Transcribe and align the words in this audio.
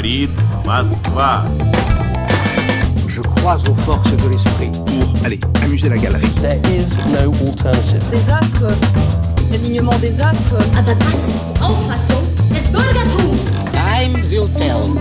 говорит 0.00 0.30
Москва. 0.64 1.44
Je 3.08 3.20
crois 3.20 3.58
aux 3.68 3.74
forces 3.82 4.16
de 4.16 4.28
l'esprit. 4.30 4.70
Pour, 4.72 5.26
allez, 5.26 5.38
amuser 5.62 5.90
la 5.90 5.98
galerie. 5.98 6.26
There 6.40 6.58
is 6.74 6.96
no 7.12 7.32
alternative. 7.46 8.02
des 8.10 8.30
astres, 8.30 8.72
l'alignement 9.50 9.98
des 10.00 10.20
astres. 10.20 10.56
Aber 10.78 10.94
das 10.94 11.24
ist 11.24 11.28
die 11.28 11.62
Auffassung 11.62 12.22
des 12.54 12.66
Bürgertums. 12.68 13.52
Time 13.72 14.22
will 14.30 14.48
tell. 14.56 14.94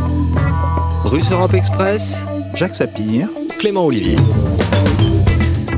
Russe 1.05 1.31
Europe 1.31 1.53
Express, 1.53 2.25
Jacques 2.55 2.75
Sapir. 2.75 3.29
Clément 3.59 3.85
Olivier. 3.85 4.17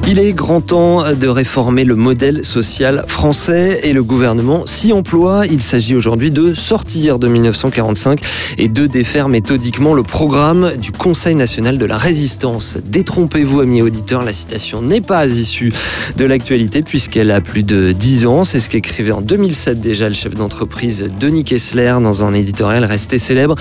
Il 0.08 0.18
est 0.18 0.32
grand 0.32 0.60
temps 0.60 1.14
de 1.14 1.28
réformer 1.28 1.84
le 1.84 1.94
modèle 1.94 2.44
social 2.44 3.04
français 3.06 3.80
et 3.84 3.92
le 3.92 4.02
gouvernement 4.02 4.66
s'y 4.66 4.92
emploie. 4.92 5.46
Il 5.46 5.62
s'agit 5.62 5.94
aujourd'hui 5.94 6.30
de 6.30 6.54
sortir 6.54 7.18
de 7.20 7.28
1945 7.28 8.20
et 8.58 8.68
de 8.68 8.86
défaire 8.86 9.28
méthodiquement 9.28 9.94
le 9.94 10.02
programme 10.02 10.72
du 10.76 10.90
Conseil 10.90 11.34
national 11.36 11.78
de 11.78 11.84
la 11.86 11.96
résistance. 11.96 12.76
Détrompez-vous, 12.84 13.60
amis 13.60 13.80
auditeurs, 13.80 14.24
la 14.24 14.32
citation 14.32 14.82
n'est 14.82 15.00
pas 15.00 15.24
issue 15.26 15.72
de 16.16 16.24
l'actualité 16.24 16.82
puisqu'elle 16.82 17.30
a 17.30 17.40
plus 17.40 17.62
de 17.62 17.92
10 17.92 18.26
ans. 18.26 18.44
C'est 18.44 18.60
ce 18.60 18.68
qu'écrivait 18.68 19.12
en 19.12 19.22
2007 19.22 19.80
déjà 19.80 20.08
le 20.08 20.14
chef 20.14 20.34
d'entreprise 20.34 21.10
Denis 21.20 21.44
Kessler 21.44 21.94
dans 22.02 22.24
un 22.24 22.34
éditorial 22.34 22.84
resté 22.84 23.18
célèbre 23.18 23.54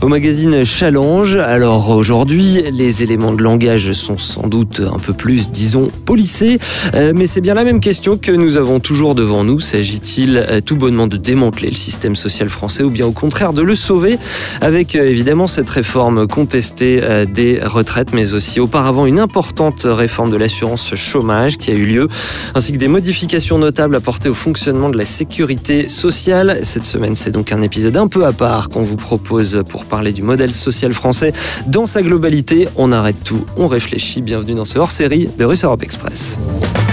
au 0.00 0.08
magazine 0.08 0.64
Challenge. 0.64 1.36
Alors 1.36 1.90
aujourd'hui, 1.90 2.64
les 2.72 3.02
éléments 3.02 3.32
de 3.32 3.42
langage 3.42 3.92
sont 3.92 4.18
sans 4.18 4.48
doute 4.48 4.80
un 4.80 4.98
peu 4.98 5.12
plus, 5.12 5.50
disons, 5.50 5.81
policés, 6.04 6.58
Euh, 6.94 7.12
mais 7.14 7.26
c'est 7.26 7.40
bien 7.40 7.54
la 7.54 7.64
même 7.64 7.80
question 7.80 8.16
que 8.16 8.32
nous 8.32 8.56
avons 8.56 8.80
toujours 8.80 9.14
devant 9.14 9.44
nous. 9.44 9.60
S'agit-il 9.60 10.36
euh, 10.36 10.60
tout 10.60 10.76
bonnement 10.76 11.06
de 11.06 11.16
démanteler 11.16 11.70
le 11.70 11.76
système 11.76 12.16
social 12.16 12.48
français 12.48 12.82
ou 12.82 12.90
bien 12.90 13.06
au 13.06 13.12
contraire 13.12 13.52
de 13.52 13.62
le 13.62 13.74
sauver 13.74 14.18
avec 14.60 14.94
euh, 14.94 15.06
évidemment 15.06 15.46
cette 15.46 15.68
réforme 15.68 16.26
contestée 16.26 17.02
des 17.32 17.60
retraites, 17.62 18.12
mais 18.12 18.32
aussi 18.32 18.60
auparavant 18.60 19.06
une 19.06 19.18
importante 19.18 19.82
réforme 19.84 20.30
de 20.30 20.36
l'assurance 20.36 20.94
chômage 20.94 21.56
qui 21.56 21.70
a 21.70 21.74
eu 21.74 21.84
lieu, 21.84 22.08
ainsi 22.54 22.72
que 22.72 22.78
des 22.78 22.88
modifications 22.88 23.58
notables 23.58 23.96
apportées 23.96 24.28
au 24.28 24.34
fonctionnement 24.34 24.90
de 24.90 24.96
la 24.96 25.04
sécurité 25.04 25.88
sociale. 25.88 26.60
Cette 26.62 26.84
semaine, 26.84 27.16
c'est 27.16 27.30
donc 27.30 27.52
un 27.52 27.62
épisode 27.62 27.96
un 27.96 28.08
peu 28.08 28.24
à 28.24 28.32
part 28.32 28.68
qu'on 28.68 28.82
vous 28.82 28.96
propose 28.96 29.62
pour 29.68 29.84
parler 29.84 30.12
du 30.12 30.22
modèle 30.22 30.52
social 30.52 30.92
français 30.92 31.32
dans 31.66 31.86
sa 31.86 32.02
globalité. 32.02 32.68
On 32.76 32.92
arrête 32.92 33.22
tout, 33.24 33.44
on 33.56 33.66
réfléchit. 33.66 34.22
Bienvenue 34.22 34.54
dans 34.54 34.64
ce 34.64 34.78
hors-série 34.78 35.28
de 35.38 35.44
Russe 35.44 35.64
Express. 35.80 36.91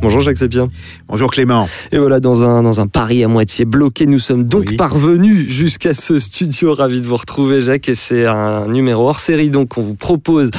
Bonjour 0.00 0.20
Jacques 0.20 0.38
Sapien. 0.38 0.68
Bonjour 1.08 1.28
Clément. 1.28 1.68
Et 1.90 1.98
voilà, 1.98 2.20
dans 2.20 2.44
un, 2.44 2.62
dans 2.62 2.80
un 2.80 2.86
Paris 2.86 3.24
à 3.24 3.28
moitié 3.28 3.64
bloqué, 3.64 4.06
nous 4.06 4.20
sommes 4.20 4.44
donc 4.44 4.66
Oui. 4.68 4.76
parvenus 4.76 5.48
jusqu'à 5.50 5.92
ce 5.92 6.20
studio. 6.20 6.72
Ravi 6.72 7.00
de 7.00 7.06
vous 7.06 7.16
retrouver, 7.16 7.60
Jacques. 7.60 7.88
Et 7.88 7.94
c'est 7.94 8.24
un 8.24 8.68
numéro 8.68 9.08
hors 9.08 9.18
série 9.18 9.50
donc 9.50 9.70
qu'on 9.70 9.82
vous 9.82 9.96
propose 9.96 10.50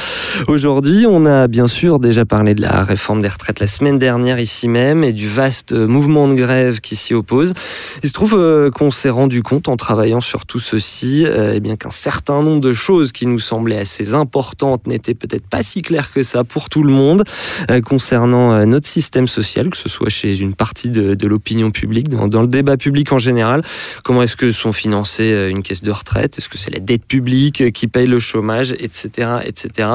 aujourd'hui. 0.46 1.06
On 1.08 1.24
a 1.24 1.48
bien 1.48 1.68
sûr 1.68 2.00
déjà 2.00 2.26
parlé 2.26 2.54
de 2.54 2.60
la 2.60 2.84
réforme 2.84 3.22
des 3.22 3.28
retraites 3.28 3.60
la 3.60 3.66
semaine 3.66 3.98
dernière 3.98 4.38
ici 4.38 4.68
même 4.68 5.02
et 5.04 5.14
du 5.14 5.26
vaste 5.26 5.72
mouvement 5.72 6.28
de 6.28 6.34
grève 6.34 6.80
qui 6.80 6.94
s'y 6.94 7.14
oppose. 7.14 7.54
Il 8.02 8.08
se 8.10 8.12
trouve 8.14 8.34
euh, 8.36 8.70
qu'on 8.70 8.90
s'est 8.90 9.10
rendu 9.10 9.42
compte 9.42 9.68
en 9.68 9.76
travaillant 9.78 10.20
sur 10.20 10.44
tout 10.44 10.60
ceci, 10.60 11.24
euh, 11.26 11.54
eh 11.56 11.60
bien 11.60 11.76
qu'un 11.76 11.90
certain 11.90 12.42
nombre 12.42 12.60
de 12.60 12.74
choses 12.74 13.10
qui 13.10 13.26
nous 13.26 13.38
semblaient 13.38 13.78
assez 13.78 14.12
importantes 14.14 14.86
n'étaient 14.86 15.14
peut-être 15.14 15.46
pas 15.48 15.62
si 15.62 15.80
claires 15.80 16.12
que 16.12 16.22
ça 16.22 16.44
pour 16.44 16.68
tout 16.68 16.82
le 16.82 16.92
monde 16.92 17.24
euh, 17.70 17.80
concernant 17.80 18.66
notre 18.66 18.86
système 18.86 19.26
social, 19.30 19.39
que 19.70 19.76
ce 19.76 19.88
soit 19.88 20.08
chez 20.08 20.40
une 20.40 20.54
partie 20.54 20.90
de, 20.90 21.26
l'opinion 21.26 21.70
publique, 21.70 22.08
dans, 22.08 22.40
le 22.40 22.46
débat 22.48 22.76
public 22.76 23.12
en 23.12 23.18
général. 23.18 23.62
Comment 24.02 24.22
est-ce 24.22 24.36
que 24.36 24.50
sont 24.52 24.72
financées 24.72 25.32
euh, 25.32 25.50
une 25.50 25.62
caisse 25.62 25.82
de 25.82 25.90
retraite? 25.90 26.38
Est-ce 26.38 26.48
que 26.48 26.58
c'est 26.58 26.70
la 26.70 26.80
dette 26.80 27.04
publique 27.04 27.60
euh, 27.60 27.70
qui 27.70 27.86
paye 27.86 28.06
le 28.06 28.18
chômage, 28.18 28.72
etc., 28.72 29.28
etc. 29.44 29.88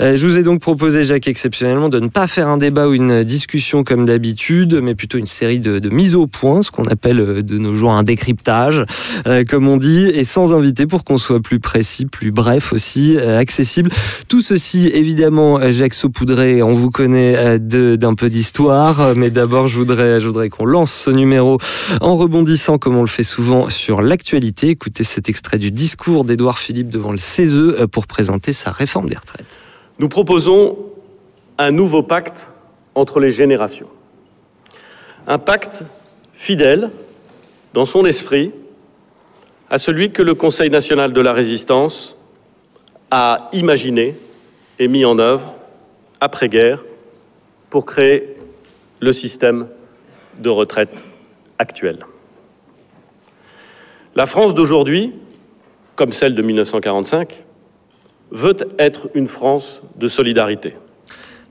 Euh, 0.00 0.16
je 0.16 0.26
vous 0.26 0.38
ai 0.38 0.42
donc 0.42 0.60
proposé, 0.60 1.04
Jacques, 1.04 1.28
exceptionnellement, 1.28 1.88
de 1.88 2.00
ne 2.00 2.08
pas 2.08 2.26
faire 2.26 2.48
un 2.48 2.56
débat 2.56 2.88
ou 2.88 2.94
une 2.94 3.24
discussion 3.24 3.84
comme 3.84 4.04
d'habitude, 4.04 4.80
mais 4.82 4.94
plutôt 4.94 5.18
une 5.18 5.26
série 5.26 5.60
de, 5.60 5.88
mises 5.88 6.14
au 6.14 6.26
point, 6.26 6.62
ce 6.62 6.70
qu'on 6.70 6.84
appelle 6.84 7.42
de 7.42 7.58
nos 7.58 7.76
jours 7.76 7.92
un 7.92 8.02
décryptage, 8.02 8.84
comme 9.48 9.68
on 9.68 9.76
dit, 9.76 10.04
et 10.04 10.24
sans 10.24 10.54
invité 10.54 10.86
pour 10.86 11.04
qu'on 11.04 11.18
soit 11.18 11.40
plus 11.40 11.60
précis, 11.60 12.06
plus 12.06 12.30
bref 12.30 12.72
aussi, 12.72 13.16
accessible. 13.18 13.90
Tout 14.28 14.40
ceci, 14.40 14.90
évidemment, 14.92 15.70
Jacques 15.70 15.94
Saupoudré, 15.94 16.62
on 16.62 16.74
vous 16.74 16.90
connaît 16.90 17.58
d'un 17.58 18.14
peu 18.14 18.28
d'histoire, 18.28 18.77
euh, 18.78 19.14
mais 19.16 19.30
d'abord, 19.30 19.66
je 19.66 19.76
voudrais, 19.76 20.20
je 20.20 20.28
voudrais 20.28 20.48
qu'on 20.48 20.64
lance 20.64 20.92
ce 20.92 21.10
numéro 21.10 21.58
en 22.00 22.16
rebondissant, 22.16 22.78
comme 22.78 22.96
on 22.96 23.00
le 23.00 23.08
fait 23.08 23.24
souvent, 23.24 23.68
sur 23.68 24.02
l'actualité. 24.02 24.68
Écoutez 24.68 25.04
cet 25.04 25.28
extrait 25.28 25.58
du 25.58 25.70
discours 25.70 26.24
d'Édouard 26.24 26.58
Philippe 26.58 26.88
devant 26.88 27.12
le 27.12 27.18
CESE 27.18 27.58
euh, 27.58 27.86
pour 27.86 28.06
présenter 28.06 28.52
sa 28.52 28.70
réforme 28.70 29.08
des 29.08 29.16
retraites. 29.16 29.58
Nous 29.98 30.08
proposons 30.08 30.76
un 31.58 31.72
nouveau 31.72 32.02
pacte 32.02 32.48
entre 32.94 33.18
les 33.18 33.32
générations. 33.32 33.88
Un 35.26 35.38
pacte 35.38 35.82
fidèle 36.34 36.90
dans 37.74 37.84
son 37.84 38.06
esprit 38.06 38.52
à 39.70 39.78
celui 39.78 40.12
que 40.12 40.22
le 40.22 40.34
Conseil 40.34 40.70
national 40.70 41.12
de 41.12 41.20
la 41.20 41.32
résistance 41.32 42.14
a 43.10 43.48
imaginé 43.52 44.16
et 44.78 44.86
mis 44.86 45.04
en 45.04 45.18
œuvre 45.18 45.52
après-guerre 46.20 46.84
pour 47.70 47.84
créer 47.84 48.37
le 49.00 49.12
système 49.12 49.68
de 50.38 50.48
retraite 50.48 50.92
actuel. 51.58 51.98
La 54.14 54.26
France 54.26 54.54
d'aujourd'hui, 54.54 55.12
comme 55.94 56.12
celle 56.12 56.34
de 56.34 56.42
1945, 56.42 57.44
veut 58.30 58.56
être 58.78 59.08
une 59.14 59.26
France 59.26 59.82
de 59.96 60.08
solidarité. 60.08 60.74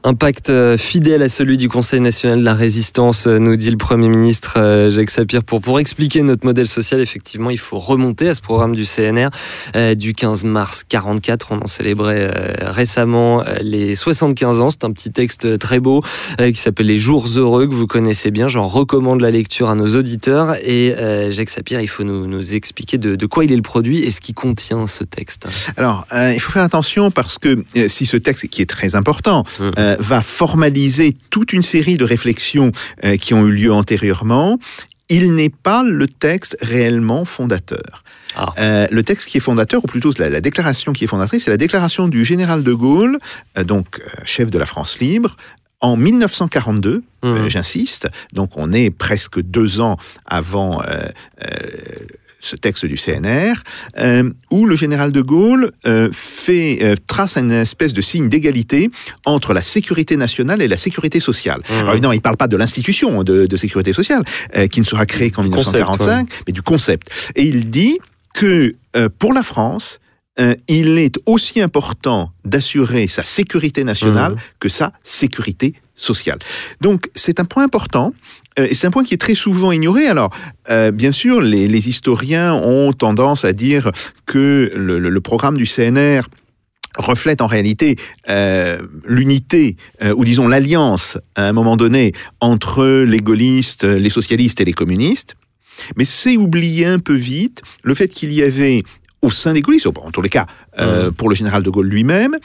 Un 0.03 0.13
pacte 0.13 0.51
euh, 0.51 0.77
fidèle 0.77 1.21
à 1.23 1.27
celui 1.27 1.57
du 1.57 1.69
Conseil 1.69 1.99
national 1.99 2.39
de 2.39 2.43
la 2.45 2.53
résistance, 2.53 3.25
euh, 3.27 3.39
nous 3.39 3.55
dit 3.57 3.71
le 3.71 3.77
Premier 3.77 4.07
ministre 4.07 4.53
euh, 4.57 4.89
Jacques 4.89 5.09
Sapir. 5.09 5.43
Pour, 5.43 5.59
pour 5.59 5.79
expliquer 5.79 6.21
notre 6.21 6.45
modèle 6.45 6.67
social, 6.67 7.01
effectivement, 7.01 7.49
il 7.49 7.57
faut 7.57 7.79
remonter 7.79 8.29
à 8.29 8.35
ce 8.35 8.39
programme 8.39 8.75
du 8.75 8.85
CNR 8.85 9.29
euh, 9.75 9.95
du 9.95 10.13
15 10.13 10.43
mars 10.43 10.85
44. 10.87 11.47
On 11.51 11.61
en 11.61 11.67
célébrait 11.67 12.31
euh, 12.31 12.71
récemment 12.71 13.43
les 13.59 13.95
75 13.95 14.61
ans. 14.61 14.69
C'est 14.69 14.85
un 14.85 14.91
petit 14.91 15.11
texte 15.11 15.57
très 15.57 15.79
beau 15.79 16.03
euh, 16.39 16.51
qui 16.51 16.61
s'appelle 16.61 16.85
Les 16.85 16.99
Jours 16.99 17.25
Heureux, 17.35 17.67
que 17.67 17.73
vous 17.73 17.87
connaissez 17.87 18.29
bien. 18.29 18.47
J'en 18.47 18.67
recommande 18.67 19.19
la 19.19 19.31
lecture 19.31 19.69
à 19.69 19.75
nos 19.75 19.95
auditeurs. 19.95 20.55
Et 20.63 20.95
Jacques 21.31 21.49
Sapir, 21.49 21.81
il 21.81 21.87
faut 21.87 22.03
nous, 22.03 22.27
nous 22.27 22.55
expliquer 22.55 22.97
de, 22.97 23.15
de 23.15 23.25
quoi 23.25 23.43
il 23.45 23.51
est 23.51 23.57
le 23.57 23.61
produit 23.61 24.03
et 24.03 24.11
ce 24.11 24.21
qui 24.21 24.33
contient 24.33 24.85
ce 24.87 25.03
texte. 25.03 25.47
Alors, 25.75 26.05
il 26.13 26.39
faut 26.39 26.51
faire 26.51 26.63
attention 26.63 27.09
parce 27.11 27.39
que 27.39 27.63
si 27.87 28.05
ce 28.05 28.15
texte, 28.15 28.47
qui 28.47 28.61
est 28.61 28.69
très 28.69 28.95
important, 28.95 29.43
Mhm. 29.59 29.73
Euh, 29.87 29.95
va 29.99 30.21
formaliser 30.21 31.15
toute 31.29 31.53
une 31.53 31.61
série 31.61 31.97
de 31.97 32.03
réflexions 32.03 32.71
euh, 33.03 33.17
qui 33.17 33.33
ont 33.33 33.45
eu 33.47 33.51
lieu 33.51 33.71
antérieurement, 33.73 34.59
il 35.09 35.33
n'est 35.33 35.49
pas 35.49 35.83
le 35.83 36.07
texte 36.07 36.57
réellement 36.61 37.23
fondateur. 37.25 38.03
Ah. 38.35 38.53
Euh, 38.59 38.87
le 38.91 39.03
texte 39.03 39.29
qui 39.29 39.37
est 39.37 39.41
fondateur, 39.41 39.83
ou 39.83 39.87
plutôt 39.87 40.11
la, 40.19 40.29
la 40.29 40.41
déclaration 40.41 40.93
qui 40.93 41.05
est 41.05 41.07
fondatrice, 41.07 41.45
c'est 41.45 41.51
la 41.51 41.57
déclaration 41.57 42.07
du 42.07 42.25
général 42.25 42.61
de 42.63 42.73
Gaulle, 42.73 43.17
donc 43.63 44.01
chef 44.25 44.49
de 44.51 44.59
la 44.59 44.65
France 44.65 44.99
libre, 44.99 45.37
en 45.79 45.95
1942, 45.95 47.03
Mhm. 47.23 47.29
euh, 47.35 47.49
j'insiste, 47.49 48.07
donc 48.33 48.57
on 48.57 48.71
est 48.73 48.89
presque 48.89 49.39
deux 49.41 49.79
ans 49.79 49.97
avant 50.25 50.81
ce 52.47 52.55
texte 52.55 52.85
du 52.85 52.97
CNR, 52.97 53.55
euh, 53.97 54.31
où 54.49 54.65
le 54.65 54.75
général 54.75 55.11
de 55.11 55.21
Gaulle 55.21 55.71
euh, 55.85 56.09
fait, 56.13 56.79
euh, 56.81 56.95
trace 57.07 57.37
une 57.37 57.51
espèce 57.51 57.93
de 57.93 58.01
signe 58.01 58.29
d'égalité 58.29 58.89
entre 59.25 59.53
la 59.53 59.61
sécurité 59.61 60.17
nationale 60.17 60.61
et 60.61 60.67
la 60.67 60.77
sécurité 60.77 61.19
sociale. 61.19 61.61
Mhm. 61.69 61.75
Alors 61.77 61.91
évidemment, 61.93 62.13
il 62.13 62.17
ne 62.17 62.21
parle 62.21 62.37
pas 62.37 62.47
de 62.47 62.57
l'institution 62.57 63.23
de, 63.23 63.45
de 63.45 63.57
sécurité 63.57 63.93
sociale, 63.93 64.23
qui 64.71 64.79
ne 64.79 64.85
sera 64.85 65.05
créée 65.05 65.31
qu'en 65.31 65.43
Du 65.43 65.49
concept, 65.49 65.75
1945, 65.75 66.29
mais 66.47 66.53
du 66.53 66.61
concept. 66.61 67.09
Et 67.35 67.43
il 67.43 67.69
dit 67.69 67.99
que 68.33 68.75
pour 69.19 69.33
la 69.33 69.43
France, 69.43 69.99
il 70.67 70.97
est 70.97 71.17
aussi 71.25 71.61
important 71.61 72.31
d'assurer 72.45 73.07
sa 73.07 73.23
sécurité 73.23 73.83
nationale 73.83 74.33
Mhm. 74.33 74.39
que 74.59 74.69
sa 74.69 74.93
sécurité 75.03 75.73
sociale. 75.95 76.39
Donc 76.81 77.09
c'est 77.15 77.39
un 77.39 77.45
point 77.45 77.63
important. 77.63 78.13
Euh, 78.59 78.67
c'est 78.71 78.87
un 78.87 78.91
point 78.91 79.03
qui 79.03 79.13
est 79.13 79.17
très 79.17 79.35
souvent 79.35 79.71
ignoré. 79.71 80.07
Alors, 80.07 80.31
euh, 80.69 80.91
bien 80.91 81.11
sûr, 81.11 81.41
les, 81.41 81.67
les 81.67 81.89
historiens 81.89 82.53
ont 82.55 82.93
tendance 82.93 83.45
à 83.45 83.53
dire 83.53 83.91
que 84.25 84.71
le, 84.75 84.99
le- 84.99 85.09
le 85.09 85.21
programme 85.21 85.57
du 85.57 85.65
CNR 85.65 86.21
reflète 86.97 87.41
en 87.41 87.47
réalité 87.47 87.95
euh, 88.29 88.79
l'unité, 89.05 89.75
euh, 90.01 90.13
ou 90.17 90.25
disons 90.25 90.47
l'alliance, 90.47 91.17
à 91.35 91.47
un 91.47 91.53
moment 91.53 91.77
donné, 91.77 92.13
entre 92.39 93.03
les 93.03 93.19
gaullistes, 93.19 93.83
les 93.83 94.09
socialistes 94.09 94.59
et 94.61 94.65
les 94.65 94.73
communistes. 94.73 95.35
Mais 95.95 96.05
c'est 96.05 96.37
oublier 96.37 96.85
un 96.87 96.97
peu 96.99 97.13
vite 97.13 97.61
le 97.83 97.93
fait 97.93 98.07
qu'il 98.07 98.33
y 98.33 98.41
avait 98.41 98.83
au 99.21 99.29
sein 99.29 99.53
des 99.53 99.61
gaullistes, 99.61 99.85
en 99.87 100.09
tous 100.11 100.23
les 100.23 100.29
cas 100.29 100.47
euh, 100.79 101.11
pour 101.11 101.29
le 101.29 101.35
général 101.35 101.61
de 101.61 101.69
Gaulle 101.69 101.87
lui-même, 101.87 102.35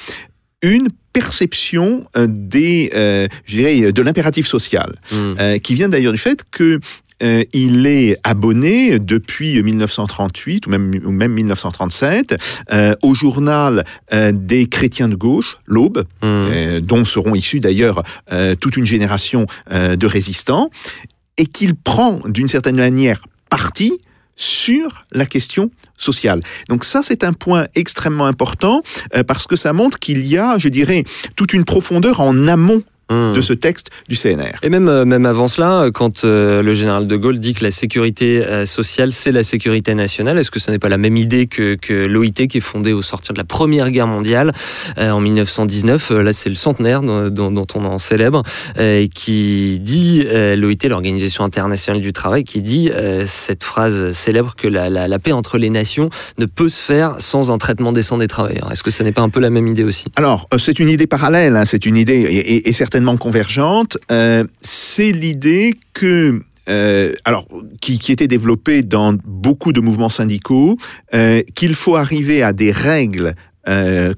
une 0.62 0.88
perception 1.12 2.04
euh, 2.16 2.26
des, 2.28 2.90
euh, 2.94 3.28
je 3.44 3.56
dirais, 3.56 3.92
de 3.92 4.02
l'impératif 4.02 4.46
social, 4.46 4.94
Mhm. 5.12 5.36
euh, 5.40 5.58
qui 5.58 5.74
vient 5.74 5.88
d'ailleurs 5.88 6.12
du 6.12 6.18
fait 6.18 6.42
que 6.50 6.80
euh, 7.22 7.44
il 7.52 7.86
est 7.86 8.16
abonné 8.24 8.98
depuis 8.98 9.62
1938 9.62 10.66
ou 10.66 10.70
même, 10.70 10.90
ou 11.04 11.12
même 11.12 11.32
1937 11.32 12.34
euh, 12.72 12.94
au 13.02 13.14
journal 13.14 13.84
euh, 14.12 14.32
des 14.34 14.66
chrétiens 14.66 15.08
de 15.08 15.14
gauche, 15.14 15.58
l'Aube, 15.66 15.98
Mmh. 15.98 16.04
euh, 16.24 16.80
dont 16.80 17.04
seront 17.04 17.34
issus 17.34 17.60
d'ailleurs 17.60 18.02
toute 18.60 18.76
une 18.76 18.86
génération 18.86 19.46
de 19.70 20.06
résistants, 20.06 20.70
et 21.38 21.46
qu'il 21.46 21.74
prend 21.76 22.20
d'une 22.26 22.48
certaine 22.48 22.76
manière 22.76 23.20
parti 23.50 23.92
sur 24.36 25.06
la 25.12 25.26
question 25.26 25.70
sociale. 25.96 26.42
Donc 26.68 26.84
ça, 26.84 27.02
c'est 27.02 27.24
un 27.24 27.32
point 27.32 27.66
extrêmement 27.74 28.26
important 28.26 28.82
euh, 29.14 29.22
parce 29.22 29.46
que 29.46 29.56
ça 29.56 29.72
montre 29.72 29.98
qu'il 29.98 30.26
y 30.26 30.38
a, 30.38 30.58
je 30.58 30.68
dirais, 30.68 31.04
toute 31.36 31.52
une 31.52 31.64
profondeur 31.64 32.20
en 32.20 32.48
amont 32.48 32.82
Mmh. 33.12 33.32
de 33.34 33.40
ce 33.40 33.52
texte 33.52 33.88
du 34.08 34.16
CNR. 34.16 34.52
Et 34.62 34.68
même, 34.68 34.88
euh, 34.88 35.04
même 35.04 35.26
avant 35.26 35.48
cela, 35.48 35.82
euh, 35.82 35.90
quand 35.90 36.24
euh, 36.24 36.62
le 36.62 36.72
général 36.74 37.06
de 37.06 37.16
Gaulle 37.16 37.38
dit 37.38 37.52
que 37.54 37.62
la 37.64 37.70
sécurité 37.70 38.42
sociale, 38.66 39.12
c'est 39.12 39.32
la 39.32 39.42
sécurité 39.42 39.94
nationale, 39.94 40.38
est-ce 40.38 40.50
que 40.50 40.58
ce 40.60 40.70
n'est 40.70 40.78
pas 40.78 40.88
la 40.88 40.96
même 40.98 41.16
idée 41.16 41.46
que, 41.46 41.74
que 41.74 41.92
l'OIT 42.06 42.46
qui 42.48 42.58
est 42.58 42.60
fondée 42.60 42.92
au 42.92 43.02
sortir 43.02 43.34
de 43.34 43.38
la 43.38 43.44
Première 43.44 43.90
Guerre 43.90 44.06
mondiale 44.06 44.52
en 44.98 45.20
1919 45.20 46.10
Euh, 46.10 46.22
Là, 46.22 46.32
c'est 46.32 46.48
le 46.48 46.54
centenaire 46.54 47.02
dont, 47.02 47.66
on 47.74 47.84
en 47.84 47.98
célèbre, 47.98 48.42
et 48.78 49.08
qui 49.12 49.78
dit, 49.80 50.24
l'OIT, 50.56 50.88
l'Organisation 50.88 51.44
internationale 51.44 52.00
du 52.00 52.12
travail, 52.12 52.44
qui 52.44 52.60
dit 52.62 52.90
cette 53.26 53.64
phrase 53.64 54.10
célèbre 54.12 54.54
que 54.56 54.68
la, 54.68 54.88
la- 54.88 55.08
la 55.08 55.18
paix 55.18 55.32
entre 55.32 55.58
les 55.58 55.68
nations 55.70 56.08
ne 56.38 56.46
peut 56.46 56.68
se 56.68 56.80
faire 56.80 57.16
sans 57.18 57.50
un 57.50 57.58
traitement 57.58 57.92
décent 57.92 58.18
des 58.18 58.28
travailleurs. 58.28 58.70
Est-ce 58.70 58.82
que 58.84 58.90
ce 58.92 59.02
n'est 59.02 59.12
pas 59.12 59.22
un 59.22 59.28
peu 59.30 59.40
la 59.40 59.50
même 59.50 59.66
idée 59.66 59.84
aussi? 59.84 60.06
Alors, 60.16 60.48
c'est 60.58 60.78
une 60.78 60.88
idée 60.88 61.06
parallèle, 61.08 61.56
hein, 61.56 61.64
c'est 61.66 61.84
une 61.86 61.96
idée 61.96 62.14
et, 62.14 62.36
et- 62.54 62.68
et 62.68 62.72
certainement 62.72 63.01
convergente. 63.18 63.98
Euh, 64.10 64.44
c'est 64.60 65.12
l'idée 65.12 65.74
que 65.92 66.42
euh, 66.68 67.12
alors, 67.24 67.48
qui, 67.80 68.12
était 68.12 68.28
développée 68.28 68.82
dans 68.82 69.14
beaucoup 69.24 69.72
de 69.72 69.80
mouvements 69.80 70.08
syndicaux, 70.08 70.78
euh, 71.12 71.42
qu'il 71.54 71.74
faut 71.74 71.96
arriver 71.96 72.42
à 72.42 72.52
des 72.52 72.72
règles 72.72 73.34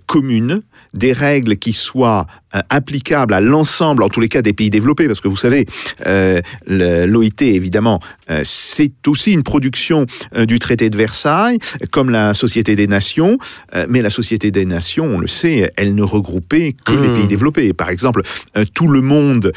communes, 0.06 0.62
des 0.94 1.12
règles 1.12 1.56
qui 1.56 1.72
soient 1.72 2.26
euh, 2.54 2.60
applicables 2.70 3.34
à 3.34 3.40
l'ensemble, 3.40 4.02
en 4.02 4.08
tous 4.08 4.20
les 4.20 4.28
cas, 4.28 4.42
des 4.42 4.52
pays 4.52 4.70
développés, 4.70 5.06
parce 5.06 5.20
que 5.20 5.28
vous 5.28 5.36
savez, 5.36 5.66
euh, 6.06 6.40
l'OIT, 6.66 7.42
évidemment, 7.42 8.00
euh, 8.30 8.40
c'est 8.44 8.92
aussi 9.06 9.32
une 9.32 9.42
production 9.42 10.06
euh, 10.36 10.46
du 10.46 10.58
traité 10.58 10.88
de 10.90 10.96
Versailles, 10.96 11.58
comme 11.90 12.10
la 12.10 12.34
Société 12.34 12.76
des 12.76 12.86
Nations, 12.86 13.38
mais 13.88 14.02
la 14.02 14.10
Société 14.10 14.50
des 14.50 14.64
Nations, 14.64 15.06
on 15.06 15.18
le 15.18 15.26
sait, 15.26 15.72
elle 15.76 15.94
ne 15.94 16.02
regroupait 16.02 16.74
que 16.84 16.92
les 16.92 17.08
Mmh. 17.08 17.14
pays 17.14 17.26
développés. 17.26 17.72
Par 17.72 17.90
exemple, 17.90 18.22
tout 18.74 18.88
le 18.88 19.00
monde 19.00 19.52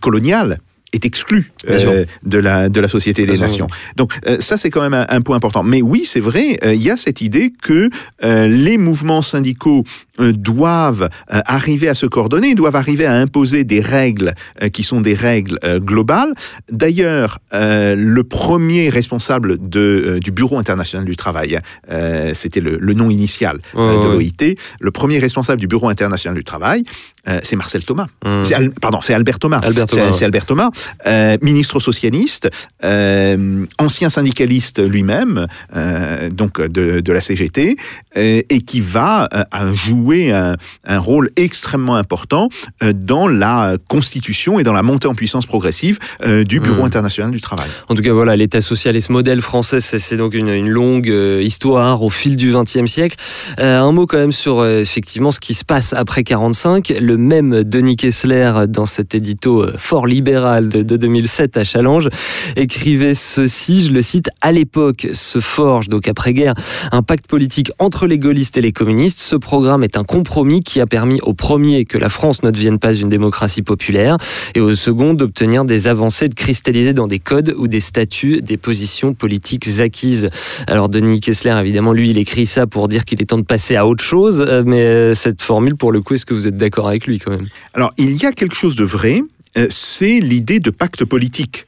colonial 0.00 0.58
est 0.94 1.04
exclu 1.04 1.50
euh, 1.68 2.04
de, 2.22 2.38
la, 2.38 2.68
de 2.68 2.80
la 2.80 2.88
Société 2.88 3.26
des. 3.26 3.34
Nations. 3.36 3.66
Donc 3.96 4.12
euh, 4.26 4.36
ça, 4.40 4.56
c'est 4.56 4.70
quand 4.70 4.80
même 4.80 4.94
un, 4.94 5.06
un 5.08 5.20
point 5.20 5.36
important. 5.36 5.64
Mais 5.64 5.82
oui, 5.82 6.04
c'est 6.06 6.20
vrai, 6.20 6.58
euh, 6.64 6.72
il 6.74 6.82
y 6.82 6.90
a 6.90 6.96
cette 6.96 7.20
idée 7.20 7.52
que 7.62 7.90
les 8.22 8.78
mouvements 8.78 9.22
syndicaux 9.22 9.84
doivent 10.18 11.08
euh, 11.32 11.40
arriver 11.46 11.88
à 11.88 11.94
se 11.94 12.06
coordonner, 12.06 12.54
doivent 12.54 12.76
arriver 12.76 13.06
à 13.06 13.14
imposer 13.14 13.64
des 13.64 13.80
règles 13.80 14.34
euh, 14.62 14.68
qui 14.68 14.82
sont 14.82 15.00
des 15.00 15.14
règles 15.14 15.58
euh, 15.64 15.80
globales. 15.80 16.34
D'ailleurs, 16.70 17.38
euh, 17.52 17.94
le 17.96 18.24
premier 18.24 18.88
responsable 18.90 19.58
de, 19.68 19.80
euh, 19.80 20.20
du 20.20 20.30
Bureau 20.30 20.58
international 20.58 21.04
du 21.06 21.16
travail, 21.16 21.60
euh, 21.90 22.32
c'était 22.34 22.60
le, 22.60 22.78
le 22.78 22.94
nom 22.94 23.10
initial 23.10 23.58
euh, 23.76 24.02
de 24.02 24.08
l'OIT, 24.08 24.56
le 24.80 24.90
premier 24.90 25.18
responsable 25.18 25.60
du 25.60 25.66
Bureau 25.66 25.88
international 25.88 26.36
du 26.36 26.44
travail, 26.44 26.84
euh, 27.28 27.38
c'est 27.42 27.56
Marcel 27.56 27.84
Thomas. 27.84 28.06
Mmh. 28.24 28.42
Al- 28.54 28.70
pardon, 28.80 29.00
c'est 29.00 29.14
Albert 29.14 29.38
Thomas. 29.38 29.58
Albert 29.62 29.86
C'est- 29.88 29.96
Thomas, 29.96 30.12
C'est 30.12 30.24
Albert 30.24 30.46
Thomas, 30.46 30.70
euh, 31.06 31.36
ministre 31.42 31.80
socialiste, 31.80 32.50
euh, 32.84 33.64
ancien 33.78 34.08
syndicaliste 34.10 34.80
lui-même, 34.86 35.46
euh, 35.74 36.28
donc 36.30 36.60
de, 36.60 37.00
de 37.00 37.12
la 37.12 37.20
CGT, 37.20 37.76
euh, 38.16 38.42
et 38.48 38.60
qui 38.60 38.80
va 38.80 39.28
euh, 39.34 39.44
à 39.50 39.64
jouer 40.04 40.32
un, 40.32 40.56
un 40.84 40.98
rôle 40.98 41.30
extrêmement 41.36 41.96
important 41.96 42.48
euh, 42.82 42.92
dans 42.94 43.26
la 43.26 43.76
constitution 43.88 44.58
et 44.58 44.64
dans 44.64 44.72
la 44.72 44.82
montée 44.82 45.08
en 45.08 45.14
puissance 45.14 45.46
progressive 45.46 45.98
euh, 46.22 46.44
du 46.44 46.60
Bureau 46.60 46.82
Mmh. 46.82 46.86
international 46.86 47.30
du 47.30 47.40
travail. 47.40 47.68
En 47.88 47.94
tout 47.94 48.02
cas, 48.02 48.12
voilà, 48.12 48.36
l'État 48.36 48.60
socialiste 48.60 49.10
modèle 49.10 49.40
français, 49.40 49.80
c'est 49.80 50.16
donc 50.16 50.34
une, 50.34 50.48
une 50.48 50.68
longue 50.68 51.08
euh, 51.08 51.42
histoire 51.42 52.02
au 52.02 52.10
fil 52.10 52.36
du 52.36 52.52
XXe 52.52 52.86
siècle. 52.86 53.16
Euh, 53.58 53.80
un 53.80 53.92
mot 53.92 54.06
quand 54.06 54.18
même 54.18 54.32
sur 54.32 54.60
euh, 54.60 54.80
effectivement 54.80 55.32
ce 55.32 55.40
qui 55.40 55.54
se 55.54 55.64
passe 55.64 55.92
après 55.92 56.24
45. 56.24 56.92
Le 57.00 57.16
même 57.16 57.64
Denis 57.64 57.96
Kessler, 57.96 58.52
dans 58.68 58.86
cet 58.86 59.14
édito 59.14 59.66
fort 59.76 60.06
libéral 60.06 60.68
de, 60.68 60.82
de 60.82 60.96
2007 60.96 61.56
à 61.56 61.64
Challenge, 61.64 62.08
écrivait 62.56 63.14
ceci, 63.14 63.84
je 63.84 63.92
le 63.92 64.02
cite, 64.02 64.30
à 64.40 64.52
l'époque 64.52 65.08
se 65.12 65.40
forge, 65.40 65.88
donc 65.88 66.08
après-guerre, 66.08 66.54
un 66.92 67.02
pacte 67.02 67.26
politique 67.26 67.70
entre 67.78 68.06
les 68.06 68.18
gaullistes 68.18 68.56
et 68.56 68.60
les 68.60 68.72
communistes. 68.72 69.18
Ce 69.18 69.36
programme 69.36 69.84
est 69.84 69.93
un 69.96 70.04
compromis 70.04 70.62
qui 70.62 70.80
a 70.80 70.86
permis 70.86 71.20
au 71.22 71.34
premier 71.34 71.84
que 71.84 71.98
la 71.98 72.08
France 72.08 72.42
ne 72.42 72.50
devienne 72.50 72.78
pas 72.78 72.94
une 72.94 73.08
démocratie 73.08 73.62
populaire 73.62 74.18
et 74.54 74.60
au 74.60 74.74
second 74.74 75.14
d'obtenir 75.14 75.64
des 75.64 75.88
avancées, 75.88 76.28
de 76.28 76.34
cristalliser 76.34 76.92
dans 76.92 77.06
des 77.06 77.18
codes 77.18 77.54
ou 77.56 77.68
des 77.68 77.80
statuts 77.80 78.42
des 78.42 78.56
positions 78.56 79.14
politiques 79.14 79.80
acquises. 79.80 80.30
Alors 80.66 80.88
Denis 80.88 81.20
Kessler, 81.20 81.56
évidemment, 81.60 81.92
lui, 81.92 82.10
il 82.10 82.18
écrit 82.18 82.46
ça 82.46 82.66
pour 82.66 82.88
dire 82.88 83.04
qu'il 83.04 83.20
est 83.20 83.26
temps 83.26 83.38
de 83.38 83.42
passer 83.42 83.76
à 83.76 83.86
autre 83.86 84.04
chose, 84.04 84.44
euh, 84.46 84.62
mais 84.64 84.80
euh, 84.80 85.14
cette 85.14 85.42
formule, 85.42 85.76
pour 85.76 85.92
le 85.92 86.00
coup, 86.00 86.14
est-ce 86.14 86.26
que 86.26 86.34
vous 86.34 86.46
êtes 86.46 86.56
d'accord 86.56 86.88
avec 86.88 87.06
lui 87.06 87.18
quand 87.18 87.30
même? 87.30 87.48
Alors, 87.74 87.92
il 87.96 88.20
y 88.20 88.26
a 88.26 88.32
quelque 88.32 88.54
chose 88.54 88.76
de 88.76 88.84
vrai, 88.84 89.22
euh, 89.56 89.66
c'est 89.70 90.20
l'idée 90.20 90.60
de 90.60 90.70
pacte 90.70 91.04
politique. 91.04 91.66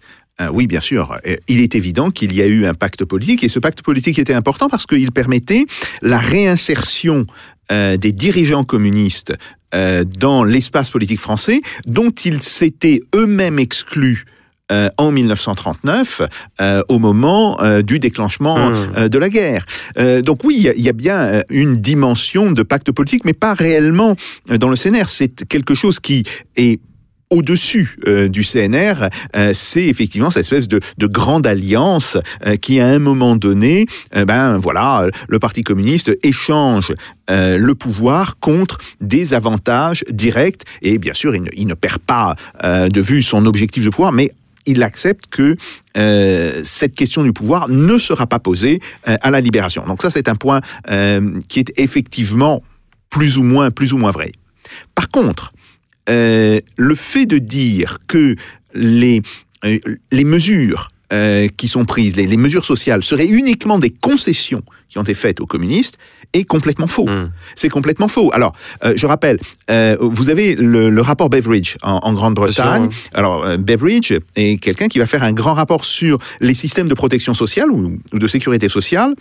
Oui, 0.52 0.66
bien 0.66 0.80
sûr. 0.80 1.16
Il 1.48 1.60
est 1.60 1.74
évident 1.74 2.10
qu'il 2.10 2.34
y 2.34 2.42
a 2.42 2.46
eu 2.46 2.66
un 2.66 2.74
pacte 2.74 3.06
politique 3.06 3.42
et 3.42 3.48
ce 3.48 3.58
pacte 3.58 3.80
politique 3.80 4.18
était 4.18 4.34
important 4.34 4.68
parce 4.68 4.84
qu'il 4.84 5.10
permettait 5.10 5.64
la 6.02 6.18
réinsertion 6.18 7.24
euh, 7.72 7.96
des 7.96 8.12
dirigeants 8.12 8.64
communistes 8.64 9.34
euh, 9.74 10.04
dans 10.04 10.44
l'espace 10.44 10.90
politique 10.90 11.20
français 11.20 11.60
dont 11.86 12.10
ils 12.24 12.42
s'étaient 12.42 13.00
eux-mêmes 13.14 13.58
exclus 13.58 14.24
euh, 14.72 14.88
en 14.96 15.12
1939, 15.12 16.22
euh, 16.60 16.82
au 16.88 16.98
moment 16.98 17.60
euh, 17.62 17.82
du 17.82 17.98
déclenchement 18.00 18.70
Mmh. 18.70 19.08
de 19.08 19.18
la 19.18 19.28
guerre. 19.28 19.64
Donc 20.24 20.42
oui, 20.44 20.54
il 20.58 20.62
y 20.64 20.68
a- 20.68 20.74
il 20.74 20.82
y, 20.82 20.88
a 20.88 20.92
bien 20.92 21.42
une 21.50 21.76
dimension 21.76 22.50
de 22.50 22.62
pacte 22.64 22.90
politique, 22.90 23.24
mais 23.24 23.32
pas 23.32 23.54
réellement 23.54 24.16
dans 24.48 24.68
le 24.68 24.74
CNR. 24.76 25.08
C'est 25.08 25.46
quelque 25.46 25.74
chose 25.76 26.00
qui 26.00 26.24
est 26.56 26.80
au-dessus 27.30 27.96
euh, 28.06 28.28
du 28.28 28.44
CNR, 28.44 29.08
euh, 29.34 29.52
c'est 29.54 29.84
effectivement 29.84 30.30
cette 30.30 30.42
espèce 30.42 30.68
de, 30.68 30.80
de 30.98 31.06
grande 31.06 31.46
alliance 31.46 32.18
euh, 32.46 32.56
qui, 32.56 32.80
à 32.80 32.86
un 32.86 32.98
moment 32.98 33.36
donné, 33.36 33.86
euh, 34.14 34.24
ben 34.24 34.58
voilà, 34.58 35.06
le 35.28 35.38
Parti 35.38 35.62
communiste 35.62 36.16
échange 36.22 36.92
euh, 37.30 37.58
le 37.58 37.74
pouvoir 37.74 38.38
contre 38.38 38.78
des 39.00 39.34
avantages 39.34 40.04
directs. 40.10 40.62
Et 40.82 40.98
bien 40.98 41.14
sûr, 41.14 41.34
il 41.34 41.42
ne, 41.42 41.50
il 41.54 41.66
ne 41.66 41.74
perd 41.74 41.98
pas 41.98 42.36
euh, 42.62 42.88
de 42.88 43.00
vue 43.00 43.22
son 43.22 43.46
objectif 43.46 43.84
de 43.84 43.90
pouvoir, 43.90 44.12
mais 44.12 44.32
il 44.66 44.82
accepte 44.82 45.26
que 45.30 45.56
euh, 45.96 46.60
cette 46.64 46.94
question 46.94 47.22
du 47.22 47.32
pouvoir 47.32 47.68
ne 47.68 47.98
sera 47.98 48.26
pas 48.26 48.38
posée 48.38 48.80
euh, 49.08 49.16
à 49.22 49.30
la 49.30 49.40
libération. 49.40 49.84
Donc 49.86 50.02
ça, 50.02 50.10
c'est 50.10 50.28
un 50.28 50.34
point 50.34 50.60
euh, 50.90 51.38
qui 51.48 51.60
est 51.60 51.72
effectivement 51.78 52.62
plus 53.10 53.38
ou 53.38 53.44
moins, 53.44 53.70
plus 53.70 53.92
ou 53.92 53.98
moins 53.98 54.10
vrai. 54.10 54.32
Par 54.94 55.08
contre, 55.08 55.52
euh, 56.08 56.60
le 56.76 56.94
fait 56.94 57.26
de 57.26 57.38
dire 57.38 57.98
que 58.06 58.36
les, 58.74 59.22
euh, 59.64 59.78
les 60.10 60.24
mesures 60.24 60.88
euh, 61.12 61.48
qui 61.56 61.68
sont 61.68 61.84
prises, 61.84 62.16
les, 62.16 62.26
les 62.26 62.36
mesures 62.36 62.64
sociales, 62.64 63.02
seraient 63.02 63.28
uniquement 63.28 63.78
des 63.78 63.90
concessions 63.90 64.62
qui 64.88 64.98
ont 64.98 65.02
été 65.02 65.14
faites 65.14 65.40
aux 65.40 65.46
communistes, 65.46 65.98
est 66.32 66.44
complètement 66.44 66.88
faux. 66.88 67.06
Mmh. 67.06 67.30
C'est 67.54 67.68
complètement 67.68 68.08
faux. 68.08 68.30
Alors, 68.32 68.54
euh, 68.84 68.94
je 68.96 69.06
rappelle, 69.06 69.38
euh, 69.70 69.96
vous 70.00 70.28
avez 70.28 70.54
le, 70.56 70.90
le 70.90 71.02
rapport 71.02 71.30
Beveridge 71.30 71.76
en, 71.82 71.98
en 72.02 72.12
Grande-Bretagne. 72.12 72.88
Alors, 73.14 73.44
euh, 73.44 73.56
Beveridge 73.56 74.12
est 74.34 74.60
quelqu'un 74.60 74.88
qui 74.88 74.98
va 74.98 75.06
faire 75.06 75.22
un 75.22 75.32
grand 75.32 75.54
rapport 75.54 75.84
sur 75.84 76.18
les 76.40 76.54
systèmes 76.54 76.88
de 76.88 76.94
protection 76.94 77.34
sociale 77.34 77.70
ou, 77.70 77.98
ou 78.12 78.18
de 78.18 78.28
sécurité 78.28 78.68
sociale 78.68 79.14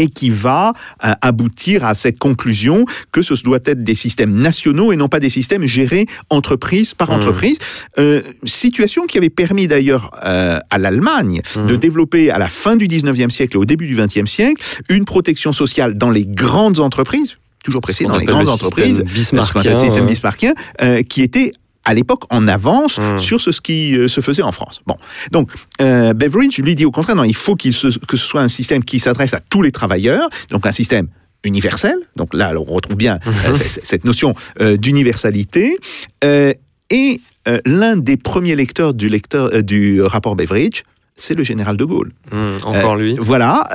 et 0.00 0.08
qui 0.08 0.30
va 0.30 0.72
euh, 1.04 1.12
aboutir 1.20 1.84
à 1.84 1.94
cette 1.94 2.18
conclusion 2.18 2.86
que 3.12 3.22
ce 3.22 3.34
doit 3.42 3.58
être 3.66 3.84
des 3.84 3.94
systèmes 3.94 4.34
nationaux 4.34 4.92
et 4.92 4.96
non 4.96 5.08
pas 5.08 5.20
des 5.20 5.30
systèmes 5.30 5.66
gérés 5.66 6.06
entreprise 6.30 6.94
par 6.94 7.10
Mmh. 7.10 7.14
entreprise. 7.14 7.58
Euh, 7.98 8.22
situation 8.44 9.06
qui 9.06 9.18
avait 9.18 9.30
permis 9.30 9.66
d'ailleurs 9.66 10.10
euh, 10.24 10.58
à 10.70 10.78
l'Allemagne 10.78 11.42
Mmh. 11.56 11.66
de 11.66 11.76
développer 11.76 12.30
à 12.30 12.38
la 12.38 12.48
fin 12.48 12.76
du 12.76 12.86
19e 12.86 13.30
siècle 13.30 13.56
et 13.56 13.58
au 13.58 13.64
début 13.64 13.86
du 13.86 13.96
20e 13.96 14.26
siècle 14.26 14.62
une 14.88 15.04
protection 15.04 15.52
sociale 15.52 15.96
dans 15.96 16.10
les 16.10 16.24
grandes 16.24 16.78
entreprises, 16.78 17.38
toujours 17.64 17.80
précis, 17.80 18.04
On 18.06 18.10
dans 18.10 18.18
les 18.18 18.26
grandes 18.26 18.46
le 18.46 18.50
entreprises, 18.50 18.98
le 18.98 19.76
système 19.76 20.06
bismarckien, 20.06 20.54
euh, 20.82 21.02
qui 21.02 21.22
était 21.22 21.52
à 21.84 21.94
l'époque 21.94 22.22
en 22.30 22.46
avance 22.46 22.98
Mmh. 22.98 23.18
sur 23.18 23.40
ce, 23.40 23.52
ce 23.52 23.60
qui 23.60 23.96
euh, 23.96 24.06
se 24.08 24.20
faisait 24.20 24.42
en 24.42 24.52
France. 24.52 24.82
Bon, 24.86 24.96
donc 25.32 25.50
euh, 25.80 26.12
Beveridge 26.12 26.58
lui 26.58 26.74
dit 26.74 26.84
au 26.84 26.90
contraire, 26.90 27.16
non, 27.16 27.24
il 27.24 27.34
faut 27.36 27.56
qu'il 27.56 27.72
se- 27.72 27.98
que 27.98 28.16
ce 28.16 28.26
soit 28.26 28.42
un 28.42 28.48
système 28.48 28.84
qui 28.84 28.98
s'adresse 29.00 29.32
à 29.34 29.40
tous 29.40 29.62
les 29.62 29.72
travailleurs, 29.72 30.28
donc 30.50 30.66
un 30.66 30.72
système 30.72 31.08
universel. 31.44 31.96
Donc 32.16 32.34
là, 32.34 32.52
on 32.54 32.64
retrouve 32.64 32.96
bien 32.96 33.18
euh, 33.26 33.54
cette 33.82 34.04
notion 34.04 34.34
euh, 34.60 34.76
d'universalité. 34.76 35.78
Et 36.22 37.20
l'un 37.64 37.96
des 37.96 38.16
premiers 38.16 38.54
lecteurs 38.54 38.94
du, 38.94 39.08
lecteur, 39.08 39.62
du 39.62 40.02
rapport 40.02 40.36
Beveridge, 40.36 40.82
c'est 41.16 41.34
le 41.34 41.42
général 41.44 41.76
de 41.76 41.84
Gaulle. 41.84 42.12
Hum, 42.32 42.58
encore 42.64 42.96
lui. 42.96 43.16
Voilà, 43.18 43.66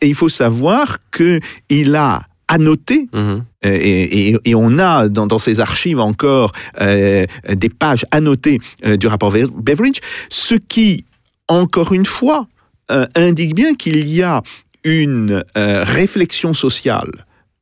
et 0.00 0.06
il 0.06 0.14
faut 0.14 0.28
savoir 0.28 0.98
que 1.10 1.40
il 1.68 1.94
a 1.96 2.22
annoté 2.48 3.08
Mhm. 3.12 3.44
euh, 3.64 3.68
et, 3.80 4.28
et- 4.30 4.36
et 4.44 4.54
on 4.54 4.78
a 4.78 5.08
dans, 5.08 5.26
dans 5.26 5.38
ces 5.38 5.60
archives 5.60 6.00
encore 6.00 6.52
euh, 6.80 7.24
des 7.52 7.68
pages 7.68 8.04
annotées 8.10 8.58
euh, 8.84 8.96
du 8.96 9.06
rapport 9.06 9.32
Be- 9.32 9.50
Beveridge, 9.50 10.00
ce 10.30 10.54
qui, 10.54 11.04
encore 11.48 11.92
une 11.92 12.06
fois, 12.06 12.46
euh, 12.90 13.06
indique 13.16 13.54
bien 13.54 13.74
qu'il 13.74 14.06
y 14.06 14.22
a 14.22 14.42
une 14.84 15.42
réflexion 15.56 16.52
sociale 16.52 17.10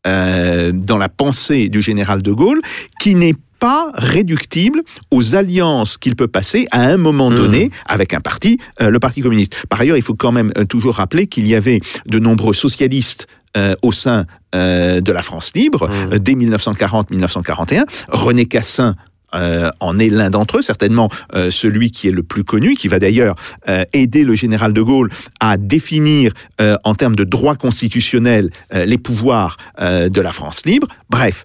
dans 0.05 0.99
la 0.99 1.09
pensée 1.09 1.69
du 1.69 1.81
général 1.81 2.23
de 2.23 2.33
Gaulle 2.33 2.61
qui 3.01 3.15
n'est 3.15 3.37
pas 3.61 3.93
réductible 3.95 4.83
aux 5.13 5.37
alliances 5.37 5.97
qu'il 5.97 6.17
peut 6.17 6.27
passer 6.27 6.67
à 6.73 6.81
un 6.81 6.97
moment 6.97 7.31
Mhm. 7.31 7.37
donné 7.37 7.71
avec 7.87 8.13
un 8.13 8.21
parti, 8.21 8.59
euh, 8.81 8.91
le 8.91 8.99
Parti 8.99 9.21
communiste. 9.21 9.55
Par 9.69 9.81
ailleurs, 9.81 9.97
il 9.97 10.03
faut 10.03 10.17
quand 10.17 10.33
même 10.33 10.53
toujours 10.69 10.97
rappeler 10.97 11.29
qu'il 11.29 11.47
y 11.47 11.55
avait 11.55 11.81
de 12.07 12.19
nombreux 12.19 12.55
socialistes 12.55 13.29
euh, 13.57 13.75
au 13.83 13.93
sein 13.93 14.27
euh, 14.55 15.01
de 15.01 15.13
la 15.13 15.23
France 15.23 15.53
libre 15.55 15.89
Mhm. 15.89 16.13
euh, 16.15 16.19
dès 16.19 16.35
1940-1941. 16.35 17.85
René 18.09 18.47
Cassin 18.47 18.95
euh, 19.35 19.71
en 19.81 19.99
est 19.99 20.11
l'un 20.11 20.29
d'entre 20.29 20.59
eux, 20.59 20.63
certainement 20.63 21.09
euh, 21.35 21.51
celui 21.51 21.91
qui 21.91 22.07
est 22.07 22.11
le 22.11 22.23
plus 22.23 22.45
connu, 22.45 22.75
qui 22.75 22.87
va 22.89 22.99
d'ailleurs 22.99 23.35
euh, 23.67 23.83
aider 23.95 24.25
le 24.25 24.35
général 24.35 24.75
de 24.75 24.83
Gaulle 24.83 25.09
à 25.41 25.57
définir 25.57 26.33
en 26.85 26.95
termes 26.95 27.17
de 27.17 27.25
droit 27.25 27.57
constitutionnel 27.57 28.51
les 28.73 28.99
pouvoirs 28.99 29.57
de 29.81 30.21
la 30.21 30.33
France 30.33 30.65
libre. 30.67 30.87
Bref, 31.11 31.45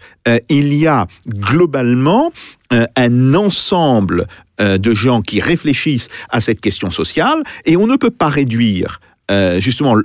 il 0.49 0.73
y 0.73 0.85
a 0.85 1.07
globalement 1.27 2.31
un 2.71 3.33
ensemble 3.33 4.27
de 4.59 4.93
gens 4.93 5.21
qui 5.21 5.39
réfléchissent 5.39 6.09
à 6.29 6.41
cette 6.41 6.61
question 6.61 6.91
sociale 6.91 7.41
et 7.65 7.77
on 7.77 7.87
ne 7.87 7.95
peut 7.95 8.11
pas 8.11 8.27
réduire 8.29 8.99
justement 9.59 9.95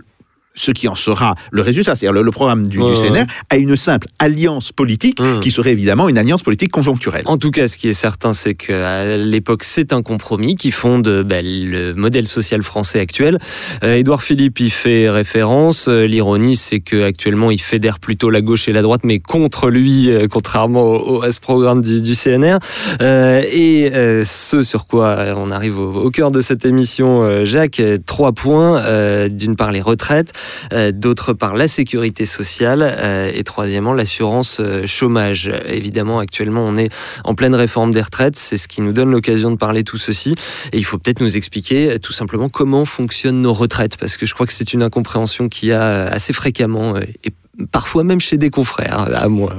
ce 0.55 0.71
qui 0.71 0.89
en 0.89 0.95
sera 0.95 1.35
le 1.51 1.63
résultat, 1.63 1.95
c'est-à-dire 1.97 2.13
le, 2.13 2.23
le 2.23 2.31
programme 2.31 2.67
du, 2.67 2.77
du 2.77 2.83
Ouais, 2.83 2.91
ouais. 2.99 3.09
CNR, 3.09 3.25
à 3.51 3.57
une 3.57 3.77
simple 3.77 4.09
alliance 4.19 4.73
politique 4.73 5.21
Mmh. 5.21 5.41
qui 5.41 5.51
serait 5.51 5.73
évidemment 5.73 6.09
une 6.09 6.19
alliance 6.19 6.43
politique 6.43 6.71
conjoncturelle. 6.71 7.23
En 7.27 7.37
tout 7.39 7.51
cas, 7.51 7.69
ce 7.69 7.77
qui 7.77 7.89
est 7.89 7.93
certain, 7.93 8.33
c'est 8.33 8.55
qu'à 8.55 9.17
l'époque, 9.17 9.63
c'est 9.65 9.93
un 9.93 10.03
compromis 10.03 10.57
qui 10.57 10.71
fonde 10.71 11.23
bah, 11.27 11.37
le 11.43 11.93
modèle 11.95 12.27
social 12.27 12.63
français 12.63 12.99
actuel. 13.01 13.39
Euh, 13.85 13.95
Édouard 13.97 14.23
Philippe 14.23 14.61
y 14.61 14.71
fait 14.71 15.09
référence. 15.11 15.87
Euh, 15.89 16.07
L'ironie, 16.07 16.57
c'est 16.57 16.81
qu'actuellement, 16.81 17.51
il 17.51 17.61
fédère 17.61 17.99
plutôt 17.99 18.31
la 18.31 18.41
gauche 18.41 18.69
et 18.69 18.73
la 18.73 18.83
droite, 18.83 19.03
mais 19.05 19.19
contre 19.21 19.71
lui, 19.71 20.11
euh, 20.11 20.27
contrairement 20.31 20.83
au- 20.83 21.19
au- 21.19 21.23
à 21.23 21.31
ce 21.31 21.41
programme 21.41 21.81
du, 21.83 22.01
du 22.03 22.15
CNR. 22.15 22.59
Euh, 23.01 23.43
et 23.51 23.91
euh, 23.93 24.23
ce 24.25 24.63
sur 24.63 24.87
quoi 24.87 25.19
on 25.37 25.51
arrive 25.51 25.79
au, 25.79 25.93
au 25.93 26.11
cœur 26.11 26.31
de 26.31 26.41
cette 26.41 26.65
émission, 26.65 27.45
Jacques, 27.45 27.83
trois 28.07 28.33
points. 28.33 28.79
Euh, 28.83 29.29
D'une 29.29 29.57
part, 29.57 29.73
les 29.73 29.81
retraites. 29.81 30.33
Euh, 30.73 30.93
D'autre 30.93 31.33
part, 31.33 31.55
la 31.55 31.69
sécurité 31.69 32.25
sociale. 32.25 32.83
euh, 32.83 33.31
et 33.35 33.45
troisièmement, 33.45 33.95
l'assurance 33.95 34.59
euh, 34.61 34.87
chômage. 34.87 35.51
Évidemment, 35.67 36.19
actuellement, 36.19 36.65
on 36.65 36.77
est 36.77 36.91
en 37.25 37.35
pleine 37.35 37.55
réforme 37.55 37.93
des 37.93 38.03
retraites. 38.03 38.37
C'est 38.37 38.57
ce 38.57 38.69
qui 38.69 38.81
nous 38.81 38.93
donne 38.93 39.11
l'occasion 39.11 39.51
de 39.51 39.57
parler 39.57 39.85
tout 39.85 39.99
ceci. 39.99 40.35
Et 40.73 40.79
il 40.79 40.85
faut 40.85 40.99
peut-être 40.99 41.21
nous 41.21 41.37
expliquer 41.37 41.99
tout 42.01 42.13
simplement 42.13 42.49
comment 42.49 42.85
fonctionnent 42.85 43.43
nos 43.43 43.55
retraites. 43.55 43.97
Parce 43.97 44.17
que 44.17 44.27
je 44.27 44.35
crois 44.35 44.47
que 44.47 44.53
c'est 44.53 44.73
une 44.73 44.83
incompréhension 44.83 45.49
qu'il 45.49 45.71
y 45.71 45.73
a 45.73 46.05
assez 46.05 46.33
fréquemment 46.33 46.97
et 46.97 47.33
parfois 47.71 48.05
même 48.05 48.21
chez 48.21 48.39
des 48.39 48.51
confrères, 48.51 49.09
à 49.15 49.29
moi. 49.29 49.55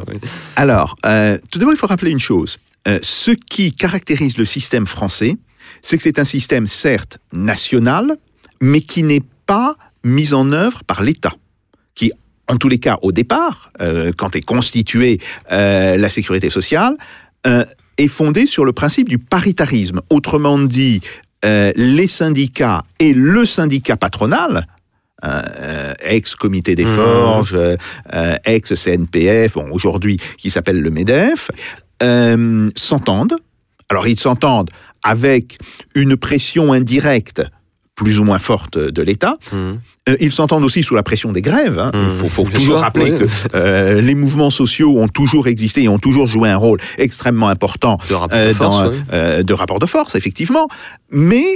Alors, 0.55 0.95
tout 1.01 1.59
d'abord, 1.59 1.73
il 1.73 1.77
faut 1.77 1.87
rappeler 1.87 2.11
une 2.11 2.19
chose. 2.19 2.57
Ce 3.01 3.31
qui 3.31 3.73
caractérise 3.73 4.37
le 4.37 4.45
système 4.45 4.87
français, 4.87 5.37
c'est 5.81 5.97
que 5.97 6.03
c'est 6.03 6.19
un 6.19 6.25
système 6.25 6.67
certes 6.67 7.19
national, 7.33 8.17
mais 8.61 8.81
qui 8.81 9.03
n'est 9.03 9.23
pas 9.45 9.75
mis 10.03 10.33
en 10.33 10.51
œuvre 10.51 10.83
par 10.83 11.01
l'État, 11.01 11.33
qui, 11.95 12.12
en 12.48 12.57
tous 12.57 12.69
les 12.69 12.79
cas, 12.79 12.98
au 13.01 13.12
départ, 13.12 13.72
euh, 13.81 14.12
quand 14.15 14.36
est 14.36 14.41
constituée 14.41 15.19
euh, 15.51 15.98
la 15.98 16.10
sécurité 16.10 16.50
sociale, 16.50 16.95
euh, 17.48 17.65
est 17.98 18.07
fondé 18.07 18.45
sur 18.45 18.65
le 18.65 18.74
principe 18.74 19.07
du 19.10 19.19
paritarisme. 19.19 20.01
Autrement 20.10 20.60
dit, 20.60 21.01
les 21.43 22.07
syndicats 22.07 22.86
et 23.00 23.13
le 23.13 23.45
syndicat 23.45 23.98
patronal, 23.98 24.65
euh, 25.24 25.93
ex-comité 26.01 26.75
des 26.75 26.83
Mmh. 26.83 26.95
forges, 26.95 27.53
euh, 27.53 28.36
ex-CNPF, 28.43 29.53
bon, 29.53 29.69
aujourd'hui 29.72 30.17
qui 30.38 30.51
s'appelle 30.51 30.81
le 30.81 30.89
MEDEF, 30.89 31.50
euh, 32.01 32.69
s'entendent. 32.75 33.38
Alors 33.88 34.05
ils 34.07 34.19
s'entendent 34.19 34.69
avec 35.01 35.60
une 35.95 36.17
pression 36.17 36.74
indirecte 36.74 37.41
plus 37.95 38.19
ou 38.19 38.23
moins 38.23 38.39
forte 38.39 38.77
de 38.77 39.01
l'État. 39.01 39.38
Mhm. 39.51 39.79
Euh, 40.09 40.17
ils 40.19 40.31
s'entendent 40.31 40.65
aussi 40.65 40.83
sous 40.83 40.95
la 40.95 41.03
pression 41.03 41.31
des 41.31 41.41
grèves. 41.41 41.79
hein. 41.79 41.91
Mmh, 41.93 42.23
Il 42.23 42.29
faut, 42.29 42.43
toujours 42.43 42.79
rappeler 42.79 43.09
que 43.19 43.25
euh, 43.55 44.01
les 44.01 44.15
mouvements 44.15 44.50
sociaux 44.50 45.00
ont 45.00 45.07
toujours 45.07 45.47
existé 45.47 45.83
et 45.83 45.88
ont 45.88 46.00
toujours 46.00 46.27
joué 46.27 46.50
un 46.50 46.57
rôle 46.57 46.79
extrêmement 46.97 47.47
important 47.50 47.97
De 48.09 48.15
rapport 48.15 48.38
de 48.38 48.43
euh, 48.43 48.53
force, 48.53 48.77
dans, 48.83 48.89
oui. 48.89 48.97
euh, 49.13 49.43
de 49.43 49.53
rapport 49.53 49.79
de 49.79 49.85
force, 49.85 50.15
effectivement. 50.15 50.67
Mais 51.12 51.55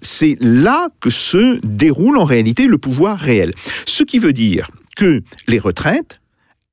c'est 0.00 0.36
là 0.40 0.88
que 1.00 1.10
se 1.10 1.58
déroule 1.64 2.18
en 2.18 2.24
réalité 2.24 2.66
le 2.66 2.78
pouvoir 2.78 3.18
réel. 3.18 3.52
Ce 3.86 4.02
qui 4.04 4.18
veut 4.18 4.32
dire 4.32 4.70
que 4.96 5.22
les 5.48 5.58
retraites, 5.58 6.20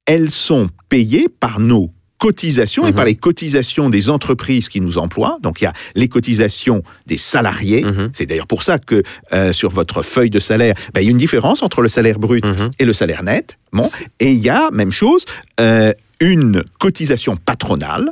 elles 0.06 0.32
sont 0.32 0.70
payées 0.90 1.28
par 1.28 1.60
nos 1.60 1.92
cotisations 2.26 2.84
et 2.86 2.92
Mhm. 2.92 2.96
par 3.00 3.06
les 3.06 3.16
cotisations 3.16 3.90
des 3.90 4.06
entreprises 4.10 4.70
qui 4.70 4.80
nous 4.80 4.98
emploient. 5.00 5.38
Donc 5.42 5.60
il 5.62 5.64
y 5.66 5.68
a 5.68 5.74
les 5.96 6.08
cotisations 6.08 6.84
des 7.08 7.18
salariés. 7.18 7.84
Mhm. 7.84 8.12
C'est 8.14 8.28
d'ailleurs 8.28 8.48
pour 8.54 8.62
ça 8.68 8.78
que 8.78 9.02
euh, 9.34 9.52
sur 9.60 9.72
votre 9.72 10.04
feuille 10.14 10.30
de 10.30 10.40
salaire, 10.40 10.76
ben, 10.94 11.02
il 11.02 11.06
y 11.06 11.08
a 11.08 11.12
une 11.12 11.18
différence 11.28 11.64
entre 11.64 11.82
le 11.82 11.90
salaire 11.98 12.20
brut 12.20 12.46
Mhm. 12.46 12.70
et 12.80 12.86
le 12.86 12.94
salaire 12.94 13.24
net. 13.24 13.58
Bon, 13.74 13.88
et 14.20 14.32
il 14.32 14.40
y 14.40 14.50
a, 14.50 14.70
même 14.72 14.92
chose, 14.92 15.26
euh, 15.60 15.94
une 16.20 16.62
cotisation 16.80 17.36
patronale, 17.36 18.08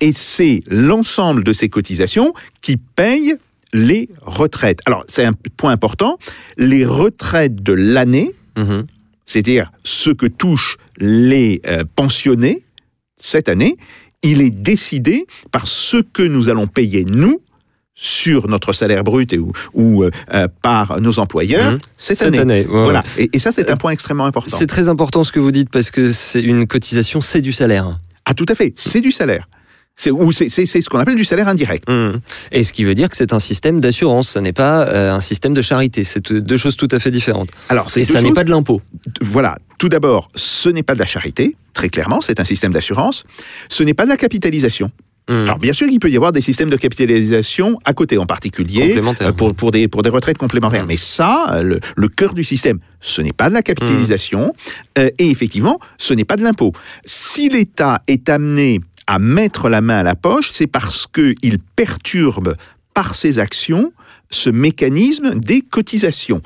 et 0.00 0.12
c'est 0.12 0.60
l'ensemble 0.68 1.44
de 1.44 1.52
ces 1.52 1.68
cotisations 1.68 2.32
qui 2.62 2.78
payent 2.78 3.34
les 3.74 4.08
retraites. 4.22 4.80
Alors, 4.86 5.04
c'est 5.08 5.24
un 5.24 5.34
point 5.58 5.72
important, 5.72 6.18
les 6.56 6.84
retraites 6.86 7.56
de 7.62 7.74
l'année, 7.74 8.32
Mhm. 8.56 8.86
c'est-à-dire 9.26 9.70
ce 9.84 10.10
que 10.10 10.26
touchent 10.26 10.76
les 10.98 11.60
euh, 11.66 11.84
pensionnés 11.96 12.62
cette 13.24 13.48
année, 13.48 13.76
il 14.22 14.40
est 14.40 14.50
décidé 14.50 15.26
par 15.50 15.66
ce 15.66 15.96
que 15.98 16.22
nous 16.22 16.48
allons 16.48 16.66
payer, 16.66 17.04
nous, 17.04 17.40
sur 17.94 18.48
notre 18.48 18.72
salaire 18.72 19.04
brut 19.04 19.32
et, 19.32 19.38
ou, 19.38 19.52
ou, 19.74 20.02
euh, 20.02 20.10
euh, 20.32 20.48
par 20.62 21.00
nos 21.00 21.18
employeurs 21.18 21.72
Mhm. 21.72 21.78
cette, 21.98 22.18
Cette 22.18 22.28
année. 22.28 22.38
année, 22.38 22.66
ouais, 22.66 22.82
voilà. 22.82 23.02
Et, 23.18 23.30
et 23.32 23.38
ça, 23.38 23.52
c'est 23.52 23.70
un 23.70 23.76
point 23.76 23.90
extrêmement 23.92 24.24
important. 24.24 24.56
C'est 24.56 24.66
très 24.66 24.88
important 24.88 25.24
ce 25.24 25.30
que 25.32 25.40
vous 25.40 25.52
dites 25.52 25.68
parce 25.70 25.90
que 25.90 26.10
c'est 26.10 26.40
une 26.42 26.66
cotisation, 26.66 27.20
c'est 27.20 27.40
du 27.42 27.52
salaire. 27.52 27.90
Ah, 28.24 28.34
tout 28.34 28.46
à 28.48 28.54
fait. 28.54 28.72
C'est 28.76 29.00
du 29.00 29.12
salaire. 29.12 29.46
C'est 30.02 30.66
ce 30.80 30.88
qu'on 30.88 30.98
appelle 30.98 31.14
du 31.14 31.24
salaire 31.24 31.48
indirect. 31.48 31.88
Mhm. 31.88 32.20
Et 32.50 32.62
ce 32.62 32.72
qui 32.72 32.84
veut 32.84 32.94
dire 32.94 33.08
que 33.08 33.16
c'est 33.16 33.32
un 33.32 33.40
système 33.40 33.80
d'assurance, 33.80 34.30
ce 34.30 34.38
n'est 34.38 34.52
pas 34.52 34.86
euh, 34.86 35.12
un 35.12 35.20
système 35.20 35.54
de 35.54 35.62
charité. 35.62 36.04
C'est 36.04 36.32
deux 36.32 36.56
choses 36.56 36.76
tout 36.76 36.88
à 36.90 36.98
fait 36.98 37.10
différentes. 37.10 37.50
Alors, 37.68 37.86
Et 37.96 38.04
ça 38.04 38.20
n'est 38.20 38.32
pas 38.32 38.44
de 38.44 38.50
l'impôt. 38.50 38.80
Voilà. 39.20 39.58
Tout 39.78 39.88
d'abord, 39.88 40.28
ce 40.34 40.68
n'est 40.68 40.82
pas 40.82 40.94
de 40.94 40.98
la 41.00 41.06
charité, 41.06 41.56
très 41.74 41.88
clairement. 41.88 42.20
C'est 42.20 42.40
un 42.40 42.44
système 42.44 42.72
d'assurance. 42.72 43.24
Ce 43.68 43.82
n'est 43.82 43.94
pas 43.94 44.04
de 44.04 44.10
la 44.10 44.16
capitalisation. 44.16 44.90
Mhm. 45.28 45.44
Alors, 45.44 45.58
bien 45.58 45.72
sûr, 45.72 45.86
il 45.88 46.00
peut 46.00 46.10
y 46.10 46.16
avoir 46.16 46.32
des 46.32 46.42
systèmes 46.42 46.70
de 46.70 46.76
capitalisation 46.76 47.78
à 47.84 47.92
côté, 47.92 48.18
en 48.18 48.26
particulier 48.26 49.00
euh, 49.20 49.32
pour, 49.32 49.54
pour, 49.54 49.70
des, 49.70 49.86
pour 49.86 50.02
des 50.02 50.10
retraites 50.10 50.38
complémentaires. 50.38 50.82
Mhm. 50.82 50.88
Mais 50.88 50.96
ça, 50.96 51.46
euh, 51.54 51.62
le, 51.62 51.80
le 51.96 52.08
cœur 52.08 52.34
du 52.34 52.42
système, 52.44 52.80
ce 53.00 53.22
n'est 53.22 53.32
pas 53.32 53.48
de 53.48 53.54
la 53.54 53.62
capitalisation. 53.62 54.52
euh, 54.98 55.10
et 55.18 55.30
effectivement, 55.30 55.78
ce 55.98 56.12
n'est 56.14 56.24
pas 56.24 56.36
de 56.36 56.42
l'impôt. 56.42 56.72
Si 57.04 57.48
l'État 57.48 58.02
est 58.08 58.28
amené 58.28 58.80
à 59.06 59.18
mettre 59.18 59.68
la 59.68 59.80
main 59.80 59.98
à 59.98 60.02
la 60.02 60.14
poche, 60.14 60.48
c'est 60.50 60.66
parce 60.66 61.06
qu'il 61.06 61.58
perturbe 61.76 62.56
par 62.94 63.14
ses 63.14 63.38
actions 63.38 63.92
ce 64.30 64.48
mécanisme 64.50 65.34
des 65.38 65.60
cotisations. 65.60 66.40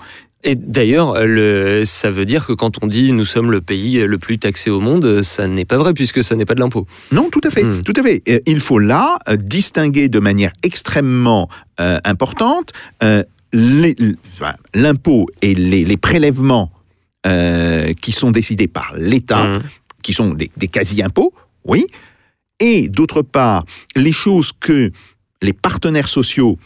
Et 0.45 0.55
d'ailleurs, 0.55 1.25
le, 1.27 1.83
ça 1.85 2.11
veut 2.11 2.25
dire 2.25 2.47
que 2.47 2.53
quand 2.53 2.83
on 2.83 2.87
dit 2.87 3.11
nous 3.13 3.25
sommes 3.25 3.51
le 3.51 3.61
pays 3.61 3.99
le 4.07 4.19
plus 4.19 4.39
taxé 4.39 4.71
au 4.71 4.81
monde, 4.81 5.23
ça 5.23 5.49
n'est 5.49 5.65
pas 5.65 5.77
vrai 5.77 5.93
puisque 5.93 6.23
ça 6.23 6.37
n'est 6.37 6.45
pas 6.45 6.55
de 6.55 6.61
l'impôt. 6.61 6.87
Non, 7.11 7.31
tout 7.31 7.41
à 7.45 7.51
fait, 7.51 7.65
Hmm. 7.65 7.83
tout 7.83 7.95
à 7.97 8.03
fait. 8.03 8.23
Il 8.47 8.61
faut 8.61 8.79
là 8.79 9.19
euh, 9.29 9.37
distinguer 9.37 10.09
de 10.09 10.19
manière 10.21 10.53
extrêmement 10.63 11.49
euh, 11.81 11.99
importante 12.05 12.73
euh, 13.03 13.23
l'impôt 14.75 15.27
et 15.43 15.55
les, 15.55 15.85
les 15.85 15.97
prélèvements 15.97 16.71
euh, 17.27 17.93
qui 18.01 18.13
sont 18.13 18.31
décidés 18.31 18.69
par 18.69 18.95
l'État, 18.97 19.45
Mhm. 19.45 19.63
qui 20.03 20.13
sont 20.13 20.31
des, 20.35 20.51
des 20.57 20.69
quasi-impôts, 20.69 21.33
oui, 21.65 21.85
et 22.61 22.89
d'autre 22.89 23.23
part, 23.23 23.65
les 23.95 24.13
choses 24.13 24.53
que 24.59 24.91
les 25.43 25.53
partenaires 25.53 26.09
sociaux, 26.09 26.59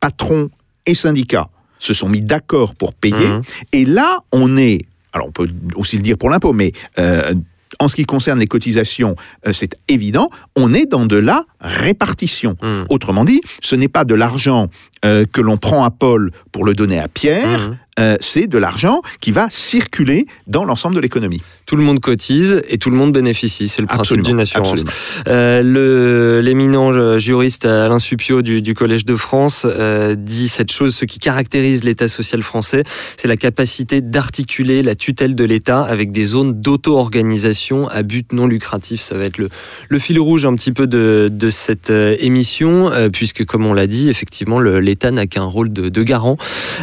patrons 0.00 0.50
et 0.86 0.94
syndicats 0.94 1.50
se 1.78 1.94
sont 1.94 2.08
mis 2.08 2.20
d'accord 2.20 2.74
pour 2.74 2.94
payer. 2.94 3.28
Mhm. 3.28 3.42
Et 3.72 3.84
là, 3.84 4.20
on 4.32 4.56
est, 4.56 4.86
alors 5.12 5.28
on 5.28 5.32
peut 5.32 5.48
aussi 5.76 5.96
le 5.96 6.02
dire 6.02 6.18
pour 6.18 6.30
l'impôt, 6.30 6.52
mais 6.52 6.72
euh, 6.98 7.34
en 7.78 7.88
ce 7.88 7.96
qui 7.96 8.04
concerne 8.04 8.38
les 8.38 8.46
cotisations, 8.46 9.14
euh, 9.46 9.52
c'est 9.52 9.78
évident, 9.88 10.30
on 10.56 10.74
est 10.74 10.86
dans 10.86 11.06
de 11.06 11.16
la 11.16 11.44
répartition. 11.60 12.56
Mhm. 12.62 12.86
Autrement 12.88 13.24
dit, 13.24 13.40
ce 13.60 13.76
n'est 13.76 13.88
pas 13.88 14.04
de 14.04 14.14
l'argent 14.14 14.68
euh, 15.04 15.24
que 15.30 15.40
l'on 15.40 15.56
prend 15.56 15.84
à 15.84 15.90
Paul 15.90 16.30
pour 16.52 16.64
le 16.64 16.74
donner 16.74 16.98
à 16.98 17.08
Pierre, 17.08 17.68
Mhm. 17.70 17.76
euh, 18.00 18.16
c'est 18.20 18.46
de 18.46 18.58
l'argent 18.58 19.00
qui 19.20 19.30
va 19.32 19.48
circuler 19.50 20.26
dans 20.46 20.64
l'ensemble 20.64 20.94
de 20.96 21.00
l'économie. 21.00 21.42
Tout 21.66 21.76
le 21.76 21.82
monde 21.82 22.00
cotise 22.00 22.62
et 22.68 22.78
tout 22.78 22.90
le 22.90 22.96
monde 22.96 23.12
bénéficie. 23.12 23.68
C'est 23.68 23.82
le 23.82 23.86
principe 23.88 24.22
d'une 24.22 24.40
assurance. 24.40 24.82
Euh, 25.26 26.40
l'éminent 26.42 26.92
euh, 26.92 27.18
juriste 27.18 27.64
Alain 27.66 27.98
Suppiot 27.98 28.42
du, 28.42 28.62
du 28.62 28.74
Collège 28.74 29.04
de 29.04 29.14
France 29.16 29.66
dit 30.16 30.48
cette 30.48 30.72
chose 30.72 30.94
ce 30.94 31.04
qui 31.04 31.18
caractérise 31.18 31.84
l'État 31.84 32.08
social 32.08 32.42
français, 32.42 32.84
c'est 33.16 33.28
la 33.28 33.36
capacité 33.36 34.00
d'articuler 34.00 34.82
la 34.82 34.94
tutelle 34.94 35.34
de 35.34 35.44
l'État 35.44 35.82
avec 35.82 36.10
des 36.12 36.24
zones 36.24 36.60
d'auto-organisation 36.60 37.88
à 37.88 38.02
but 38.02 38.32
non 38.32 38.46
lucratif. 38.46 39.00
Ça 39.00 39.16
va 39.16 39.24
être 39.24 39.38
le, 39.38 39.48
le 39.88 39.98
fil 39.98 40.18
rouge 40.18 40.44
un 40.46 40.54
petit 40.54 40.72
peu 40.72 40.86
de, 40.86 41.28
de 41.30 41.50
cette 41.50 41.90
émission, 41.90 42.90
puisque 43.12 43.44
comme 43.44 43.66
on 43.66 43.74
l'a 43.74 43.86
dit, 43.86 44.08
effectivement, 44.08 44.58
le- 44.58 44.80
l'État 44.88 45.10
n'a 45.10 45.26
qu'un 45.26 45.44
rôle 45.44 45.70
de, 45.70 45.90
de 45.90 46.02
garant. 46.02 46.36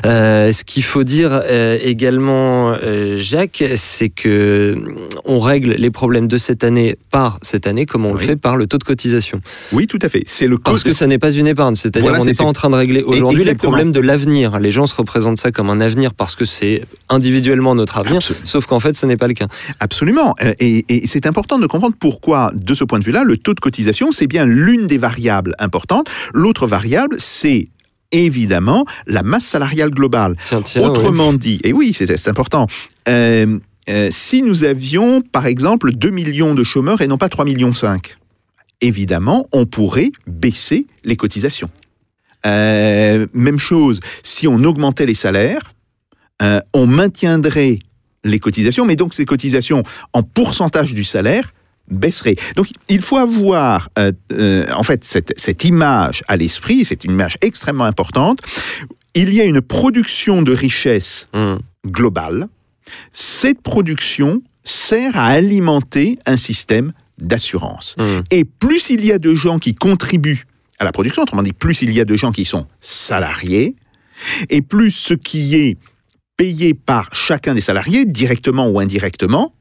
Euh, 0.05 0.51
ce 0.51 0.63
qu'il 0.63 0.83
faut 0.83 1.03
dire 1.03 1.31
euh, 1.31 1.77
également, 1.81 2.69
euh, 2.71 3.17
Jacques, 3.17 3.63
c'est 3.75 4.09
que 4.09 4.75
mm, 4.77 4.95
on 5.25 5.39
règle 5.39 5.71
les 5.71 5.89
problèmes 5.89 6.27
de 6.27 6.37
cette 6.37 6.63
année 6.63 6.97
par 7.09 7.39
cette 7.41 7.65
année, 7.65 7.85
comme 7.85 8.05
on 8.05 8.13
le 8.13 8.19
fait 8.19 8.35
par 8.35 8.57
le 8.57 8.67
taux 8.67 8.77
de 8.77 8.83
cotisation. 8.83 9.41
Oui, 9.71 9.87
tout 9.87 9.99
à 10.01 10.09
fait. 10.09 10.23
C'est 10.27 10.47
le 10.47 10.57
Parce 10.59 10.83
que 10.83 10.93
ça 10.93 11.07
n'est 11.07 11.17
pas 11.17 11.31
une 11.31 11.47
épargne, 11.47 11.75
c'est-à-dire 11.75 12.09
Voilà, 12.09 12.21
on 12.21 12.25
n'est 12.25 12.33
pas 12.33 12.43
en 12.43 12.53
train 12.53 12.69
de 12.69 12.75
régler 12.75 13.01
aujourd'hui 13.01 13.43
les 13.43 13.55
problèmes 13.55 13.91
de 13.91 13.99
l'avenir. 13.99 14.59
Les 14.59 14.71
gens 14.71 14.85
se 14.85 14.95
représentent 14.95 15.39
ça 15.39 15.51
comme 15.51 15.69
un 15.69 15.81
avenir 15.81 16.13
parce 16.13 16.35
que 16.35 16.45
c'est 16.45 16.83
individuellement 17.09 17.73
notre 17.73 17.97
avenir, 17.97 18.17
Absolument. 18.17 18.45
sauf 18.45 18.65
qu'en 18.67 18.79
fait, 18.79 18.95
ce 18.95 19.05
n'est 19.05 19.17
pas 19.17 19.27
le 19.27 19.33
cas. 19.33 19.47
Absolument. 19.79 20.35
Et, 20.59 20.85
et 20.89 21.07
c'est 21.07 21.25
important 21.25 21.57
de 21.57 21.65
comprendre 21.67 21.95
pourquoi, 21.99 22.51
de 22.53 22.73
ce 22.75 22.83
point 22.83 22.99
de 22.99 23.05
vue-là, 23.05 23.23
le 23.23 23.37
taux 23.37 23.53
de 23.53 23.59
cotisation, 23.59 24.11
c'est 24.11 24.27
bien 24.27 24.45
l'une 24.45 24.85
des 24.85 24.99
variables 24.99 25.55
importantes. 25.57 26.07
L'autre 26.33 26.67
variable, 26.67 27.15
c'est 27.19 27.67
évidemment 28.11 28.85
la 29.07 29.23
masse 29.23 29.45
salariale 29.45 29.91
globale. 29.91 30.35
Tiens. 30.45 30.61
Autrement 30.81 31.33
dit, 31.33 31.59
et 31.63 31.73
oui, 31.73 31.93
c'est 31.93 32.27
important, 32.27 32.67
euh, 33.07 33.59
euh, 33.89 34.09
si 34.11 34.41
nous 34.41 34.63
avions, 34.63 35.21
par 35.21 35.45
exemple, 35.45 35.91
2 35.91 36.09
millions 36.09 36.53
de 36.53 36.63
chômeurs 36.63 37.01
et 37.01 37.07
non 37.07 37.17
pas 37.17 37.29
3 37.29 37.45
millions 37.45 37.73
5, 37.73 38.17
évidemment, 38.81 39.47
on 39.53 39.65
pourrait 39.65 40.11
baisser 40.27 40.87
les 41.03 41.15
cotisations. 41.15 41.69
Euh, 42.45 43.27
même 43.33 43.59
chose, 43.59 43.99
si 44.23 44.47
on 44.47 44.57
augmentait 44.63 45.05
les 45.05 45.13
salaires, 45.13 45.73
on 46.73 46.85
maintiendrait 46.85 47.79
les 48.25 48.39
cotisations, 48.39 48.85
mais 48.85 48.95
donc 48.97 49.13
ces 49.13 49.23
cotisations 49.23 49.83
en 50.11 50.21
pourcentage 50.21 50.93
du 50.93 51.05
salaire 51.05 51.53
baisseraient. 51.89 52.35
Donc 52.55 52.67
il 52.89 53.01
faut 53.01 53.17
avoir 53.17 53.89
euh, 53.99 54.11
euh, 54.33 54.65
en 54.73 54.83
fait 54.83 55.03
cette, 55.03 55.33
cette 55.37 55.65
image 55.65 56.23
à 56.27 56.37
l'esprit, 56.37 56.85
c'est 56.85 57.03
une 57.03 57.11
image 57.11 57.37
extrêmement 57.41 57.85
importante. 57.85 58.39
Il 59.13 59.33
y 59.33 59.41
a 59.41 59.45
une 59.45 59.61
production 59.61 60.41
de 60.41 60.53
richesse 60.53 61.27
Hum. 61.33 61.59
globale. 61.85 62.47
Cette 63.11 63.61
production 63.61 64.41
sert 64.63 65.15
à 65.17 65.27
alimenter 65.27 66.19
un 66.25 66.37
système 66.37 66.91
d'assurance. 67.17 67.95
Hum. 67.97 68.23
Et 68.31 68.43
plus 68.43 68.89
il 68.89 69.05
y 69.05 69.11
a 69.11 69.19
de 69.19 69.35
gens 69.35 69.59
qui 69.59 69.73
contribuent 69.73 70.45
à 70.79 70.83
la 70.83 70.91
production, 70.91 71.21
autrement 71.23 71.43
dit, 71.43 71.53
plus 71.53 71.81
il 71.81 71.91
y 71.91 72.01
a 72.01 72.05
de 72.05 72.17
gens 72.17 72.31
qui 72.31 72.45
sont 72.45 72.67
salariés, 72.81 73.75
et 74.49 74.61
plus 74.61 74.91
ce 74.91 75.13
qui 75.13 75.55
est 75.55 75.77
payé 76.37 76.73
par 76.73 77.13
chacun 77.15 77.53
des 77.53 77.61
salariés, 77.61 78.05
directement 78.05 78.67
ou 78.67 78.79
indirectement, 78.79 79.53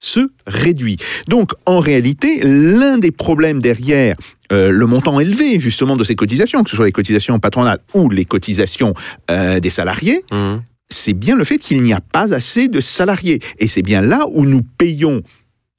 se 0.00 0.30
réduit. 0.46 0.96
Donc, 1.28 1.52
en 1.66 1.80
réalité, 1.80 2.40
l'un 2.42 2.98
des 2.98 3.10
problèmes 3.10 3.60
derrière 3.60 4.16
euh, 4.52 4.70
le 4.70 4.86
montant 4.86 5.20
élevé, 5.20 5.60
justement, 5.60 5.96
de 5.96 6.04
ces 6.04 6.14
cotisations, 6.14 6.62
que 6.62 6.70
ce 6.70 6.76
soit 6.76 6.86
les 6.86 6.92
cotisations 6.92 7.38
patronales 7.38 7.80
ou 7.94 8.08
les 8.08 8.24
cotisations 8.24 8.94
euh, 9.30 9.60
des 9.60 9.70
salariés, 9.70 10.22
Hum. 10.30 10.62
c'est 10.88 11.12
bien 11.12 11.36
le 11.36 11.44
fait 11.44 11.58
qu'il 11.58 11.82
n'y 11.82 11.92
a 11.92 12.00
pas 12.00 12.32
assez 12.32 12.68
de 12.68 12.80
salariés. 12.80 13.40
Et 13.58 13.68
c'est 13.68 13.82
bien 13.82 14.00
là 14.00 14.26
où 14.30 14.44
nous 14.44 14.62
payons 14.62 15.22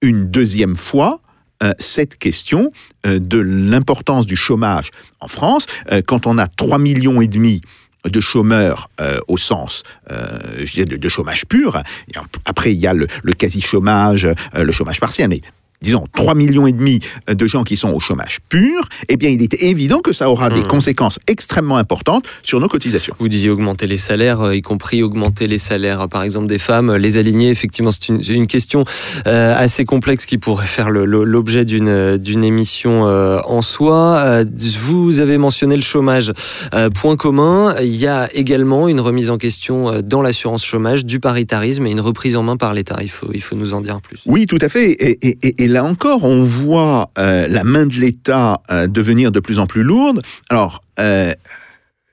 une 0.02 0.30
deuxième 0.30 0.76
fois 0.76 1.22
euh, 1.62 1.74
cette 1.78 2.18
question 2.18 2.72
de 3.06 3.38
l'importance 3.38 4.26
du 4.26 4.36
chômage 4.36 4.92
en 5.20 5.28
France. 5.28 5.66
Quand 6.06 6.28
on 6.28 6.38
a 6.38 6.48
3 6.48 6.80
millions 6.80 7.22
et 7.22 7.28
demi 7.28 7.62
de 8.06 8.22
chômeurs 8.22 8.90
euh, 9.02 9.20
au 9.28 9.38
sens, 9.38 9.84
euh, 10.12 10.40
je 10.60 10.72
dirais, 10.72 10.86
de, 10.86 11.10
chômage 11.10 11.46
pur. 11.46 11.78
En- 12.16 12.22
après, 12.46 12.72
il 12.72 12.78
y 12.80 12.88
a 12.88 12.94
le, 12.94 13.08
le 13.24 13.34
quasi-chômage, 13.34 14.26
euh, 14.26 14.64
le 14.64 14.72
chômage 14.72 15.00
partiel, 15.00 15.28
mais 15.30 15.42
disons 15.82 16.04
3 16.16 16.36
millions 16.36 16.68
et 16.68 16.72
demi 16.72 17.00
de 17.28 17.46
gens 17.48 17.64
qui 17.64 17.78
sont 17.78 17.90
au 17.92 18.00
chômage 18.00 18.40
pur, 18.50 18.82
eh 19.08 19.18
bien, 19.18 19.30
il 19.30 19.42
est 19.42 19.54
évident 19.62 20.00
que 20.00 20.14
ça 20.14 20.30
aura 20.30 20.50
des 20.50 20.62
Mhm. 20.62 20.68
conséquences 20.68 21.20
extrêmement 21.28 21.78
importantes 21.78 22.26
sur 22.44 22.60
nos 22.60 22.68
cotisations. 22.68 23.16
Vous 23.20 23.28
disiez 23.30 23.50
augmenter 23.50 23.88
les 23.88 23.98
salaires, 23.98 24.42
euh, 24.42 24.56
y 24.56 24.62
compris 24.62 25.04
augmenter 25.04 25.48
les 25.48 25.58
salaires, 25.58 26.02
euh, 26.02 26.08
par 26.08 26.24
exemple, 26.24 26.48
des 26.48 26.60
femmes, 26.60 26.90
euh, 26.92 26.98
les 26.98 27.18
aligner. 27.18 27.50
Effectivement, 27.50 27.92
c'est 27.92 28.10
une, 28.10 28.22
une 28.30 28.48
question 28.48 28.84
euh, 29.28 29.56
assez 29.58 29.86
complexe 29.86 30.26
qui 30.26 30.38
pourrait 30.38 30.66
faire 30.66 30.90
l'objet 30.90 31.66
d'une 31.66 32.18
d'une 32.18 32.44
émission 32.44 33.08
euh, 33.08 33.40
en 33.46 33.62
soi. 33.62 34.44
Vous 34.78 35.20
avez 35.20 35.38
mentionné 35.38 35.76
le 35.76 35.82
chômage. 35.82 36.34
Euh, 36.74 36.90
point 36.90 37.16
commun, 37.16 37.76
il 37.82 37.96
y 37.96 38.08
a 38.08 38.28
également 38.36 38.88
une 38.88 39.00
remise 39.00 39.30
en 39.30 39.38
question 39.38 40.02
dans 40.04 40.22
l'assurance 40.22 40.64
chômage 40.66 41.06
du 41.06 41.20
paritarisme 41.20 41.86
et 41.88 41.92
une 41.92 42.00
reprise 42.02 42.36
en 42.36 42.44
main 42.44 42.58
par 42.58 42.74
l'État. 42.74 42.98
Il 43.02 43.10
faut, 43.10 43.30
il 43.34 43.42
faut 43.42 43.56
nous 43.56 43.74
en 43.74 43.82
dire 43.82 44.02
plus. 44.02 44.20
Oui, 44.26 44.46
tout 44.46 44.58
à 44.62 44.70
fait. 44.70 44.92
Et- 44.92 45.38
et 45.44 45.68
là 45.70 45.84
encore, 45.86 46.24
on 46.26 46.44
voit 46.44 47.12
euh, 47.18 47.48
la 47.48 47.64
main 47.64 47.86
de 47.86 47.94
l'État 47.94 48.62
euh, 48.72 48.88
devenir 48.88 49.32
de 49.32 49.40
plus 49.40 49.60
en 49.60 49.68
plus 49.68 49.84
lourde. 49.84 50.22
Alors, 50.50 50.84
euh, 51.00 51.34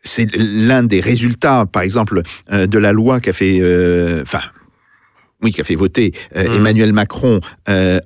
c'est 0.05 0.29
l'un 0.37 0.83
des 0.85 1.01
résultats, 1.01 1.67
par 1.71 1.83
exemple, 1.83 2.23
de 2.53 2.79
la 2.79 2.93
loi 2.93 3.19
qu'a 3.19 3.33
fait, 3.33 3.61
enfin, 4.23 4.39
oui, 5.43 5.53
qu'a 5.53 5.65
fait 5.65 5.75
voter 5.75 6.13
Mhm. 6.35 6.55
Emmanuel 6.55 6.93
Macron 6.93 7.41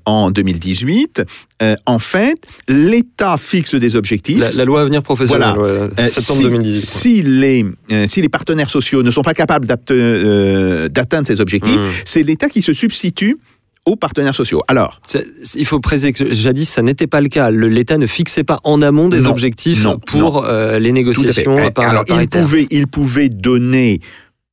en 0.06 0.30
2018. 0.30 1.22
Euh, 1.62 1.76
en 1.84 1.98
fait, 1.98 2.36
l'État 2.68 3.36
fixe 3.36 3.74
des 3.74 3.96
objectifs. 3.96 4.38
La, 4.38 4.50
la 4.50 4.64
loi 4.64 4.80
à 4.80 4.84
venir 4.84 5.02
professionnelle, 5.02 5.52
Voilà. 5.58 5.88
ouais, 5.88 6.08
septembre 6.08 6.38
si, 6.38 6.44
2018. 6.44 6.80
si 6.80 7.22
les, 7.22 7.66
si 8.06 8.22
les 8.22 8.30
partenaires 8.30 8.70
sociaux 8.70 9.02
ne 9.02 9.10
sont 9.10 9.22
pas 9.22 9.34
capables 9.34 9.66
d'atteindre 9.66 11.26
ces 11.26 11.40
objectifs, 11.42 11.76
Mhm. 11.76 11.90
c'est 12.06 12.22
l'État 12.22 12.48
qui 12.48 12.62
se 12.62 12.72
substitue 12.72 13.36
aux 13.86 13.96
partenaires 13.96 14.34
sociaux. 14.34 14.62
Alors, 14.68 15.00
Il 15.56 15.64
faut 15.66 15.80
préciser 15.80 16.12
que 16.12 16.32
jadis, 16.32 16.68
ça 16.68 16.82
n'était 16.82 17.06
pas 17.06 17.20
le 17.20 17.28
cas. 17.28 17.50
L'État 17.50 17.98
ne 17.98 18.06
fixait 18.06 18.44
pas 18.44 18.58
en 18.64 18.82
amont 18.82 19.08
des 19.08 19.20
Non, 19.20 19.30
objectifs 19.30 19.82
non, 19.84 19.98
pour 19.98 20.44
euh, 20.44 20.78
les 20.78 20.90
à 20.90 20.92
négociations 20.92 21.56
Eh, 21.58 21.70
par 21.70 21.88
Alors, 21.88 22.04
il 22.08 22.28
pouvait, 22.28 22.66
il 22.70 22.86
pouvait 22.86 23.28
donner 23.28 24.00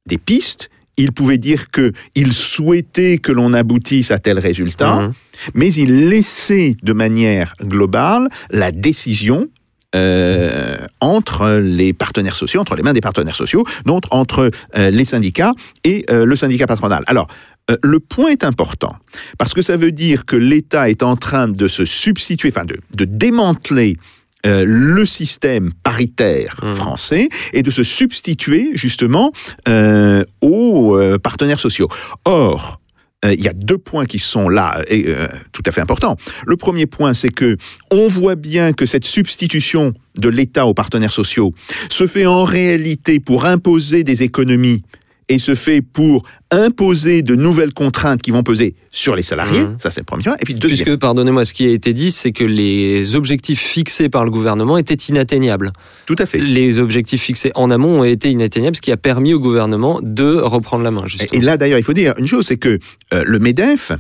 des 0.07 0.17
pistes. 0.17 0.69
Il 0.99 1.11
pouvait 1.11 1.37
dire 1.37 1.69
que 1.69 1.91
il 2.15 2.33
souhaitait 2.33 3.19
que 3.19 3.31
l'on 3.31 3.53
aboutisse 3.53 4.09
à 4.09 4.17
tel 4.17 4.39
résultat, 4.39 4.95
Mhm. 4.95 5.13
mais 5.53 5.71
il 5.73 6.09
laissait 6.09 6.75
de 6.81 6.93
manière 6.93 7.53
globale 7.61 8.29
la 8.49 8.71
décision 8.71 9.47
euh, 9.95 10.77
entre 10.99 11.59
les 11.61 11.93
partenaires 11.93 12.35
sociaux, 12.35 12.59
entre 12.61 12.75
les 12.75 12.83
mains 12.83 12.93
des 12.93 13.01
partenaires 13.01 13.35
sociaux, 13.35 13.63
donc 13.85 14.03
entre 14.11 14.51
euh, 14.75 14.89
les 14.89 15.05
syndicats 15.05 15.53
et 15.83 16.05
euh, 16.09 16.25
le 16.25 16.35
syndicat 16.35 16.67
patronal. 16.67 17.03
Alors, 17.07 17.27
euh, 17.69 17.77
le 17.83 17.99
point 17.99 18.29
est 18.29 18.43
important, 18.43 18.95
parce 19.37 19.53
que 19.53 19.61
ça 19.61 19.75
veut 19.77 19.91
dire 19.91 20.25
que 20.25 20.35
l'État 20.35 20.89
est 20.89 21.03
en 21.03 21.15
train 21.15 21.47
de 21.47 21.67
se 21.67 21.85
substituer, 21.85 22.49
enfin 22.49 22.65
de, 22.65 22.77
de 22.93 23.05
démanteler 23.05 23.97
euh, 24.45 24.63
le 24.65 25.05
système 25.05 25.73
paritaire 25.83 26.59
Mhm. 26.63 26.75
français 26.75 27.29
et 27.53 27.63
de 27.63 27.71
se 27.71 27.83
substituer 27.83 28.71
justement 28.73 29.31
euh, 29.67 30.23
aux 30.41 30.97
partenaires 31.21 31.59
sociaux. 31.59 31.87
Or, 32.25 32.79
il 33.25 33.41
y 33.41 33.47
a 33.47 33.53
deux 33.53 33.79
points 33.79 34.05
qui 34.05 34.19
sont 34.19 34.47
là 34.47 34.83
et, 34.87 35.05
euh, 35.07 35.27
tout 35.51 35.63
à 35.65 35.71
fait 35.71 35.81
importants. 35.81 36.15
Le 36.45 36.55
premier 36.55 36.85
point, 36.85 37.13
c'est 37.15 37.29
que 37.29 37.57
on 37.91 38.07
voit 38.07 38.35
bien 38.35 38.73
que 38.73 38.85
cette 38.85 39.05
substitution 39.05 39.93
de 40.17 40.29
l'État 40.29 40.67
aux 40.67 40.75
partenaires 40.75 41.11
sociaux 41.11 41.53
se 41.89 42.05
fait 42.07 42.27
en 42.27 42.43
réalité 42.45 43.19
pour 43.19 43.45
imposer 43.45 44.03
des 44.03 44.21
économies 44.23 44.83
et 45.29 45.39
se 45.39 45.55
fait 45.55 45.81
pour 45.81 46.23
imposer 46.51 47.21
de 47.21 47.35
nouvelles 47.35 47.73
contraintes 47.73 48.21
qui 48.21 48.31
vont 48.31 48.43
peser 48.43 48.75
sur 48.91 49.15
les 49.15 49.23
salariés. 49.23 49.61
Mhm. 49.61 49.75
Ça, 49.79 49.91
c'est 49.91 50.01
le 50.01 50.05
premier 50.05 50.23
point. 50.23 50.35
Et 50.39 50.45
puis, 50.45 50.53
deuxième. 50.53 50.85
Puisque, 50.85 50.99
pardonnez-moi, 50.99 51.43
ce 51.43 51.53
qui 51.53 51.65
a 51.65 51.69
été 51.69 51.91
dit, 51.93 52.11
c'est 52.11 52.31
que 52.31 52.43
les 52.45 53.15
objectifs 53.15 53.59
fixés 53.59 54.07
par 54.09 54.23
le 54.23 54.31
gouvernement 54.31 54.77
étaient 54.77 54.93
inatteignables. 54.95 55.73
Tout 56.05 56.15
à 56.19 56.25
fait. 56.25 56.39
Les 56.39 56.79
objectifs 56.79 57.21
fixés 57.21 57.51
en 57.55 57.69
amont 57.71 57.99
ont 57.99 58.03
été 58.05 58.29
inatteignables, 58.31 58.75
ce 58.77 58.81
qui 58.81 58.91
a 58.91 58.97
permis 58.97 59.33
au 59.33 59.39
gouvernement 59.39 59.99
de 60.01 60.35
reprendre 60.37 60.83
la 60.83 60.91
main, 60.91 61.07
justement. 61.07 61.29
Et 61.33 61.41
là, 61.41 61.57
d'ailleurs, 61.57 61.79
il 61.79 61.83
faut 61.83 61.93
dire 61.93 62.13
une 62.17 62.27
chose, 62.27 62.45
c'est 62.47 62.57
que 62.57 62.79
euh, 63.13 63.23
le 63.25 63.39
MEDEF 63.39 63.91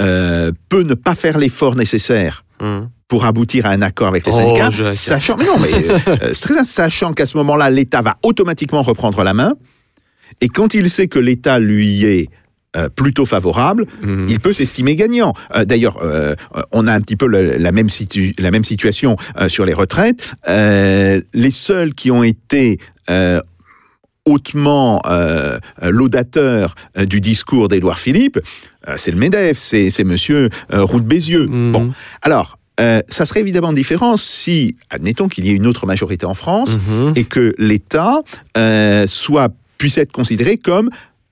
euh, 0.00 0.52
peut 0.68 0.82
ne 0.82 0.94
pas 0.94 1.14
faire 1.14 1.38
l'effort 1.38 1.74
nécessaire 1.76 2.44
Mhm. 2.60 2.88
pour 3.08 3.26
aboutir 3.26 3.66
à 3.66 3.70
un 3.70 3.82
accord 3.82 4.08
avec 4.08 4.24
les 4.26 4.32
Oh, 4.32 4.36
syndicats, 4.36 4.70
sachant, 4.94 5.36
mais 5.38 5.44
non, 5.44 5.58
mais 5.60 5.70
euh, 6.22 6.32
sachant 6.64 7.12
qu'à 7.12 7.26
ce 7.26 7.36
moment-là, 7.36 7.68
l'État 7.68 8.00
va 8.00 8.16
automatiquement 8.22 8.80
reprendre 8.82 9.22
la 9.24 9.34
main, 9.34 9.52
et 10.40 10.48
quand 10.48 10.74
il 10.74 10.90
sait 10.90 11.08
que 11.08 11.18
l'État 11.18 11.58
lui 11.58 12.04
est 12.04 12.28
euh, 12.76 12.90
plutôt 12.90 13.24
favorable, 13.24 13.86
Mhm. 14.02 14.26
il 14.28 14.38
peut 14.38 14.52
s'estimer 14.52 14.96
gagnant. 14.96 15.32
Euh, 15.54 15.64
D'ailleurs, 15.64 15.98
euh, 16.02 16.34
on 16.72 16.86
a 16.86 16.92
un 16.92 17.00
petit 17.00 17.16
peu 17.16 17.26
le- 17.26 17.56
la, 17.56 17.72
même 17.72 17.88
situ- 17.88 18.34
la 18.38 18.50
même 18.50 18.64
situation 18.64 19.16
sur 19.48 19.64
les 19.64 19.72
retraites. 19.72 20.20
Les 20.46 21.50
seuls 21.50 21.94
qui 21.94 22.10
ont 22.10 22.22
été 22.22 22.78
hautement 24.24 25.00
euh, 25.06 25.58
laudateurs 25.82 26.74
euh, 26.98 27.04
du 27.06 27.20
discours 27.20 27.68
d'Édouard 27.68 27.98
Philippe, 27.98 28.38
euh, 28.88 28.94
c'est 28.96 29.10
le 29.12 29.16
MEDEF, 29.16 29.56
c'est 29.58 30.04
Monsieur 30.04 30.50
euh, 30.72 30.82
Roux 30.82 31.00
de 31.00 31.06
Bézieux. 31.06 31.46
Mhm. 31.46 31.72
Bon, 31.72 31.92
alors, 32.22 32.58
ça 33.08 33.24
serait 33.24 33.40
évidemment 33.40 33.72
différent 33.72 34.18
si, 34.18 34.76
admettons 34.90 35.28
qu'il 35.28 35.46
y 35.46 35.50
ait 35.50 35.54
une 35.54 35.66
autre 35.66 35.86
majorité 35.86 36.26
en 36.26 36.34
France, 36.34 36.76
Mhm. 36.86 37.14
et 37.16 37.24
que 37.24 37.54
l'État 37.56 38.20
soit 39.06 39.48
puisse 39.78 39.98
être 39.98 40.12
considéré 40.12 40.56
comme 40.56 40.90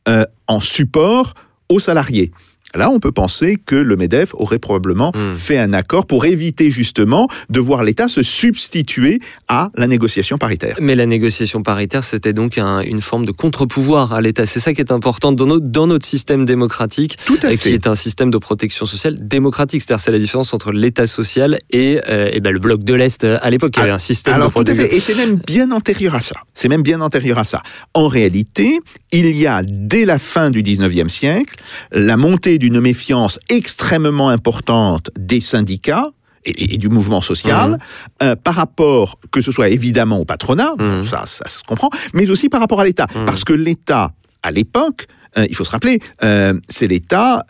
euh, 0.08 0.24
en 0.46 0.60
support 0.60 1.34
aux 1.68 1.80
salariés. 1.80 2.32
Là, 2.74 2.90
on 2.90 2.98
peut 3.00 3.12
penser 3.12 3.56
que 3.64 3.76
le 3.76 3.96
MEDEF 3.96 4.34
aurait 4.34 4.58
probablement 4.58 5.12
Mm. 5.14 5.34
fait 5.34 5.58
un 5.58 5.72
accord 5.72 6.06
pour 6.06 6.24
éviter 6.24 6.70
justement 6.70 7.28
de 7.50 7.60
voir 7.60 7.84
l'État 7.84 8.08
se 8.08 8.22
substituer 8.22 9.20
à 9.48 9.70
la 9.76 9.86
négociation 9.86 10.38
paritaire. 10.38 10.76
Mais 10.80 10.94
la 10.94 11.06
négociation 11.06 11.62
paritaire, 11.62 12.04
c'était 12.04 12.32
donc 12.32 12.58
un- 12.58 12.80
une 12.80 13.00
forme 13.00 13.24
de 13.26 13.32
contre-pouvoir 13.32 14.12
à 14.12 14.20
l'État. 14.20 14.46
C'est 14.46 14.60
ça 14.60 14.72
qui 14.72 14.80
est 14.80 14.92
important 14.92 15.32
dans 15.32 15.46
notre, 15.46 15.66
dans 15.66 15.86
notre 15.86 16.06
système 16.06 16.44
démocratique, 16.44 17.16
Tout 17.24 17.38
à 17.42 17.46
euh, 17.46 17.50
qui 17.52 17.56
fait. 17.58 17.70
est 17.72 17.86
un 17.86 17.94
système 17.94 18.30
de 18.30 18.38
protection 18.38 18.86
sociale 18.86 19.16
démocratique. 19.20 19.82
C'est-à-dire, 19.82 20.02
c'est 20.04 20.10
la 20.12 20.18
différence 20.18 20.52
entre 20.54 20.72
l'État 20.72 21.06
social 21.06 21.58
et, 21.70 22.00
euh, 22.08 22.30
et 22.32 22.40
ben, 22.40 22.50
le 22.52 22.58
bloc 22.58 22.82
de 22.84 22.94
l'Est 22.94 23.24
euh, 23.24 23.38
à 23.42 23.50
l'époque. 23.50 23.72
Il 23.76 23.80
y 23.80 23.82
avait 23.82 23.90
un 23.92 23.98
système 23.98 24.34
Alors 24.34 24.48
de 24.48 24.52
tout 24.54 24.60
à 24.60 24.64
protection. 24.64 24.88
fait, 24.88 24.96
et 24.96 25.00
c'est 25.00 25.14
même 25.14 25.36
bien 25.46 25.70
antérieur 25.70 26.14
à 26.14 26.20
ça. 26.20 26.36
C'est 26.54 26.68
même 26.68 26.82
bien 26.82 27.00
antérieur 27.00 27.38
à 27.38 27.44
ça. 27.44 27.62
En 27.94 28.08
réalité, 28.08 28.80
il 29.12 29.30
y 29.36 29.46
a 29.46 29.62
dès 29.64 30.04
la 30.04 30.18
fin 30.18 30.50
du 30.50 30.62
19e 30.62 31.08
siècle 31.08 31.54
la 31.92 32.16
montée 32.16 32.58
d'une 32.64 32.80
méfiance 32.80 33.38
extrêmement 33.50 34.30
importante 34.30 35.10
des 35.18 35.40
syndicats 35.40 36.08
et, 36.46 36.74
et 36.74 36.78
du 36.78 36.88
mouvement 36.88 37.20
social 37.20 37.70
Mhm. 37.72 37.78
euh, 38.22 38.36
par 38.36 38.54
rapport, 38.54 39.18
que 39.30 39.42
ce 39.42 39.52
soit 39.52 39.68
évidemment 39.68 40.18
au 40.18 40.24
patronat, 40.24 40.72
Mhm. 40.78 41.04
ça, 41.04 41.24
ça 41.26 41.46
se 41.48 41.58
comprend, 41.62 41.90
mais 42.14 42.28
aussi 42.30 42.48
par 42.48 42.60
rapport 42.60 42.80
à 42.80 42.84
l'État. 42.84 43.06
Mhm. 43.14 43.24
Parce 43.26 43.44
que 43.44 43.52
l'État, 43.52 44.12
à 44.42 44.50
l'époque, 44.50 45.06
euh, 45.36 45.46
il 45.50 45.54
faut 45.56 45.64
se 45.64 45.70
rappeler, 45.72 45.98
euh, 46.22 46.54
c'est 46.68 46.86
l'État 46.86 47.44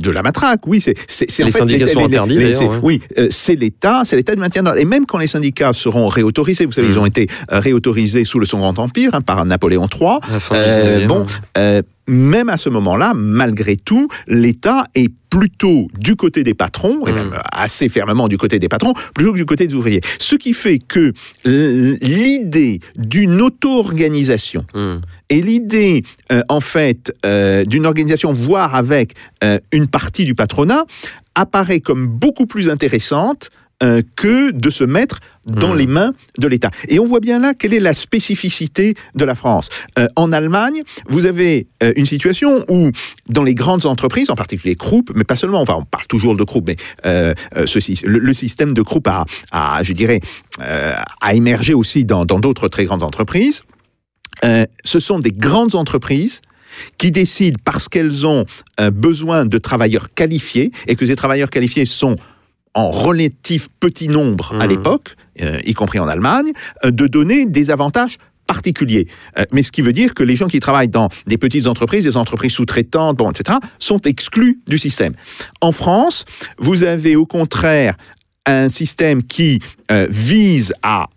de 0.00 0.10
la 0.10 0.22
matraque. 0.22 0.66
Oui, 0.66 0.80
c'est 0.80 0.94
Les 1.20 1.50
fait 1.52 1.58
syndicats 1.58 1.86
sont 1.86 2.04
interdits, 2.06 2.38
ouais. 2.38 2.78
Oui, 2.82 3.00
euh, 3.18 3.26
c'est 3.30 3.54
l'État, 3.54 4.02
c'est 4.04 4.16
l'État 4.16 4.34
de 4.34 4.40
maintien. 4.40 4.64
Et 4.76 4.84
même 4.86 5.04
quand 5.06 5.18
les 5.18 5.26
syndicats 5.26 5.72
seront 5.72 6.08
réautorisés, 6.08 6.64
vous 6.64 6.72
savez, 6.72 6.88
ils 6.88 6.98
ont 6.98 7.06
été 7.06 7.28
réautorisés 7.48 8.24
sous 8.24 8.38
le 8.40 8.46
Second 8.46 8.74
Empire 8.78 9.10
hein, 9.14 9.20
par 9.20 9.44
Napoléon 9.44 9.86
III. 9.94 10.08
À 10.08 10.32
la 10.32 10.40
fin 10.40 10.54
du 10.56 10.70
19e, 10.70 11.06
bon, 11.06 11.26
ouais. 11.56 11.82
Même 12.06 12.48
à 12.48 12.56
ce 12.56 12.68
moment-là, 12.68 13.12
malgré 13.14 13.76
tout, 13.76 14.08
l'État 14.28 14.84
est 14.94 15.10
plutôt 15.30 15.88
du 15.98 16.16
côté 16.16 16.42
des 16.44 16.54
patrons, 16.54 17.06
et 17.06 17.12
Mm. 17.12 17.14
même 17.14 17.38
assez 17.52 17.88
fermement 17.88 18.28
du 18.28 18.38
côté 18.38 18.58
des 18.58 18.68
patrons, 18.68 18.94
plutôt 19.14 19.32
que 19.32 19.36
du 19.38 19.44
côté 19.44 19.66
des 19.66 19.74
ouvriers. 19.74 20.00
Ce 20.18 20.36
qui 20.36 20.54
fait 20.54 20.78
que 20.78 21.12
l'idée 21.44 22.80
d'une 22.96 23.40
auto-organisation 23.42 24.64
Mhm. 24.74 25.00
et 25.30 25.40
l'idée, 25.42 26.02
euh, 26.32 26.42
en 26.48 26.60
fait, 26.60 27.12
euh, 27.24 27.64
d'une 27.64 27.86
organisation, 27.86 28.32
voire 28.32 28.74
avec 28.74 29.14
euh, 29.44 29.58
une 29.72 29.86
partie 29.86 30.24
du 30.24 30.34
patronat, 30.34 30.84
apparaît 31.34 31.80
comme 31.80 32.06
beaucoup 32.06 32.46
plus 32.46 32.70
intéressante 32.70 33.50
euh, 33.82 34.00
que 34.16 34.52
de 34.52 34.70
se 34.70 34.84
mettre 34.84 35.20
dans 35.44 35.74
Hmm. 35.74 35.78
les 35.78 35.86
mains 35.86 36.14
de 36.38 36.48
l'État. 36.48 36.70
Et 36.88 36.98
on 36.98 37.04
voit 37.04 37.20
bien 37.20 37.38
là 37.38 37.52
quelle 37.52 37.74
est 37.74 37.80
la 37.80 37.92
spécificité 37.92 38.94
de 39.14 39.24
la 39.24 39.34
France. 39.34 39.68
Euh, 39.98 40.08
en 40.16 40.32
Allemagne, 40.32 40.82
vous 41.08 41.26
avez 41.26 41.66
euh, 41.82 41.92
une 41.94 42.06
situation 42.06 42.64
où, 42.68 42.90
dans 43.28 43.42
les 43.42 43.54
grandes 43.54 43.84
entreprises, 43.84 44.30
en 44.30 44.34
particulier 44.34 44.76
Krupp, 44.76 45.10
mais 45.14 45.24
pas 45.24 45.36
seulement, 45.36 45.60
enfin, 45.60 45.76
on 45.78 45.84
parle 45.84 46.06
toujours 46.06 46.34
de 46.34 46.42
Krupp, 46.42 46.66
mais 46.66 46.76
le, 47.04 48.18
le 48.18 48.34
système 48.34 48.72
de 48.72 48.80
Krupp 48.80 49.06
a, 49.08 49.26
a, 49.52 49.82
je 49.82 49.92
dirais, 49.92 50.20
a 50.58 51.34
émergé 51.34 51.74
aussi 51.74 52.06
dans 52.06 52.24
d'autres 52.24 52.68
très 52.68 52.86
grandes 52.86 53.02
entreprises. 53.02 53.62
Ce 54.42 55.00
sont 55.00 55.18
des 55.18 55.32
grandes 55.32 55.74
entreprises 55.74 56.40
qui 56.98 57.10
décident 57.10 57.58
parce 57.62 57.88
qu'elles 57.88 58.26
ont 58.26 58.46
besoin 58.92 59.44
de 59.44 59.58
travailleurs 59.58 60.12
qualifiés 60.14 60.72
et 60.86 60.96
que 60.96 61.06
ces 61.06 61.16
travailleurs 61.16 61.50
qualifiés 61.50 61.84
sont 61.84 62.16
en 62.76 62.90
relatif 62.90 63.68
petit 63.80 64.06
nombre 64.08 64.54
à 64.60 64.64
Mhm. 64.64 64.70
l'époque, 64.70 65.16
euh, 65.40 65.60
y 65.64 65.74
compris 65.74 65.98
en 65.98 66.06
Allemagne, 66.06 66.52
euh, 66.84 66.90
de 66.92 67.06
donner 67.08 67.46
des 67.46 67.70
avantages 67.70 68.18
particuliers. 68.46 69.08
Euh, 69.38 69.44
mais 69.50 69.62
ce 69.62 69.72
qui 69.72 69.82
veut 69.82 69.94
dire 69.94 70.14
que 70.14 70.22
les 70.22 70.36
gens 70.36 70.46
qui 70.46 70.60
travaillent 70.60 70.86
dans 70.88 71.08
des 71.26 71.38
petites 71.38 71.66
entreprises, 71.66 72.04
des 72.04 72.16
entreprises 72.16 72.52
sous-traitantes, 72.52 73.16
bon, 73.16 73.30
etc., 73.30 73.58
sont 73.80 74.00
exclus 74.02 74.60
du 74.68 74.78
système. 74.78 75.14
En 75.60 75.72
France, 75.72 76.26
vous 76.58 76.84
avez 76.84 77.16
au 77.16 77.26
contraire 77.26 77.96
un 78.44 78.68
système 78.68 79.24
qui 79.24 79.58
vise 80.08 80.72
à 80.82 81.08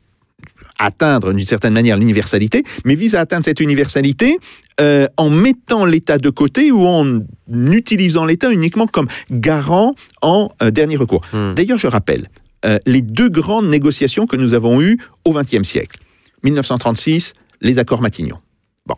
atteindre 0.80 1.34
d'une 1.34 1.46
certaine 1.46 1.74
manière 1.74 1.98
l'universalité, 1.98 2.64
mais 2.86 2.96
vise 2.96 3.16
à 3.16 3.22
atteindre 3.22 3.46
cette 3.46 3.60
universalité 3.60 4.40
euh, 4.82 5.06
en 5.18 5.30
mettant 5.30 5.86
l'État 5.86 6.18
de 6.18 6.30
côté 6.30 6.72
ou 6.72 6.88
en 6.88 7.20
utilisant 7.50 8.26
l'État 8.26 8.52
uniquement 8.52 8.88
comme 8.88 9.08
garant 9.30 9.94
en 10.22 10.50
euh, 10.64 10.72
dernier 10.72 10.96
recours. 10.96 11.22
Hmm. 11.34 11.54
D'ailleurs, 11.54 11.78
je 11.78 11.88
rappelle 11.88 12.28
euh, 12.66 12.80
les 12.86 13.02
deux 13.02 13.30
grandes 13.30 13.68
négociations 13.68 14.26
que 14.26 14.38
nous 14.38 14.54
avons 14.54 14.82
eues 14.82 14.98
au 15.26 15.34
XXe 15.34 15.68
siècle. 15.68 16.00
1936, 16.44 17.34
les 17.62 17.78
accords 17.78 18.02
Matignon. 18.02 18.38
Bon. 18.86 18.96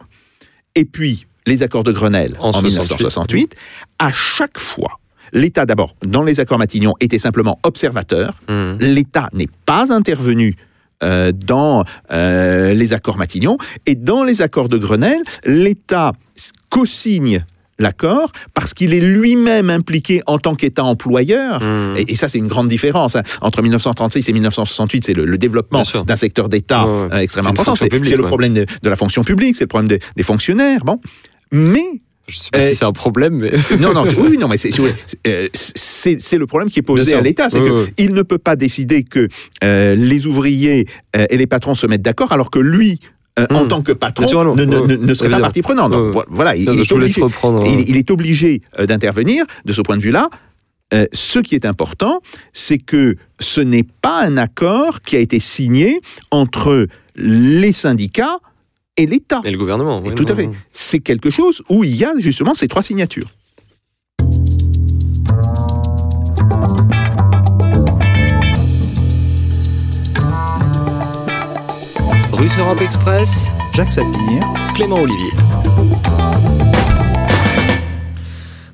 Et 0.76 0.86
puis, 0.86 1.26
les 1.48 1.64
accords 1.64 1.84
de 1.84 1.92
Grenelle 1.92 2.36
En 2.40 2.50
en, 2.50 2.54
68. 2.54 2.66
1968. 2.70 3.56
À 4.00 4.12
chaque 4.12 4.60
fois, 4.60 5.00
l'État, 5.34 5.66
d'abord, 5.66 5.96
dans 6.06 6.24
les 6.24 6.40
accords 6.40 6.60
Matignon, 6.60 6.94
était 7.00 7.20
simplement 7.20 7.60
observateur. 7.64 8.40
Mhm. 8.48 8.78
L'État 8.80 9.30
n'est 9.34 9.50
pas 9.66 9.92
intervenu 9.94 10.56
euh, 11.04 11.32
dans 11.32 11.84
euh, 12.12 12.74
les 12.74 12.94
accords 12.94 13.18
Matignon. 13.18 13.58
Et 13.86 13.96
dans 13.96 14.24
les 14.24 14.42
accords 14.42 14.70
de 14.70 14.78
Grenelle, 14.78 15.22
l'État 15.46 16.14
co-signe 16.70 17.46
l'accord 17.80 18.32
parce 18.54 18.76
qu'il 18.76 18.94
est 18.94 19.00
lui-même 19.00 19.72
impliqué 19.72 20.22
en 20.28 20.38
tant 20.38 20.54
qu'État 20.54 20.84
employeur. 20.84 21.62
Mhm. 21.64 21.96
Et, 21.98 22.12
et 22.12 22.16
ça, 22.16 22.30
c'est 22.30 22.38
une 22.38 22.48
grande 22.48 22.68
différence. 22.68 23.16
hein. 23.16 23.24
Entre 23.42 23.62
1936 23.64 24.30
et 24.30 24.34
1968, 24.34 25.04
c'est 25.06 25.14
le, 25.14 25.26
le 25.26 25.38
développement 25.40 25.84
d'un 26.06 26.16
secteur 26.16 26.48
d'État 26.48 26.86
Ouais, 26.86 27.02
ouais. 27.02 27.08
euh, 27.14 27.18
extrêmement 27.20 27.50
important. 27.50 27.76
C'est 27.76 27.92
le 27.92 28.24
problème 28.24 28.54
de, 28.54 28.66
de 28.84 28.90
la 28.90 28.96
fonction 28.96 29.24
publique, 29.24 29.56
c'est 29.56 29.64
le 29.64 29.68
problème 29.70 29.88
des- 29.88 30.00
des 30.16 30.24
fonctionnaires. 30.24 30.84
Bon. 30.86 31.00
Mais 31.52 32.02
Je 32.32 32.38
sais 32.40 32.50
pas 32.52 32.60
Euh, 32.60 32.70
si 32.70 32.76
c'est 32.76 32.86
un 32.86 32.92
problème, 32.94 33.36
mais. 33.36 33.52
non, 33.80 33.94
non, 33.94 34.04
oui, 34.18 34.38
non, 34.38 34.48
mais 34.48 34.58
c'est 34.58 34.72
c'est- 34.72 34.82
euh, 35.28 35.48
c'est 35.54 36.38
le 36.38 36.48
problème 36.48 36.70
qui 36.70 36.80
est 36.80 36.84
posé 36.84 37.14
à 37.14 37.22
l'État, 37.22 37.50
c'est 37.50 37.60
Oui, 37.60 37.68
que 37.70 37.74
oui. 37.84 37.94
il 37.98 38.14
ne 38.14 38.22
peut 38.22 38.38
pas 38.38 38.56
décider 38.56 39.04
que 39.04 39.28
euh, 39.64 39.96
les 39.96 40.26
ouvriers 40.26 40.88
euh, 41.16 41.26
et 41.30 41.38
les 41.38 41.48
patrons 41.48 41.76
se 41.76 41.86
mettent 41.88 42.02
d'accord, 42.02 42.32
alors 42.32 42.50
que 42.50 42.60
lui, 42.60 43.00
euh, 43.40 43.46
en 43.50 43.66
Hmm. 43.66 43.68
tant 43.68 43.82
que 43.82 43.92
patron, 43.92 44.56
ne, 44.56 44.66
ne- 44.66 44.78
Oui, 44.80 44.88
ne- 44.88 44.96
ne 45.06 45.14
serait 45.14 45.30
pas 45.30 45.40
partie 45.40 45.62
prenante. 45.62 45.92
Donc. 45.92 46.24
Voilà, 46.30 46.56
il, 46.56 46.64
Tiens, 46.66 46.74
il 46.74 46.80
est 46.82 46.92
obligé, 46.92 47.22
il, 47.66 47.90
il 47.90 47.98
est 47.98 48.12
obligé 48.12 48.62
euh, 48.80 48.86
d'intervenir 48.86 49.46
de 49.66 49.74
ce 49.74 49.82
point 49.82 49.98
de 49.98 50.02
vue-là. 50.02 50.30
Euh, 50.94 51.06
ce 51.14 51.40
qui 51.40 51.56
est 51.56 51.66
important, 51.66 52.20
c'est 52.52 52.78
que 52.78 53.16
ce 53.40 53.62
n'est 53.62 53.86
pas 54.02 54.22
un 54.24 54.36
accord 54.36 55.02
qui 55.02 55.16
a 55.16 55.20
été 55.20 55.40
signé 55.40 56.02
entre 56.32 56.88
les 57.16 57.72
syndicats 57.72 58.40
et 58.98 59.06
l'État. 59.06 59.42
Et 59.44 59.52
le 59.52 59.58
gouvernement. 59.58 60.04
Et 60.04 60.10
oui, 60.10 60.16
tout 60.16 60.26
à 60.28 60.36
fait. 60.36 60.50
C'est 60.72 61.00
quelque 61.00 61.30
chose 61.30 61.64
où 61.70 61.84
il 61.84 61.96
y 61.96 62.04
a 62.04 62.14
justement 62.20 62.54
ces 62.54 62.68
trois 62.68 62.84
signatures. 62.84 63.28
Russe 72.34 72.58
Europe 72.58 72.82
Express, 72.82 73.52
Jacques 73.74 73.94
Sapir, 73.94 74.42
Clément 74.74 74.98
Olivier. 74.98 75.32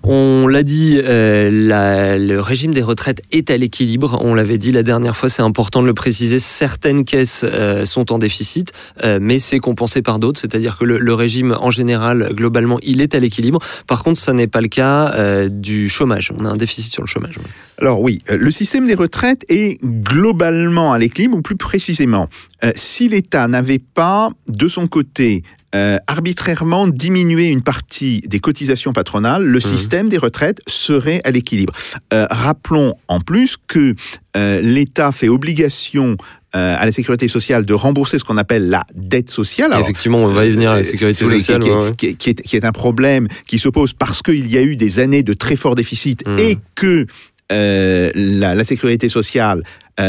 On 0.10 0.48
l'a 0.48 0.64
dit, 0.64 1.02
euh, 1.04 2.18
le 2.18 2.40
régime 2.40 2.74
des 2.74 2.82
retraites 2.82 3.22
est 3.34 3.52
à 3.52 3.58
l'équilibre. 3.58 4.18
On 4.22 4.36
l'avait 4.36 4.58
dit 4.58 4.72
la 4.72 4.82
dernière 4.82 5.18
fois, 5.18 5.28
c'est 5.28 5.42
important 5.42 5.82
de 5.82 5.88
le 5.88 5.94
préciser. 5.94 6.40
Certaines 6.40 7.04
caisses 7.04 7.44
euh, 7.44 7.84
sont 7.84 8.14
en 8.14 8.18
déficit, 8.18 8.72
euh, 9.04 9.20
mais 9.22 9.38
c'est 9.38 9.60
compensé 9.60 10.02
par 10.02 10.18
d'autres. 10.18 10.40
C'est-à-dire 10.40 10.78
que 10.78 10.86
le, 10.86 11.14
régime, 11.14 11.58
en 11.60 11.72
général, 11.72 12.30
globalement, 12.32 12.80
il 12.84 13.02
est 13.02 13.16
à 13.16 13.20
l'équilibre. 13.20 13.60
Par 13.86 14.02
contre, 14.02 14.18
ça 14.18 14.32
n'est 14.32 14.48
pas 14.48 14.62
le 14.62 14.70
cas 14.70 15.50
du 15.50 15.90
chômage. 15.90 16.32
On 16.38 16.46
a 16.46 16.50
un 16.50 16.56
déficit 16.56 16.94
sur 16.94 17.04
le 17.04 17.08
chômage. 17.08 17.36
Alors 17.78 18.02
oui, 18.02 18.22
le 18.30 18.50
système 18.50 18.88
des 18.88 18.96
retraites 18.96 19.44
est 19.50 19.78
globalement 19.84 20.94
à 20.94 21.00
l'équilibre, 21.00 21.36
ou 21.36 21.42
plus 21.42 21.58
précisément, 21.58 22.30
si 22.76 23.10
l'État 23.10 23.48
n'avait 23.50 23.80
pas, 23.80 24.30
de 24.48 24.70
son 24.70 24.88
côté, 24.88 25.44
euh, 25.76 25.98
arbitrairement 26.08 26.88
diminué 26.88 27.48
une 27.50 27.62
partie 27.62 28.22
des 28.22 28.40
cotisations 28.40 28.94
patronales, 28.94 29.44
le 29.46 29.60
système 29.60 30.08
des 30.08 30.18
retraites 30.18 30.60
serait 30.68 31.20
à 31.26 31.32
l'équilibre. 31.32 31.74
Euh, 32.14 32.26
rappelons 32.32 32.96
en 33.10 33.20
plus 33.20 33.58
que 33.68 33.94
euh, 34.38 34.62
l'État 34.62 35.12
fait 35.12 35.28
obligation 35.28 36.16
à 36.54 36.86
la 36.88 36.92
sécurité 36.92 37.28
sociale 37.28 37.66
de 37.66 37.74
rembourser 37.76 38.18
ce 38.18 38.24
qu'on 38.24 38.38
appelle 38.38 38.68
la 38.70 38.84
dette 38.96 39.30
sociale. 39.30 39.72
Alors, 39.74 39.84
Effectivement, 39.84 40.18
on 40.18 40.28
va 40.30 40.48
y 40.48 40.50
venir 40.50 40.72
à 40.72 40.78
la 40.78 40.84
sécurité 40.84 41.24
sociale. 41.24 41.60
qui, 41.62 41.70
ouais, 41.70 41.90
est, 42.02 42.42
qui 42.42 42.56
est 42.56 42.66
un 42.66 42.72
problème 42.72 43.28
qui 43.46 43.60
se 43.60 43.70
pose 43.70 43.94
parce 43.94 44.24
qu'il 44.24 44.50
y 44.50 44.58
a 44.58 44.64
eu 44.64 44.76
des 44.76 44.98
années 44.98 45.22
de 45.22 45.34
très 45.34 45.56
fort 45.56 45.76
déficit 45.76 46.26
Mm. 46.26 46.40
et 46.40 46.58
que 46.74 47.06
la, 47.52 48.56
la 48.56 48.64
sécurité 48.64 49.08
sociale 49.08 49.62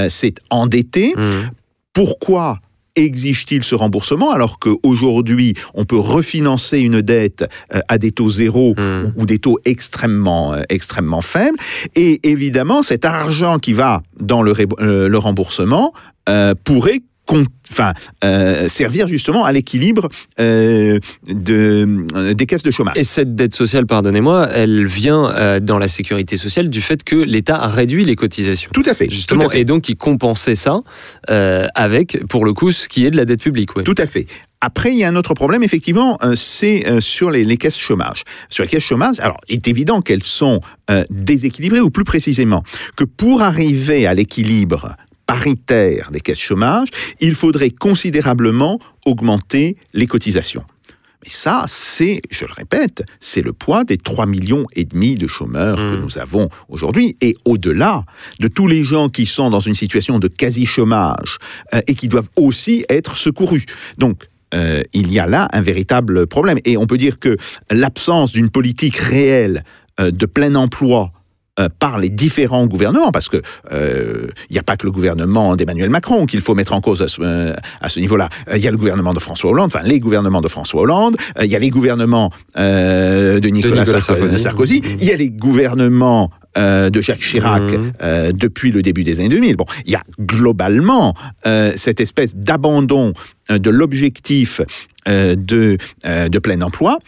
s'est 0.08 0.34
endettée. 0.48 1.12
Mhm. 1.16 1.50
Pourquoi 1.92 2.60
exige-t-il 2.98 3.62
ce 3.62 3.74
remboursement 3.74 4.30
alors 4.32 4.58
qu'aujourd'hui 4.58 5.54
on 5.74 5.84
peut 5.84 5.98
refinancer 5.98 6.80
une 6.80 7.00
dette 7.02 7.44
euh, 7.74 7.80
à 7.88 7.98
des 7.98 8.12
taux 8.12 8.30
zéro 8.30 8.74
Mhm. 8.78 9.12
ou 9.16 9.26
des 9.26 9.38
taux 9.38 9.58
extrêmement, 9.64 10.52
euh, 10.54 10.62
extrêmement 10.68 11.22
faibles? 11.22 11.58
Et 11.94 12.20
évidemment, 12.28 12.82
cet 12.82 13.04
argent 13.04 13.58
qui 13.58 13.72
va 13.72 14.02
dans 14.20 14.42
le, 14.42 14.52
euh, 14.80 15.08
le 15.08 15.18
remboursement 15.18 15.92
euh, 16.28 16.54
pourrait 16.64 17.00
enfin, 17.70 17.92
euh, 18.24 18.68
servir 18.68 19.08
justement 19.08 19.44
à 19.44 19.52
l'équilibre 19.52 20.08
euh, 20.40 20.98
de, 21.26 22.06
euh, 22.14 22.34
des 22.34 22.46
caisses 22.46 22.62
de 22.62 22.70
chômage. 22.70 22.96
Et 22.96 23.04
cette 23.04 23.34
dette 23.34 23.54
sociale, 23.54 23.86
pardonnez-moi, 23.86 24.48
elle 24.52 24.86
vient 24.86 25.58
dans 25.60 25.78
la 25.78 25.88
sécurité 25.88 26.36
sociale 26.36 26.70
du 26.70 26.80
fait 26.80 27.04
que 27.04 27.16
l'État 27.16 27.56
a 27.56 27.68
réduit 27.68 28.04
les 28.04 28.16
cotisations. 28.16 28.70
Tout 28.72 28.82
à 28.86 28.94
fait. 28.94 29.10
Justement, 29.10 29.42
tout 29.42 29.48
à 29.48 29.52
fait. 29.52 29.60
et 29.60 29.64
donc 29.64 29.88
il 29.88 29.96
compensait 29.96 30.54
ça 30.54 30.80
avec, 31.26 32.26
pour 32.28 32.44
le 32.44 32.52
coup, 32.52 32.72
ce 32.72 32.88
qui 32.88 33.06
est 33.06 33.10
de 33.10 33.16
la 33.16 33.24
dette 33.24 33.42
publique. 33.42 33.76
ouais. 33.76 33.84
Tout 33.84 33.94
à 33.98 34.06
fait. 34.06 34.26
Après, 34.60 34.90
il 34.90 34.96
y 34.96 35.04
a 35.04 35.08
un 35.08 35.14
autre 35.14 35.34
problème, 35.34 35.62
effectivement, 35.62 36.18
c'est 36.34 37.00
sur 37.00 37.30
les, 37.30 37.44
les 37.44 37.56
caisses 37.56 37.78
chômage. 37.78 38.24
Sur 38.48 38.64
les 38.64 38.68
caisses 38.68 38.82
chômage, 38.84 39.20
alors, 39.20 39.38
il 39.48 39.56
est 39.56 39.68
évident 39.68 40.00
qu'elles 40.02 40.24
sont 40.24 40.60
déséquilibrées, 41.10 41.80
ou 41.80 41.90
plus 41.90 42.04
précisément, 42.04 42.64
que 42.96 43.04
pour 43.04 43.42
arriver 43.42 44.06
à 44.06 44.14
l'équilibre 44.14 44.96
paritaire 45.28 46.10
des 46.10 46.20
caisses 46.20 46.40
chômage, 46.40 46.88
il 47.20 47.36
faudrait 47.36 47.70
considérablement 47.70 48.80
augmenter 49.04 49.76
les 49.92 50.06
cotisations. 50.08 50.64
Mais 51.22 51.30
ça, 51.30 51.64
c'est, 51.68 52.22
je 52.30 52.46
le 52.46 52.52
répète, 52.52 53.04
c'est 53.20 53.42
le 53.42 53.52
poids 53.52 53.84
des 53.84 53.98
3 53.98 54.24
millions 54.26 54.66
et 54.74 54.84
demi 54.84 55.16
de 55.16 55.26
chômeurs 55.26 55.76
que 55.76 55.96
Mm. 55.96 56.00
nous 56.00 56.18
avons 56.18 56.48
aujourd'hui. 56.68 57.16
Et 57.20 57.36
au-delà 57.44 58.04
de 58.40 58.48
tous 58.48 58.66
les 58.66 58.84
gens 58.84 59.10
qui 59.10 59.26
sont 59.26 59.50
dans 59.50 59.60
une 59.60 59.74
situation 59.74 60.18
de 60.18 60.28
quasi-chômage 60.28 61.38
euh, 61.74 61.80
et 61.86 61.94
qui 61.94 62.08
doivent 62.08 62.30
aussi 62.36 62.86
être 62.88 63.18
secourus. 63.18 63.66
Donc, 63.98 64.28
euh, 64.54 64.80
il 64.94 65.12
y 65.12 65.18
a 65.18 65.26
là 65.26 65.48
un 65.52 65.60
véritable 65.60 66.26
problème. 66.26 66.58
Et 66.64 66.78
on 66.78 66.86
peut 66.86 66.96
dire 66.96 67.18
que 67.18 67.36
l'absence 67.70 68.32
d'une 68.32 68.48
politique 68.48 68.96
réelle 68.96 69.62
euh, 70.00 70.10
de 70.10 70.24
plein 70.24 70.54
emploi 70.54 71.12
euh, 71.58 71.68
par 71.78 71.98
les 71.98 72.08
différents 72.08 72.66
gouvernements, 72.66 73.10
parce 73.12 73.28
que 73.28 73.42
euh, 73.72 74.28
il 74.50 74.52
n'y 74.52 74.58
a 74.58 74.62
pas 74.62 74.76
que 74.76 74.86
le 74.86 74.92
gouvernement 74.92 75.56
d'Emmanuel 75.56 75.90
Macron 75.90 76.26
qu'il 76.26 76.40
faut 76.40 76.54
mettre 76.54 76.72
en 76.72 76.80
cause 76.80 77.02
à 77.02 77.08
ce, 77.08 77.20
euh, 77.22 77.54
à 77.80 77.88
ce 77.88 78.00
niveau-là. 78.00 78.28
Il 78.54 78.58
y 78.60 78.68
a 78.68 78.70
le 78.70 78.76
gouvernement 78.76 79.14
de 79.14 79.18
François 79.20 79.50
Hollande, 79.50 79.70
enfin 79.74 79.84
les 79.86 80.00
gouvernements 80.00 80.40
de 80.40 80.48
François 80.48 80.82
Hollande, 80.82 81.16
il 81.40 81.46
y 81.46 81.56
a 81.56 81.58
les 81.58 81.70
gouvernements 81.70 82.30
de 82.56 83.48
Nicolas, 83.48 83.80
Nicolas 83.82 83.98
Sarko- 84.00 84.38
Sarkozy. 84.38 84.38
Sarkozy, 84.38 84.82
il 85.00 85.04
y 85.04 85.12
a 85.12 85.16
les 85.16 85.30
gouvernements 85.30 86.30
de 86.56 87.00
Jacques 87.00 87.20
Chirac 87.20 87.62
euh, 88.02 88.32
depuis 88.32 88.72
le 88.72 88.82
début 88.82 89.04
des 89.04 89.20
années 89.20 89.28
2000. 89.28 89.54
Bon, 89.56 89.66
il 89.86 89.92
y 89.92 89.94
a 89.94 90.02
globalement 90.20 91.14
euh, 91.46 91.72
cette 91.76 92.00
espèce 92.00 92.34
d'abandon 92.34 93.12
de 93.48 93.70
l'objectif 93.70 94.60
euh, 95.06 95.36
de, 95.36 95.78
de 96.04 96.38
plein 96.40 96.60
emploi. 96.62 96.98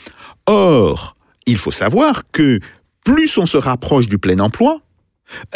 Or, 0.46 1.16
il 1.46 1.58
faut 1.58 1.72
savoir 1.72 2.22
que 2.32 2.60
plus 3.04 3.36
on 3.38 3.46
se 3.46 3.56
rapproche 3.56 4.08
du 4.08 4.18
plein 4.18 4.38
emploi, 4.38 4.80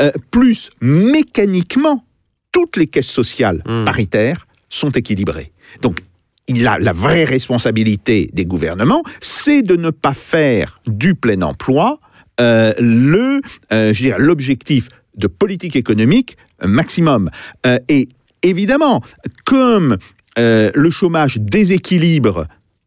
euh, 0.01 0.13
plus 0.31 0.71
mécaniquement 0.81 2.05
toutes 2.53 2.77
les 2.77 2.87
caisses 2.87 3.07
sociales 3.07 3.63
Mhm. 3.67 3.85
paritaires 3.85 4.47
sont 4.69 4.91
équilibrées. 4.91 5.53
Donc, 5.83 6.01
il 6.47 6.67
a 6.67 6.79
la 6.79 6.93
vraie 6.93 7.25
responsabilité 7.25 8.31
des 8.33 8.45
gouvernements, 8.45 9.03
c'est 9.21 9.63
de 9.63 9.77
ne 9.77 9.91
pas 9.91 10.13
faire 10.15 10.81
du 10.87 11.15
plein 11.15 11.41
emploi 11.43 11.99
euh, 12.41 12.73
le, 12.81 13.41
euh, 13.73 13.95
je 13.95 14.03
dirais, 14.03 14.19
l'objectif 14.19 14.89
de 15.17 15.29
politique 15.29 15.77
économique 15.77 16.37
maximum. 16.65 17.31
Euh, 17.65 17.79
et 17.89 18.09
évidemment, 18.43 19.03
comme 19.45 19.99
le 20.37 20.91
chômage 20.91 21.39
déséquilibre 21.39 22.47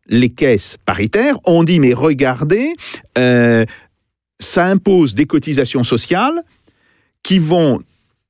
les 0.10 0.30
caisses 0.30 0.76
paritaires, 0.86 1.38
on 1.46 1.63
dit 1.63 1.80
mais 1.80 1.93
regardez, 1.93 2.74
ça 4.39 4.65
impose 4.65 5.15
des 5.15 5.26
cotisations 5.26 5.84
sociales 5.84 6.43
qui 7.23 7.39
vont 7.39 7.82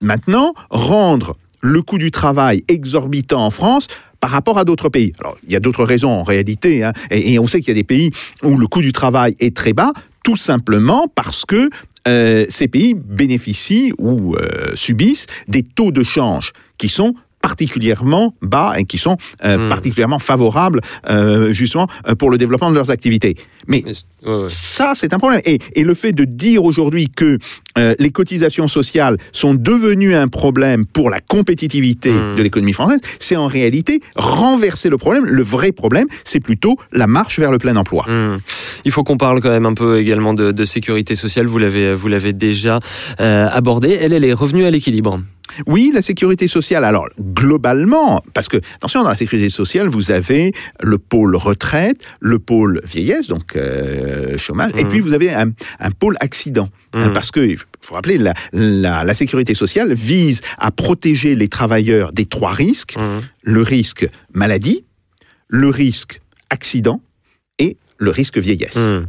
maintenant 0.01 0.53
rendre 0.69 1.35
le 1.61 1.81
coût 1.81 1.97
du 1.97 2.11
travail 2.11 2.63
exorbitant 2.67 3.45
en 3.45 3.51
France 3.51 3.87
par 4.19 4.31
rapport 4.31 4.57
à 4.57 4.63
d'autres 4.63 4.89
pays. 4.89 5.13
Alors, 5.19 5.37
il 5.45 5.51
y 5.51 5.55
a 5.55 5.59
d'autres 5.59 5.83
raisons 5.83 6.09
en 6.09 6.23
réalité, 6.23 6.83
hein, 6.83 6.93
et, 7.11 7.37
on 7.39 7.47
sait 7.47 7.59
qu'il 7.59 7.69
y 7.69 7.71
a 7.71 7.75
des 7.75 7.83
pays 7.83 8.11
où 8.43 8.57
le 8.57 8.67
coût 8.67 8.81
du 8.81 8.93
travail 8.93 9.35
est 9.39 9.55
très 9.55 9.73
bas, 9.73 9.91
tout 10.23 10.37
simplement 10.37 11.07
parce 11.13 11.45
que 11.45 11.69
euh, 12.07 12.45
ces 12.49 12.67
pays 12.67 12.93
bénéficient 12.93 13.91
ou 13.97 14.35
euh, 14.35 14.75
subissent 14.75 15.27
des 15.47 15.63
taux 15.63 15.91
de 15.91 16.03
change 16.03 16.53
qui 16.77 16.89
sont 16.89 17.15
particulièrement 17.51 18.33
bas 18.41 18.73
et 18.77 18.83
qui 18.91 18.97
sont 18.97 19.17
euh, 19.45 19.57
Hmm. 19.57 19.69
particulièrement 19.69 20.19
favorables 20.19 20.81
euh, 21.09 21.53
justement 21.53 21.87
euh, 22.07 22.15
pour 22.19 22.29
le 22.29 22.37
développement 22.37 22.69
de 22.69 22.75
leurs 22.75 22.91
activités. 22.97 23.33
Mais 23.71 23.81
Mais- 23.85 23.93
ça, 24.49 24.93
c'est 24.99 25.13
un 25.13 25.19
problème. 25.19 25.41
Et, 25.45 25.59
et 25.79 25.83
le 25.83 25.93
fait 25.93 26.11
de 26.21 26.25
dire 26.25 26.61
aujourd'hui 26.69 27.05
que 27.21 27.37
euh, 27.77 27.95
les 27.99 28.11
cotisations 28.11 28.67
sociales 28.67 29.17
sont 29.31 29.53
devenues 29.53 30.15
un 30.15 30.27
problème 30.27 30.85
pour 30.85 31.09
la 31.09 31.19
compétitivité 31.19 32.11
Mm. 32.11 32.35
de 32.35 32.41
l'économie 32.43 32.73
française, 32.73 32.99
c'est 33.19 33.35
en 33.35 33.47
réalité 33.47 33.99
renverser 34.15 34.89
le 34.89 34.97
problème. 34.97 35.25
Le 35.25 35.43
vrai 35.43 35.71
problème, 35.71 36.07
c'est 36.23 36.39
plutôt 36.39 36.77
la 36.91 37.07
marche 37.07 37.39
vers 37.39 37.51
le 37.51 37.57
plein 37.57 37.75
emploi. 37.75 38.05
Hmm. 38.07 38.37
Il 38.85 38.91
faut 38.91 39.03
qu'on 39.03 39.17
parle 39.17 39.41
quand 39.41 39.49
même 39.49 39.65
un 39.65 39.73
peu 39.73 39.99
également 39.99 40.33
de, 40.33 40.51
de 40.51 40.65
sécurité 40.65 41.15
sociale. 41.15 41.45
Vous 41.47 41.57
l'avez, 41.57 41.93
vous 41.93 42.07
l'avez 42.07 42.33
déjà 42.33 42.79
euh, 43.19 43.47
abordé. 43.51 43.97
Elle, 43.99 44.13
elle 44.13 44.23
est 44.25 44.33
revenue 44.33 44.65
à 44.65 44.71
l'équilibre. 44.71 45.21
Oui, 45.65 45.91
la 45.93 46.01
sécurité 46.01 46.47
sociale. 46.47 46.83
Alors, 46.83 47.07
globalement, 47.19 48.21
parce 48.33 48.47
que, 48.47 48.57
attention, 48.75 49.03
dans 49.03 49.09
la 49.09 49.15
sécurité 49.15 49.49
sociale, 49.49 49.87
vous 49.87 50.11
avez 50.11 50.51
le 50.81 50.97
pôle 50.97 51.35
retraite, 51.35 52.01
le 52.19 52.37
pôle 52.39 52.81
vieillesse, 52.83 53.27
donc 53.27 53.55
euh, 53.55 54.37
chômage, 54.37 54.71
et 54.77 54.83
Mhm. 54.83 54.89
puis 54.89 54.99
vous 54.99 55.13
avez 55.13 55.33
un, 55.33 55.51
un 55.79 55.91
pôle 55.91 56.15
accident. 56.19 56.69
Mhm. 56.93 57.01
Hein, 57.01 57.09
Parce 57.13 57.31
que, 57.31 57.39
il 57.39 57.57
faut 57.81 57.95
rappeler, 57.95 58.17
la, 58.17 58.33
la, 58.53 59.03
la 59.03 59.13
sécurité 59.13 59.53
sociale 59.53 59.93
vise 59.93 60.41
à 60.57 60.71
protéger 60.71 61.35
les 61.35 61.47
travailleurs 61.47 62.11
des 62.13 62.25
trois 62.25 62.51
risques 62.53 62.95
Hmm. 62.97 63.19
le 63.43 63.61
risque 63.61 64.07
maladie, 64.33 64.85
le 65.49 65.69
risque 65.69 66.21
accident 66.49 67.01
et 67.59 67.77
le 67.97 68.11
risque 68.11 68.37
vieillesse. 68.37 68.75
Hmm. 68.75 69.05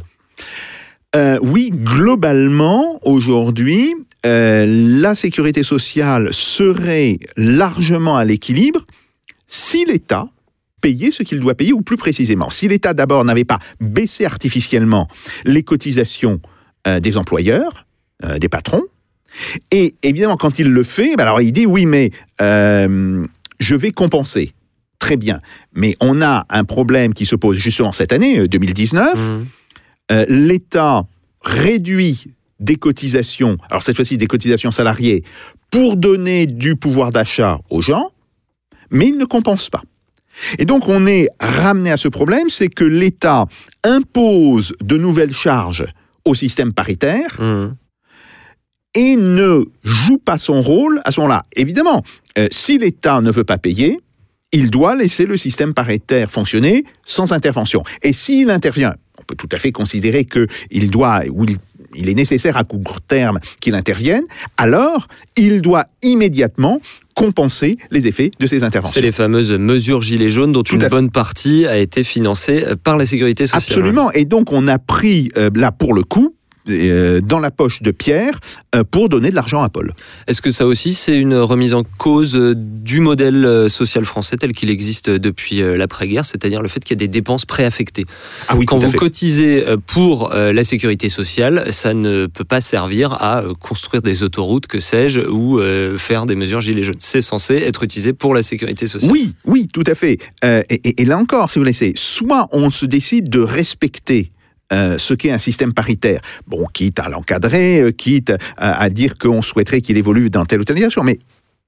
Euh, 1.15 1.39
oui, 1.41 1.71
globalement, 1.73 2.99
aujourd'hui, 3.03 3.93
euh, 4.25 4.65
la 4.67 5.15
sécurité 5.15 5.63
sociale 5.63 6.29
serait 6.33 7.17
largement 7.37 8.15
à 8.17 8.25
l'équilibre 8.25 8.85
si 9.47 9.85
l'État 9.85 10.29
payait 10.81 11.11
ce 11.11 11.23
qu'il 11.23 11.39
doit 11.39 11.55
payer, 11.55 11.73
ou 11.73 11.81
plus 11.81 11.97
précisément, 11.97 12.49
si 12.49 12.67
l'État 12.67 12.93
d'abord 12.93 13.25
n'avait 13.25 13.43
pas 13.43 13.59
baissé 13.81 14.25
artificiellement 14.25 15.07
les 15.45 15.63
cotisations 15.63 16.39
euh, 16.87 16.99
des 16.99 17.17
employeurs, 17.17 17.85
euh, 18.23 18.39
des 18.39 18.49
patrons, 18.49 18.83
et 19.71 19.95
évidemment, 20.03 20.37
quand 20.37 20.59
il 20.59 20.69
le 20.71 20.83
fait, 20.83 21.15
ben 21.15 21.23
alors 21.23 21.41
il 21.41 21.51
dit 21.51 21.65
oui, 21.65 21.85
mais 21.85 22.11
euh, 22.41 23.25
je 23.59 23.75
vais 23.75 23.91
compenser. 23.91 24.53
Très 24.99 25.15
bien. 25.15 25.41
Mais 25.73 25.95
on 26.01 26.21
a 26.21 26.45
un 26.49 26.65
problème 26.65 27.13
qui 27.13 27.25
se 27.25 27.35
pose 27.35 27.57
justement 27.57 27.93
cette 27.93 28.11
année, 28.11 28.39
euh, 28.39 28.47
2019. 28.47 29.13
Hmm. 29.15 29.45
Euh, 30.11 30.25
l'État 30.27 31.05
réduit 31.41 32.25
des 32.59 32.75
cotisations, 32.75 33.57
alors 33.69 33.83
cette 33.83 33.95
fois-ci 33.95 34.17
des 34.17 34.27
cotisations 34.27 34.71
salariées, 34.71 35.23
pour 35.71 35.95
donner 35.95 36.45
du 36.45 36.75
pouvoir 36.75 37.11
d'achat 37.11 37.59
aux 37.69 37.81
gens, 37.81 38.11
mais 38.89 39.07
il 39.07 39.17
ne 39.17 39.23
compense 39.23 39.69
pas. 39.69 39.81
Et 40.57 40.65
donc 40.65 40.89
on 40.89 41.05
est 41.05 41.29
ramené 41.39 41.91
à 41.91 41.97
ce 41.97 42.07
problème, 42.07 42.49
c'est 42.49 42.67
que 42.67 42.83
l'État 42.83 43.45
impose 43.83 44.73
de 44.81 44.97
nouvelles 44.97 45.33
charges 45.33 45.85
au 46.29 46.35
système 46.35 46.73
paritaire 46.73 47.35
Hmm. 47.39 47.73
et 48.95 49.15
ne 49.15 49.63
joue 49.83 50.17
pas 50.17 50.37
son 50.37 50.61
rôle 50.61 51.01
à 51.05 51.11
ce 51.11 51.19
moment-là. 51.19 51.45
Évidemment, 51.55 52.03
euh, 52.37 52.47
si 52.51 52.77
l'État 52.77 53.21
ne 53.21 53.31
veut 53.31 53.43
pas 53.43 53.57
payer, 53.57 53.99
il 54.51 54.69
doit 54.71 54.95
laisser 54.95 55.25
le 55.25 55.37
système 55.37 55.73
paritaire 55.73 56.31
fonctionner 56.31 56.83
sans 57.05 57.31
intervention. 57.33 57.83
Et 58.01 58.13
s'il 58.13 58.49
intervient, 58.49 58.95
on 59.19 59.23
peut 59.23 59.35
tout 59.35 59.49
à 59.51 59.57
fait 59.57 59.71
considérer 59.71 60.25
qu'il 60.25 60.89
doit, 60.89 61.21
ou 61.29 61.45
il, 61.45 61.57
il 61.95 62.09
est 62.09 62.13
nécessaire 62.15 62.57
à 62.57 62.63
court 62.63 63.01
terme 63.01 63.39
qu'il 63.61 63.75
intervienne, 63.75 64.23
alors 64.57 65.07
il 65.35 65.61
doit 65.61 65.85
immédiatement 66.01 66.79
compenser 67.15 67.77
les 67.91 68.07
effets 68.07 68.31
de 68.39 68.47
ces 68.47 68.59
C'est 68.59 68.65
interventions. 68.65 69.01
les 69.01 69.11
fameuses 69.11 69.51
mesures 69.51 70.01
gilets 70.01 70.29
jaunes 70.29 70.53
dont 70.53 70.63
Tout 70.63 70.75
une 70.75 70.87
bonne 70.87 71.09
partie 71.09 71.65
a 71.65 71.77
été 71.77 72.03
financée 72.03 72.63
euh, 72.65 72.75
par 72.81 72.95
la 72.97 73.05
sécurité 73.05 73.45
sociale. 73.45 73.61
Absolument. 73.61 74.11
Et 74.13 74.23
donc, 74.23 74.53
on 74.53 74.67
a 74.69 74.79
pris, 74.79 75.29
euh, 75.37 75.49
là, 75.53 75.71
pour 75.73 75.93
le 75.93 76.03
coup, 76.03 76.35
dans 76.65 77.39
la 77.39 77.51
poche 77.51 77.81
de 77.81 77.91
Pierre 77.91 78.39
euh, 78.75 78.83
pour 78.83 79.09
donner 79.09 79.29
de 79.31 79.35
l'argent 79.35 79.61
à 79.61 79.69
Paul. 79.69 79.93
Est-ce 80.27 80.41
que 80.41 80.51
ça 80.51 80.65
aussi, 80.65 80.93
c'est 80.93 81.15
une 81.17 81.35
remise 81.35 81.73
en 81.73 81.83
cause 81.97 82.35
euh, 82.35 82.53
du 82.55 82.99
modèle 82.99 83.45
euh, 83.45 83.69
social 83.69 84.05
français 84.05 84.37
tel 84.37 84.51
qu'il 84.53 84.69
existe 84.69 85.09
depuis 85.09 85.61
euh, 85.61 85.77
l'après-guerre, 85.77 86.25
c'est-à-dire 86.25 86.61
le 86.61 86.67
fait 86.67 86.79
qu'il 86.81 86.91
y 86.95 86.97
a 86.97 87.03
des 87.05 87.07
dépenses 87.07 87.45
préaffectées? 87.45 88.05
Ah 88.47 88.55
oui, 88.55 88.65
Quand 88.65 88.77
vous 88.77 88.91
fait. 88.91 88.97
cotisez 88.97 89.67
euh, 89.67 89.77
pour 89.77 90.33
euh, 90.33 90.53
la 90.53 90.63
sécurité 90.63 91.09
sociale, 91.09 91.71
ça 91.71 91.93
ne 91.93 92.27
peut 92.27 92.43
pas 92.43 92.61
servir 92.61 93.13
à 93.13 93.41
euh, 93.41 93.53
construire 93.53 94.01
des 94.01 94.23
autoroutes, 94.23 94.67
que 94.67 94.79
sais-je, 94.79 95.21
ou 95.21 95.59
euh, 95.59 95.97
faire 95.97 96.25
des 96.25 96.35
mesures 96.35 96.61
gilets 96.61 96.83
jaunes. 96.83 96.95
C'est 96.99 97.21
censé 97.21 97.55
être 97.55 97.83
utilisé 97.83 98.13
pour 98.13 98.33
la 98.33 98.43
sécurité 98.43 98.85
sociale. 98.87 99.11
Oui, 99.11 99.33
oui, 99.45 99.67
tout 99.71 99.83
à 99.87 99.95
fait. 99.95 100.17
Euh, 100.43 100.61
et 100.69 101.05
là 101.05 101.17
encore, 101.17 101.49
si 101.49 101.59
vous 101.59 101.65
laissez, 101.65 101.93
soit 101.95 102.47
on 102.51 102.69
se 102.69 102.85
décide 102.85 103.29
de 103.29 103.39
respecter 103.39 104.31
euh, 104.71 104.97
ce 104.97 105.13
qu'est 105.13 105.31
un 105.31 105.39
système 105.39 105.73
paritaire, 105.73 106.21
bon, 106.47 106.65
quitte 106.73 106.99
à 106.99 107.09
l'encadrer, 107.09 107.81
euh, 107.81 107.91
quitte 107.91 108.33
à, 108.57 108.81
à 108.81 108.89
dire 108.89 109.17
qu'on 109.17 109.41
souhaiterait 109.41 109.81
qu'il 109.81 109.97
évolue 109.97 110.29
dans 110.29 110.45
telle 110.45 110.61
ou 110.61 110.63
telle 110.63 110.77
direction, 110.77 111.03
mais 111.03 111.19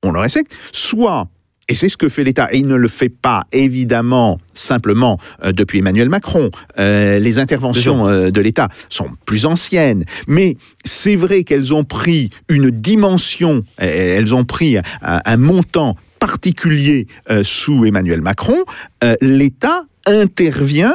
on 0.03 0.11
le 0.11 0.19
respecte, 0.19 0.51
soit, 0.71 1.27
et 1.67 1.73
c'est 1.73 1.89
ce 1.89 1.97
que 1.97 2.09
fait 2.09 2.23
l'État, 2.23 2.49
et 2.51 2.57
il 2.57 2.67
ne 2.67 2.75
le 2.75 2.87
fait 2.87 3.09
pas 3.09 3.45
évidemment 3.51 4.39
simplement 4.53 5.19
euh, 5.43 5.51
depuis 5.51 5.79
Emmanuel 5.79 6.09
Macron, 6.09 6.51
euh, 6.79 7.19
les 7.19 7.39
interventions 7.39 8.07
euh, 8.07 8.29
de 8.29 8.41
l'État 8.41 8.69
sont 8.89 9.07
plus 9.25 9.45
anciennes, 9.45 10.05
mais 10.27 10.57
c'est 10.83 11.15
vrai 11.15 11.43
qu'elles 11.43 11.73
ont 11.73 11.83
pris 11.83 12.29
une 12.49 12.71
dimension, 12.71 13.63
euh, 13.81 14.17
elles 14.17 14.33
ont 14.35 14.43
pris 14.43 14.77
un, 14.77 14.83
un 15.01 15.37
montant 15.37 15.95
particulier 16.19 17.07
euh, 17.29 17.43
sous 17.43 17.85
Emmanuel 17.85 18.21
Macron, 18.21 18.63
euh, 19.03 19.15
l'État 19.21 19.83
intervient 20.05 20.93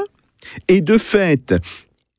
et 0.69 0.81
de 0.81 0.99
fait, 0.99 1.55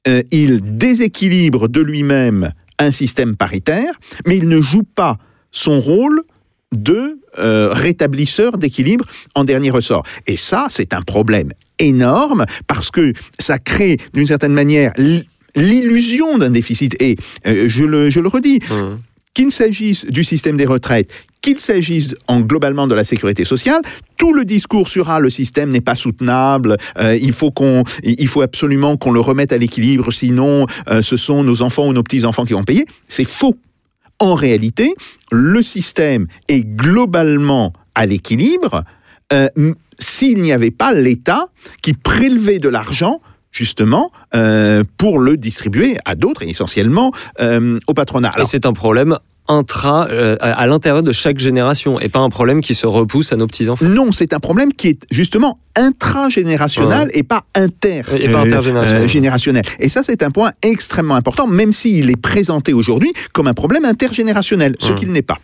euh, 0.08 0.24
il 0.32 0.78
déséquilibre 0.78 1.68
de 1.68 1.82
lui-même 1.82 2.52
un 2.80 2.92
système 2.92 3.36
paritaire, 3.36 3.94
mais 4.26 4.38
il 4.38 4.48
ne 4.48 4.62
joue 4.62 4.84
pas 4.84 5.18
son 5.52 5.80
rôle 5.80 6.24
de 6.72 7.20
euh, 7.40 7.70
rétablisseur 7.72 8.58
d'équilibre 8.58 9.06
en 9.36 9.44
dernier 9.44 9.70
ressort. 9.70 10.04
Et 10.28 10.38
ça, 10.38 10.68
c'est 10.70 10.94
un 10.94 11.02
problème 11.02 11.52
énorme 11.80 12.46
parce 12.68 12.92
que 12.92 13.14
ça 13.40 13.58
crée 13.58 13.98
d'une 14.14 14.28
certaine 14.28 14.54
manière 14.54 14.94
l'illusion 15.56 16.38
d'un 16.38 16.50
déficit. 16.50 17.02
Et 17.02 17.16
euh, 17.46 17.68
je, 17.68 17.84
le, 17.84 18.10
je 18.10 18.20
le 18.20 18.28
redis, 18.28 18.60
Mmh. 18.70 18.98
qu'il 19.34 19.52
s'agisse 19.52 20.06
du 20.06 20.24
système 20.24 20.58
des 20.58 20.66
retraites, 20.66 21.12
qu'il 21.48 21.60
s'agisse 21.62 22.14
en 22.28 22.42
globalement 22.42 22.88
de 22.88 22.94
la 22.94 23.06
sécurité 23.06 23.46
sociale, 23.46 23.82
tout 24.18 24.34
le 24.34 24.44
discours 24.44 24.90
sur 24.90 25.10
ah, 25.10 25.22
le 25.22 25.30
système 25.30 25.70
n'est 25.70 25.80
pas 25.80 25.96
soutenable, 25.96 26.76
euh, 27.00 27.18
il 27.22 27.32
faut 27.32 27.52
qu'on, 27.52 27.86
il 28.04 28.28
faut 28.28 28.42
absolument 28.42 28.98
qu'on 28.98 29.12
le 29.12 29.22
remette 29.22 29.54
à 29.54 29.58
l'équilibre, 29.58 30.12
sinon 30.12 30.66
euh, 30.90 31.02
ce 31.02 31.16
sont 31.16 31.46
nos 31.46 31.62
enfants 31.62 31.88
ou 31.88 31.94
nos 31.94 32.04
petits 32.04 32.26
enfants 32.26 32.44
qui 32.44 32.52
vont 32.52 32.66
payer. 32.66 32.86
C'est 33.08 33.24
faux. 33.24 33.56
En 34.20 34.36
réalité, 34.36 34.94
le 35.32 35.62
système 35.64 36.28
est 36.50 36.66
globalement 36.66 37.72
à 37.96 38.06
l'équilibre 38.06 38.84
euh, 39.32 39.48
s'il 39.98 40.42
n'y 40.42 40.52
avait 40.52 40.72
pas 40.72 40.92
l'État 40.92 41.46
qui 41.82 41.94
prélevait 41.94 42.60
de 42.60 42.68
l'argent 42.68 43.22
justement 43.52 44.12
pour 44.98 45.18
le 45.18 45.36
distribuer 45.38 45.98
à 46.06 46.14
d'autres 46.14 46.44
et 46.44 46.50
essentiellement 46.50 47.12
au 47.40 47.94
patronat. 47.96 48.30
Et 48.30 48.36
Alors, 48.36 48.48
c'est 48.48 48.68
un 48.68 48.74
problème 48.74 49.18
intra, 49.48 50.08
euh, 50.10 50.36
à 50.42 50.68
l'intérieur 50.68 51.04
de 51.04 51.12
chaque 51.12 51.40
génération, 51.40 52.00
et 52.00 52.10
pas 52.10 52.20
un 52.20 52.30
problème 52.30 52.62
qui 52.62 52.74
se 52.76 52.86
repousse 52.86 53.32
à 53.34 53.36
nos 53.38 53.48
petits-enfants. 53.48 53.86
Non, 53.86 54.12
c'est 54.12 54.34
un 54.34 54.40
problème 54.40 54.74
qui 54.74 54.90
est 54.90 55.00
justement 55.12 55.60
intragénérationnel 55.76 57.10
et 57.14 57.24
pas 57.24 57.44
inter 57.56 58.02
Et 58.20 58.30
pas 58.30 58.40
euh, 58.40 58.46
intergénérationnel. 58.46 59.04
euh, 59.04 59.08
générationnel. 59.08 59.64
Et 59.80 59.90
ça, 59.90 60.02
c'est 60.04 60.24
un 60.24 60.32
point 60.32 60.52
extrêmement 60.64 61.16
important, 61.16 61.48
même 61.48 61.72
s'il 61.74 62.10
est 62.10 62.22
présenté 62.22 62.74
aujourd'hui 62.74 63.14
comme 63.34 63.48
un 63.48 63.54
problème 63.54 63.86
intergénérationnel, 63.86 64.76
ce 64.80 64.90
Hum. 64.90 64.96
qu'il 64.96 65.12
n'est 65.12 65.22
pas. 65.22 65.38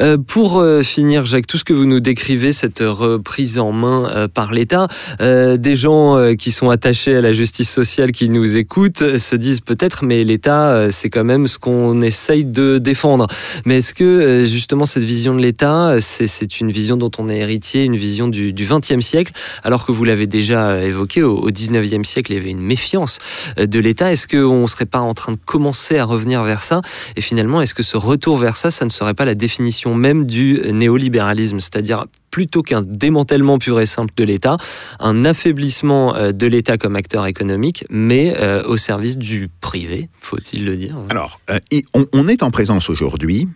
Euh, 0.00 0.16
pour 0.18 0.58
euh, 0.58 0.82
finir, 0.82 1.26
Jacques, 1.26 1.46
tout 1.46 1.58
ce 1.58 1.64
que 1.64 1.72
vous 1.72 1.84
nous 1.84 2.00
décrivez, 2.00 2.52
cette 2.52 2.80
reprise 2.80 3.58
en 3.58 3.72
main 3.72 4.08
euh, 4.08 4.28
par 4.28 4.52
l'État, 4.52 4.88
des 5.20 5.76
gens 5.76 6.34
qui 6.36 6.50
sont 6.50 6.70
attachés 6.70 7.16
à 7.16 7.20
la 7.20 7.32
justice 7.32 7.70
sociale, 7.70 8.12
qui 8.12 8.28
nous 8.28 8.56
écoutent, 8.56 9.16
se 9.16 9.36
disent 9.36 9.60
peut-être, 9.60 10.04
mais 10.04 10.24
l'État, 10.24 10.90
c'est 10.90 11.10
quand 11.10 11.24
même 11.24 11.48
ce 11.48 11.58
qu'on 11.58 12.00
essaye 12.02 12.44
de 12.44 12.78
défendre. 12.78 13.26
Mais 13.64 13.78
est-ce 13.78 13.94
que 13.94 14.46
justement 14.46 14.86
cette 14.86 15.04
vision 15.04 15.34
de 15.34 15.40
l'État, 15.40 15.96
c'est, 16.00 16.60
une 16.60 16.70
vision 16.70 16.96
dont 16.96 17.10
on 17.18 17.28
est 17.28 17.38
héritier, 17.38 17.84
une 17.84 17.96
vision 17.96 18.28
du, 18.28 18.52
20e 18.52 19.00
siècle, 19.00 19.32
alors 19.64 19.84
que 19.84 19.92
vous 19.92 20.04
l'avez 20.04 20.26
déjà 20.26 20.82
évoqué, 20.84 21.22
au, 21.22 21.50
19e 21.50 22.04
siècle, 22.04 22.32
il 22.32 22.36
y 22.36 22.38
avait 22.38 22.50
une 22.50 22.62
méfiance 22.62 23.18
de 23.56 23.78
l'État. 23.78 24.12
Est-ce 24.12 24.28
qu'on 24.28 24.62
ne 24.62 24.66
serait 24.66 24.86
pas 24.86 25.00
en 25.00 25.14
train 25.14 25.32
de 25.32 25.38
commencer 25.44 25.98
à 25.98 26.04
revenir 26.04 26.42
vers 26.44 26.62
ça? 26.62 26.80
Et 27.16 27.20
finalement, 27.20 27.60
est-ce 27.60 27.74
que 27.74 27.82
ce 27.82 27.96
retour 27.96 28.38
vers 28.38 28.56
ça, 28.56 28.70
ça 28.70 28.84
ne 28.84 28.90
serait 28.90 29.14
pas 29.14 29.24
la 29.24 29.34
définition 29.38 29.94
même 29.94 30.26
du 30.26 30.60
néolibéralisme, 30.72 31.60
c'est-à-dire 31.60 32.04
plutôt 32.30 32.62
qu'un 32.62 32.82
démantèlement 32.82 33.58
pur 33.58 33.80
et 33.80 33.86
simple 33.86 34.12
de 34.16 34.24
l'État, 34.24 34.58
un 35.00 35.24
affaiblissement 35.24 36.14
euh, 36.14 36.32
de 36.32 36.46
l'État 36.46 36.76
comme 36.76 36.96
acteur 36.96 37.26
économique, 37.26 37.84
mais 37.88 38.34
euh, 38.36 38.62
au 38.64 38.76
service 38.76 39.16
du 39.16 39.48
privé, 39.60 40.10
faut-il 40.20 40.64
le 40.64 40.76
dire 40.76 40.96
Alors, 41.08 41.40
euh, 41.50 41.58
et 41.70 41.84
on, 41.94 42.06
on 42.12 42.28
est 42.28 42.42
en 42.42 42.50
présence 42.50 42.90
aujourd'hui 42.90 43.48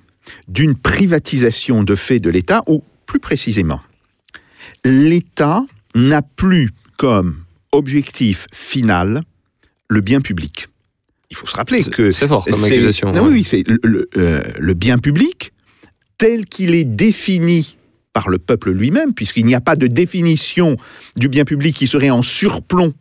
d'une 0.48 0.74
privatisation 0.74 1.82
de 1.82 1.94
fait 1.94 2.20
de 2.20 2.30
l'État, 2.30 2.62
ou 2.66 2.82
plus 3.06 3.20
précisément, 3.20 3.80
l'État 4.84 5.64
n'a 5.94 6.22
plus 6.22 6.70
comme 6.96 7.44
objectif 7.72 8.46
final 8.52 9.22
le 9.88 10.00
bien 10.00 10.20
public. 10.20 10.68
Il 11.30 11.36
faut 11.36 11.46
se 11.46 11.56
rappeler 11.56 11.82
que 11.82 12.10
C'est 12.10 12.28
fort 12.28 12.44
comme 12.44 12.62
accusation. 12.62 13.12
Non, 13.12 13.22
ouais. 13.22 13.28
oui, 13.28 13.34
oui, 13.36 13.44
c'est 13.44 13.64
le, 13.66 13.78
le, 13.82 14.08
euh, 14.16 14.42
le 14.58 14.74
bien 14.74 14.98
public 14.98 15.52
tel 16.22 16.46
qu'il 16.46 16.76
est 16.76 16.84
défini 16.84 17.76
par 18.12 18.28
le 18.28 18.38
peuple 18.38 18.70
lui-même, 18.70 19.12
puisqu'il 19.12 19.44
n'y 19.44 19.56
a 19.56 19.60
pas 19.60 19.74
de 19.74 19.88
définition 19.88 20.76
du 21.16 21.28
bien 21.28 21.44
public 21.44 21.74
qui 21.74 21.88
serait 21.88 22.10
en 22.10 22.22
surplomb 22.22 22.94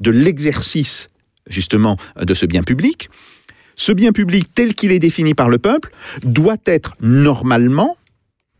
de 0.00 0.10
l'exercice 0.10 1.06
justement 1.46 1.96
de 2.20 2.34
ce 2.34 2.46
bien 2.46 2.64
public. 2.64 3.10
Ce 3.76 3.92
bien 3.92 4.10
public 4.10 4.48
tel 4.52 4.74
qu'il 4.74 4.90
est 4.90 4.98
défini 4.98 5.34
par 5.34 5.48
le 5.48 5.58
peuple 5.58 5.92
doit 6.24 6.56
être 6.66 6.94
normalement 7.00 7.96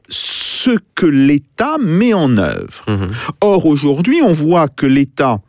ce 0.08 0.78
que 0.94 1.06
l'État 1.06 1.76
met 1.78 2.14
en 2.14 2.36
œuvre. 2.36 2.84
Mhm. 2.86 3.10
Or, 3.40 3.66
aujourd'hui, 3.66 4.20
on 4.22 4.32
voit 4.32 4.68
que 4.68 4.86
l'État, 4.86 5.40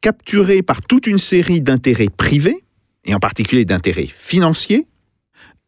capturé 0.00 0.62
par 0.62 0.80
toute 0.80 1.06
une 1.06 1.18
série 1.18 1.60
d'intérêts 1.60 2.08
privés, 2.08 2.64
et 3.04 3.14
en 3.14 3.20
particulier 3.20 3.66
d'intérêts 3.66 4.08
financiers, 4.18 4.86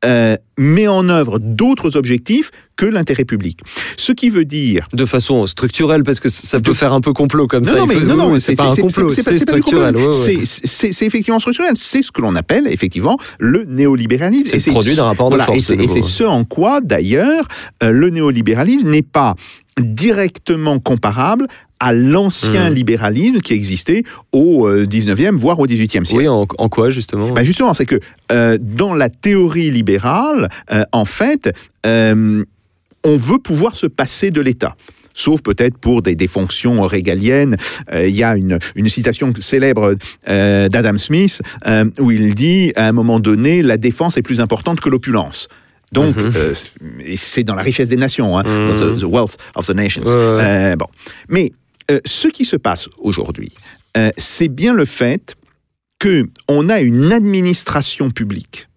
euh, 0.04 0.36
met 0.56 0.86
en 0.86 1.08
œuvre 1.08 1.38
d'autres 1.40 1.96
objectifs 1.96 2.50
que 2.76 2.86
l'intérêt 2.86 3.24
public. 3.24 3.58
Ce 3.96 4.12
qui 4.12 4.30
veut 4.30 4.44
dire 4.44 4.86
De 4.92 5.04
façon 5.04 5.44
structurelle, 5.46 6.04
parce 6.04 6.20
que 6.20 6.28
ça 6.28 6.60
peut 6.60 6.70
De- 6.70 6.76
faire 6.76 6.92
un 6.92 7.00
peu 7.00 7.12
complot 7.12 7.48
comme 7.48 7.64
non, 7.64 7.72
ça. 7.72 7.78
non, 7.78 7.86
mais 7.86 7.94
faut- 7.94 8.00
non, 8.06 8.16
non, 8.16 8.30
oui, 8.32 8.40
c'est 8.40 8.54
pas 8.54 8.70
un 8.72 8.76
complot, 8.76 9.10
c'est 9.10 9.36
structurel. 9.36 9.96
ouais, 9.96 10.06
ouais. 10.06 10.42
C'est- 10.44 11.02
effectivement 11.04 11.40
structurel. 11.40 11.72
C'est 11.76 12.02
ce 12.02 12.12
que 12.12 12.20
l'on 12.22 12.36
appelle 12.36 12.68
effectivement 12.68 13.18
le 13.40 13.64
néolibéralisme. 13.64 14.56
C'est 14.56 14.70
produit 14.70 14.94
d'un 14.94 15.04
rapport 15.04 15.26
de 15.30 15.34
voilà, 15.34 15.46
force, 15.46 15.70
Et 15.70 15.88
c'est 15.88 16.02
ce 16.02 16.22
en 16.22 16.44
quoi, 16.44 16.80
d'ailleurs, 16.80 17.48
euh, 17.82 17.90
le 17.90 18.10
néolibéralisme 18.10 18.88
n'est 18.90 19.02
pas 19.02 19.34
directement 19.92 20.78
comparable 20.78 21.46
à 21.80 21.92
l'ancien 21.92 22.70
Hmm. 22.70 22.74
libéralisme 22.74 23.40
qui 23.40 23.52
existait 23.54 24.02
au 24.32 24.66
euh, 24.66 24.84
19e, 24.84 25.36
voire 25.36 25.58
au 25.60 25.66
18e 25.66 26.04
siècle. 26.04 26.14
Oui, 26.14 26.28
en, 26.28 26.46
en 26.58 26.68
quoi 26.68 26.90
justement 26.90 27.30
Ben 27.30 27.42
justement, 27.44 27.74
c'est 27.74 27.86
que 27.86 28.00
euh, 28.32 28.58
dans 28.60 28.94
la 28.94 29.08
théorie 29.10 29.70
libérale, 29.70 30.48
euh, 30.72 30.82
en 30.92 31.04
fait, 31.04 31.52
euh, 31.86 32.44
on 33.04 33.16
veut 33.16 33.38
pouvoir 33.38 33.76
se 33.76 33.86
passer 33.86 34.30
de 34.30 34.40
l'État. 34.40 34.74
Sauf 35.14 35.40
peut-être 35.42 35.78
pour 35.78 36.02
des, 36.02 36.14
des 36.14 36.28
fonctions 36.28 36.80
régaliennes. 36.82 37.56
Euh, 37.92 38.06
Il 38.08 38.14
y 38.14 38.22
a 38.22 38.36
une, 38.36 38.58
une 38.76 38.88
citation 38.88 39.32
célèbre 39.38 39.94
euh, 40.28 40.68
d'Adam 40.68 40.96
Smith 40.98 41.42
euh, 41.66 41.86
où 41.98 42.10
il 42.12 42.34
dit 42.34 42.72
à 42.76 42.86
un 42.86 42.92
moment 42.92 43.18
donné, 43.18 43.62
la 43.62 43.76
défense 43.78 44.16
est 44.16 44.22
plus 44.22 44.40
importante 44.40 44.80
que 44.80 44.88
l'opulence. 44.88 45.48
Donc, 45.90 46.16
Mhm. 46.16 46.32
euh, 46.36 46.54
c'est 47.16 47.42
dans 47.44 47.54
la 47.54 47.62
richesse 47.62 47.88
des 47.88 47.96
nations, 47.96 48.38
hein, 48.38 48.44
Mhm. 48.44 48.96
the, 48.96 49.00
the 49.00 49.04
wealth 49.04 49.36
of 49.56 49.66
the 49.66 49.74
nations. 49.74 50.04
Ouais, 50.04 50.14
ouais. 50.14 50.42
Euh, 50.44 50.76
bon. 50.76 50.86
Mais 51.28 51.50
euh, 51.90 52.00
ce 52.04 52.28
qui 52.28 52.44
se 52.44 52.56
passe 52.56 52.88
aujourd'hui, 52.98 53.52
euh, 53.96 54.10
c'est 54.16 54.48
bien 54.48 54.72
le 54.74 54.84
fait 54.84 55.36
que 55.98 56.28
on 56.48 56.68
a 56.68 56.80
une 56.80 57.12
administration 57.12 58.10
publique 58.10 58.68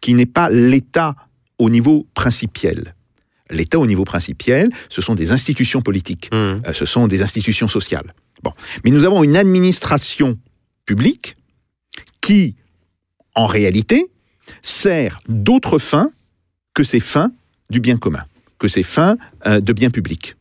qui 0.00 0.14
n'est 0.14 0.26
pas 0.26 0.48
l'État 0.50 1.16
au 1.58 1.68
niveau 1.70 2.06
principiel. 2.14 2.94
L'État 3.50 3.78
au 3.78 3.86
niveau 3.86 4.04
principiel, 4.04 4.70
ce 4.88 5.02
sont 5.02 5.14
des 5.14 5.32
institutions 5.32 5.80
politiques, 5.82 6.30
Mhm. 6.32 6.62
euh, 6.66 6.72
ce 6.72 6.84
sont 6.84 7.08
des 7.08 7.22
institutions 7.22 7.68
sociales. 7.68 8.14
Bon, 8.42 8.52
mais 8.84 8.90
nous 8.90 9.04
avons 9.04 9.24
une 9.24 9.36
administration 9.36 10.38
publique 10.86 11.36
qui, 12.20 12.56
en 13.34 13.46
réalité, 13.46 14.06
sert 14.62 15.20
d'autres 15.28 15.78
fins 15.78 16.10
que 16.74 16.84
ces 16.84 17.00
fins 17.00 17.32
du 17.70 17.80
bien 17.80 17.96
commun, 17.98 18.24
que 18.58 18.68
ces 18.68 18.82
fins 18.82 19.16
euh, 19.46 19.60
de 19.60 19.72
bien 19.72 19.90
public. 19.90 20.36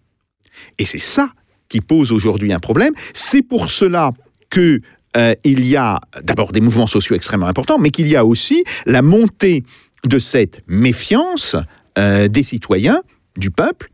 Et 0.78 0.86
c'est 0.86 1.00
ça 1.00 1.30
qui 1.70 1.82
pose 1.82 2.12
aujourd'hui 2.12 2.52
un 2.52 2.60
problème. 2.60 2.94
C'est 3.14 3.42
pour 3.42 3.70
cela 3.70 4.12
que 4.50 4.82
euh, 5.18 5.34
il 5.44 5.66
y 5.66 5.76
a 5.76 6.00
d'abord 6.24 6.52
des 6.52 6.62
mouvements 6.62 6.88
sociaux 6.88 7.16
extrêmement 7.16 7.48
importants, 7.48 7.80
mais 7.80 7.90
qu'il 7.90 8.08
y 8.08 8.16
a 8.16 8.26
aussi 8.26 8.64
la 8.86 9.02
montée 9.02 9.64
de 10.06 10.20
cette 10.20 10.62
méfiance 10.68 11.56
euh, 11.98 12.28
des 12.28 12.44
citoyens, 12.44 13.02
du 13.38 13.52
peuple, 13.52 13.90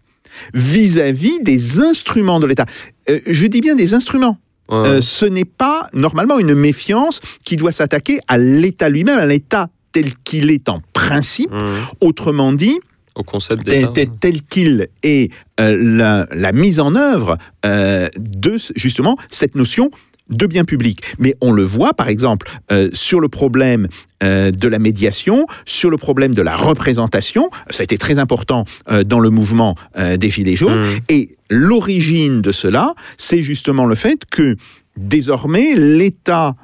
vis-à-vis 0.53 1.39
des 1.41 1.79
instruments 1.79 2.39
de 2.39 2.47
l'État. 2.47 2.65
Euh, 3.09 3.19
je 3.27 3.45
dis 3.45 3.61
bien 3.61 3.75
des 3.75 3.93
instruments. 3.93 4.37
Ouais. 4.67 4.99
Ce 4.99 5.25
n'est 5.25 5.45
pas 5.45 5.87
normalement 5.93 6.39
une 6.39 6.55
méfiance 6.55 7.21
qui 7.43 7.55
doit 7.55 7.71
s'attaquer 7.71 8.19
à 8.27 8.37
l'État 8.37 8.89
lui-même, 8.89 9.19
à 9.19 9.25
l'État 9.27 9.69
tel 9.91 10.13
qu'il 10.23 10.49
est 10.49 10.67
en 10.69 10.81
principe. 10.91 11.51
Mmh. 11.51 11.75
Autrement 12.01 12.51
dit, 12.51 12.79
Au 13.15 13.23
concept 13.23 13.63
tel, 13.65 13.91
tel- 13.93 14.09
tel 14.19 14.41
qu'il 14.41 14.87
est 15.01 15.31
euh, 15.59 15.77
la, 15.81 16.27
la 16.31 16.51
mise 16.51 16.79
en 16.81 16.95
œuvre 16.95 17.37
euh, 17.65 18.09
de 18.17 18.57
justement 18.75 19.17
cette 19.29 19.55
notion 19.55 19.89
de 20.29 20.47
bien 20.47 20.65
public. 20.65 21.01
Mais 21.19 21.35
on 21.39 21.51
le 21.51 21.63
voit, 21.63 21.93
par 21.93 22.09
exemple, 22.09 22.49
euh, 22.71 22.89
sur 22.93 23.19
le 23.19 23.29
problème 23.29 23.87
euh, 24.23 24.49
de 24.51 24.67
la 24.67 24.79
médiation, 24.79 25.45
sur 25.65 25.89
le 25.89 25.97
problème 25.97 26.33
de 26.33 26.41
la 26.41 26.55
représentation. 26.55 27.51
Ça 27.69 27.81
a 27.81 27.83
été 27.83 27.97
très 27.97 28.17
important 28.17 28.65
euh, 28.89 29.03
dans 29.03 29.19
le 29.19 29.29
mouvement 29.29 29.75
des 29.95 30.29
Gilets 30.29 30.55
jaunes. 30.55 30.81
Mmh. 30.81 30.99
Et 31.09 31.37
l'origine 31.49 32.41
de 32.41 32.51
cela, 32.51 32.95
c'est 33.17 33.43
justement 33.43 33.85
le 33.85 33.95
fait 33.95 34.25
que 34.29 34.55
désormais, 34.97 35.75
l'État 35.75 36.55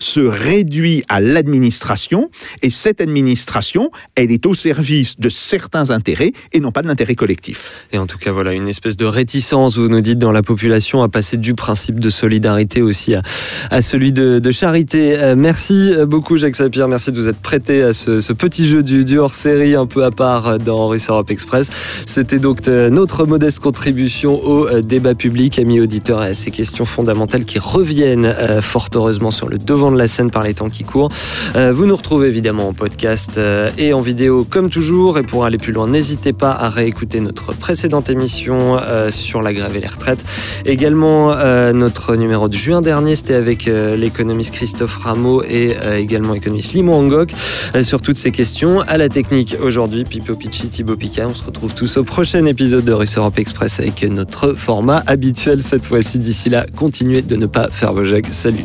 se 0.00 0.20
réduit 0.20 1.04
à 1.08 1.20
l'administration 1.20 2.30
et 2.62 2.70
cette 2.70 3.00
administration, 3.00 3.90
elle 4.16 4.32
est 4.32 4.44
au 4.46 4.54
service 4.54 5.18
de 5.18 5.28
certains 5.28 5.90
intérêts 5.90 6.32
et 6.52 6.60
non 6.60 6.72
pas 6.72 6.82
de 6.82 6.88
l'intérêt 6.88 7.14
collectif. 7.14 7.70
Et 7.92 7.98
en 7.98 8.06
tout 8.06 8.18
cas, 8.18 8.32
voilà, 8.32 8.52
une 8.52 8.68
espèce 8.68 8.96
de 8.96 9.04
réticence, 9.04 9.78
vous 9.78 9.88
nous 9.88 10.00
dites, 10.00 10.18
dans 10.18 10.32
la 10.32 10.42
population 10.42 11.02
à 11.02 11.08
passer 11.08 11.36
du 11.36 11.54
principe 11.54 12.00
de 12.00 12.10
solidarité 12.10 12.82
aussi 12.82 13.14
à, 13.70 13.82
celui 13.82 14.12
de, 14.12 14.50
charité. 14.50 15.16
Euh, 15.16 15.34
merci 15.36 15.92
beaucoup, 16.06 16.36
Jacques 16.36 16.56
Sapir. 16.56 16.88
Merci 16.88 17.12
de 17.12 17.20
vous 17.20 17.28
être 17.28 17.40
prêté 17.40 17.82
à 17.82 17.92
ce, 17.92 18.32
petit 18.32 18.66
jeu 18.66 18.82
du, 18.82 19.18
hors-série 19.18 19.74
un 19.74 19.86
peu 19.86 20.04
à 20.04 20.10
part 20.10 20.58
dans 20.58 20.88
Russe 20.88 21.08
Europe 21.08 21.30
Express. 21.30 21.70
C'était 22.06 22.38
donc 22.38 22.68
euh, 22.68 22.90
notre 22.90 23.26
modeste 23.26 23.60
contribution 23.60 24.42
au 24.44 24.66
euh, 24.66 24.82
débat 24.82 25.14
public, 25.14 25.58
amis 25.58 25.80
auditeurs, 25.80 26.20
à 26.20 26.34
ces 26.34 26.50
questions 26.50 26.84
fondamentales 26.84 27.44
qui 27.44 27.58
reviennent 27.58 28.26
euh, 28.26 28.60
fort 28.60 28.88
heureusement 28.94 29.30
sur 29.30 29.48
le 29.48 29.58
devant 29.58 29.83
de 29.92 29.98
la 29.98 30.08
scène 30.08 30.30
par 30.30 30.42
les 30.42 30.54
temps 30.54 30.68
qui 30.68 30.84
courent. 30.84 31.10
Euh, 31.56 31.72
vous 31.72 31.86
nous 31.86 31.96
retrouvez 31.96 32.28
évidemment 32.28 32.68
en 32.68 32.72
podcast 32.72 33.32
euh, 33.38 33.70
et 33.78 33.92
en 33.92 34.00
vidéo 34.00 34.46
comme 34.48 34.70
toujours. 34.70 35.18
Et 35.18 35.22
pour 35.22 35.44
aller 35.44 35.58
plus 35.58 35.72
loin, 35.72 35.86
n'hésitez 35.86 36.32
pas 36.32 36.52
à 36.52 36.68
réécouter 36.68 37.20
notre 37.20 37.54
précédente 37.54 38.10
émission 38.10 38.78
euh, 38.80 39.10
sur 39.10 39.42
la 39.42 39.52
grève 39.52 39.76
et 39.76 39.80
les 39.80 39.88
retraites. 39.88 40.24
Également 40.64 41.34
notre 41.72 42.16
numéro 42.16 42.48
de 42.48 42.54
juin 42.54 42.80
dernier, 42.80 43.14
c'était 43.14 43.34
avec 43.34 43.66
l'économiste 43.66 44.54
Christophe 44.54 44.96
Rameau 44.96 45.42
et 45.42 45.76
également 45.96 46.32
l'économiste 46.32 46.72
Limo 46.72 46.94
Angok 46.94 47.32
sur 47.82 48.00
toutes 48.00 48.16
ces 48.16 48.30
questions. 48.30 48.80
À 48.80 48.96
la 48.96 49.08
technique 49.08 49.56
aujourd'hui, 49.62 50.04
Pipo 50.04 50.34
Pichi, 50.34 50.68
Thibaut 50.68 50.96
Picard. 50.96 51.30
On 51.30 51.34
se 51.34 51.44
retrouve 51.44 51.74
tous 51.74 51.96
au 51.96 52.04
prochain 52.04 52.44
épisode 52.46 52.84
de 52.84 52.92
Russe 52.92 53.16
Europe 53.16 53.38
Express 53.38 53.80
avec 53.80 54.02
notre 54.04 54.54
format 54.54 55.02
habituel 55.06 55.62
cette 55.62 55.84
fois-ci. 55.84 56.18
D'ici 56.18 56.50
là, 56.50 56.66
continuez 56.76 57.22
de 57.22 57.36
ne 57.36 57.46
pas 57.46 57.68
faire 57.68 57.92
vos 57.92 58.04
jags. 58.04 58.26
Salut 58.30 58.64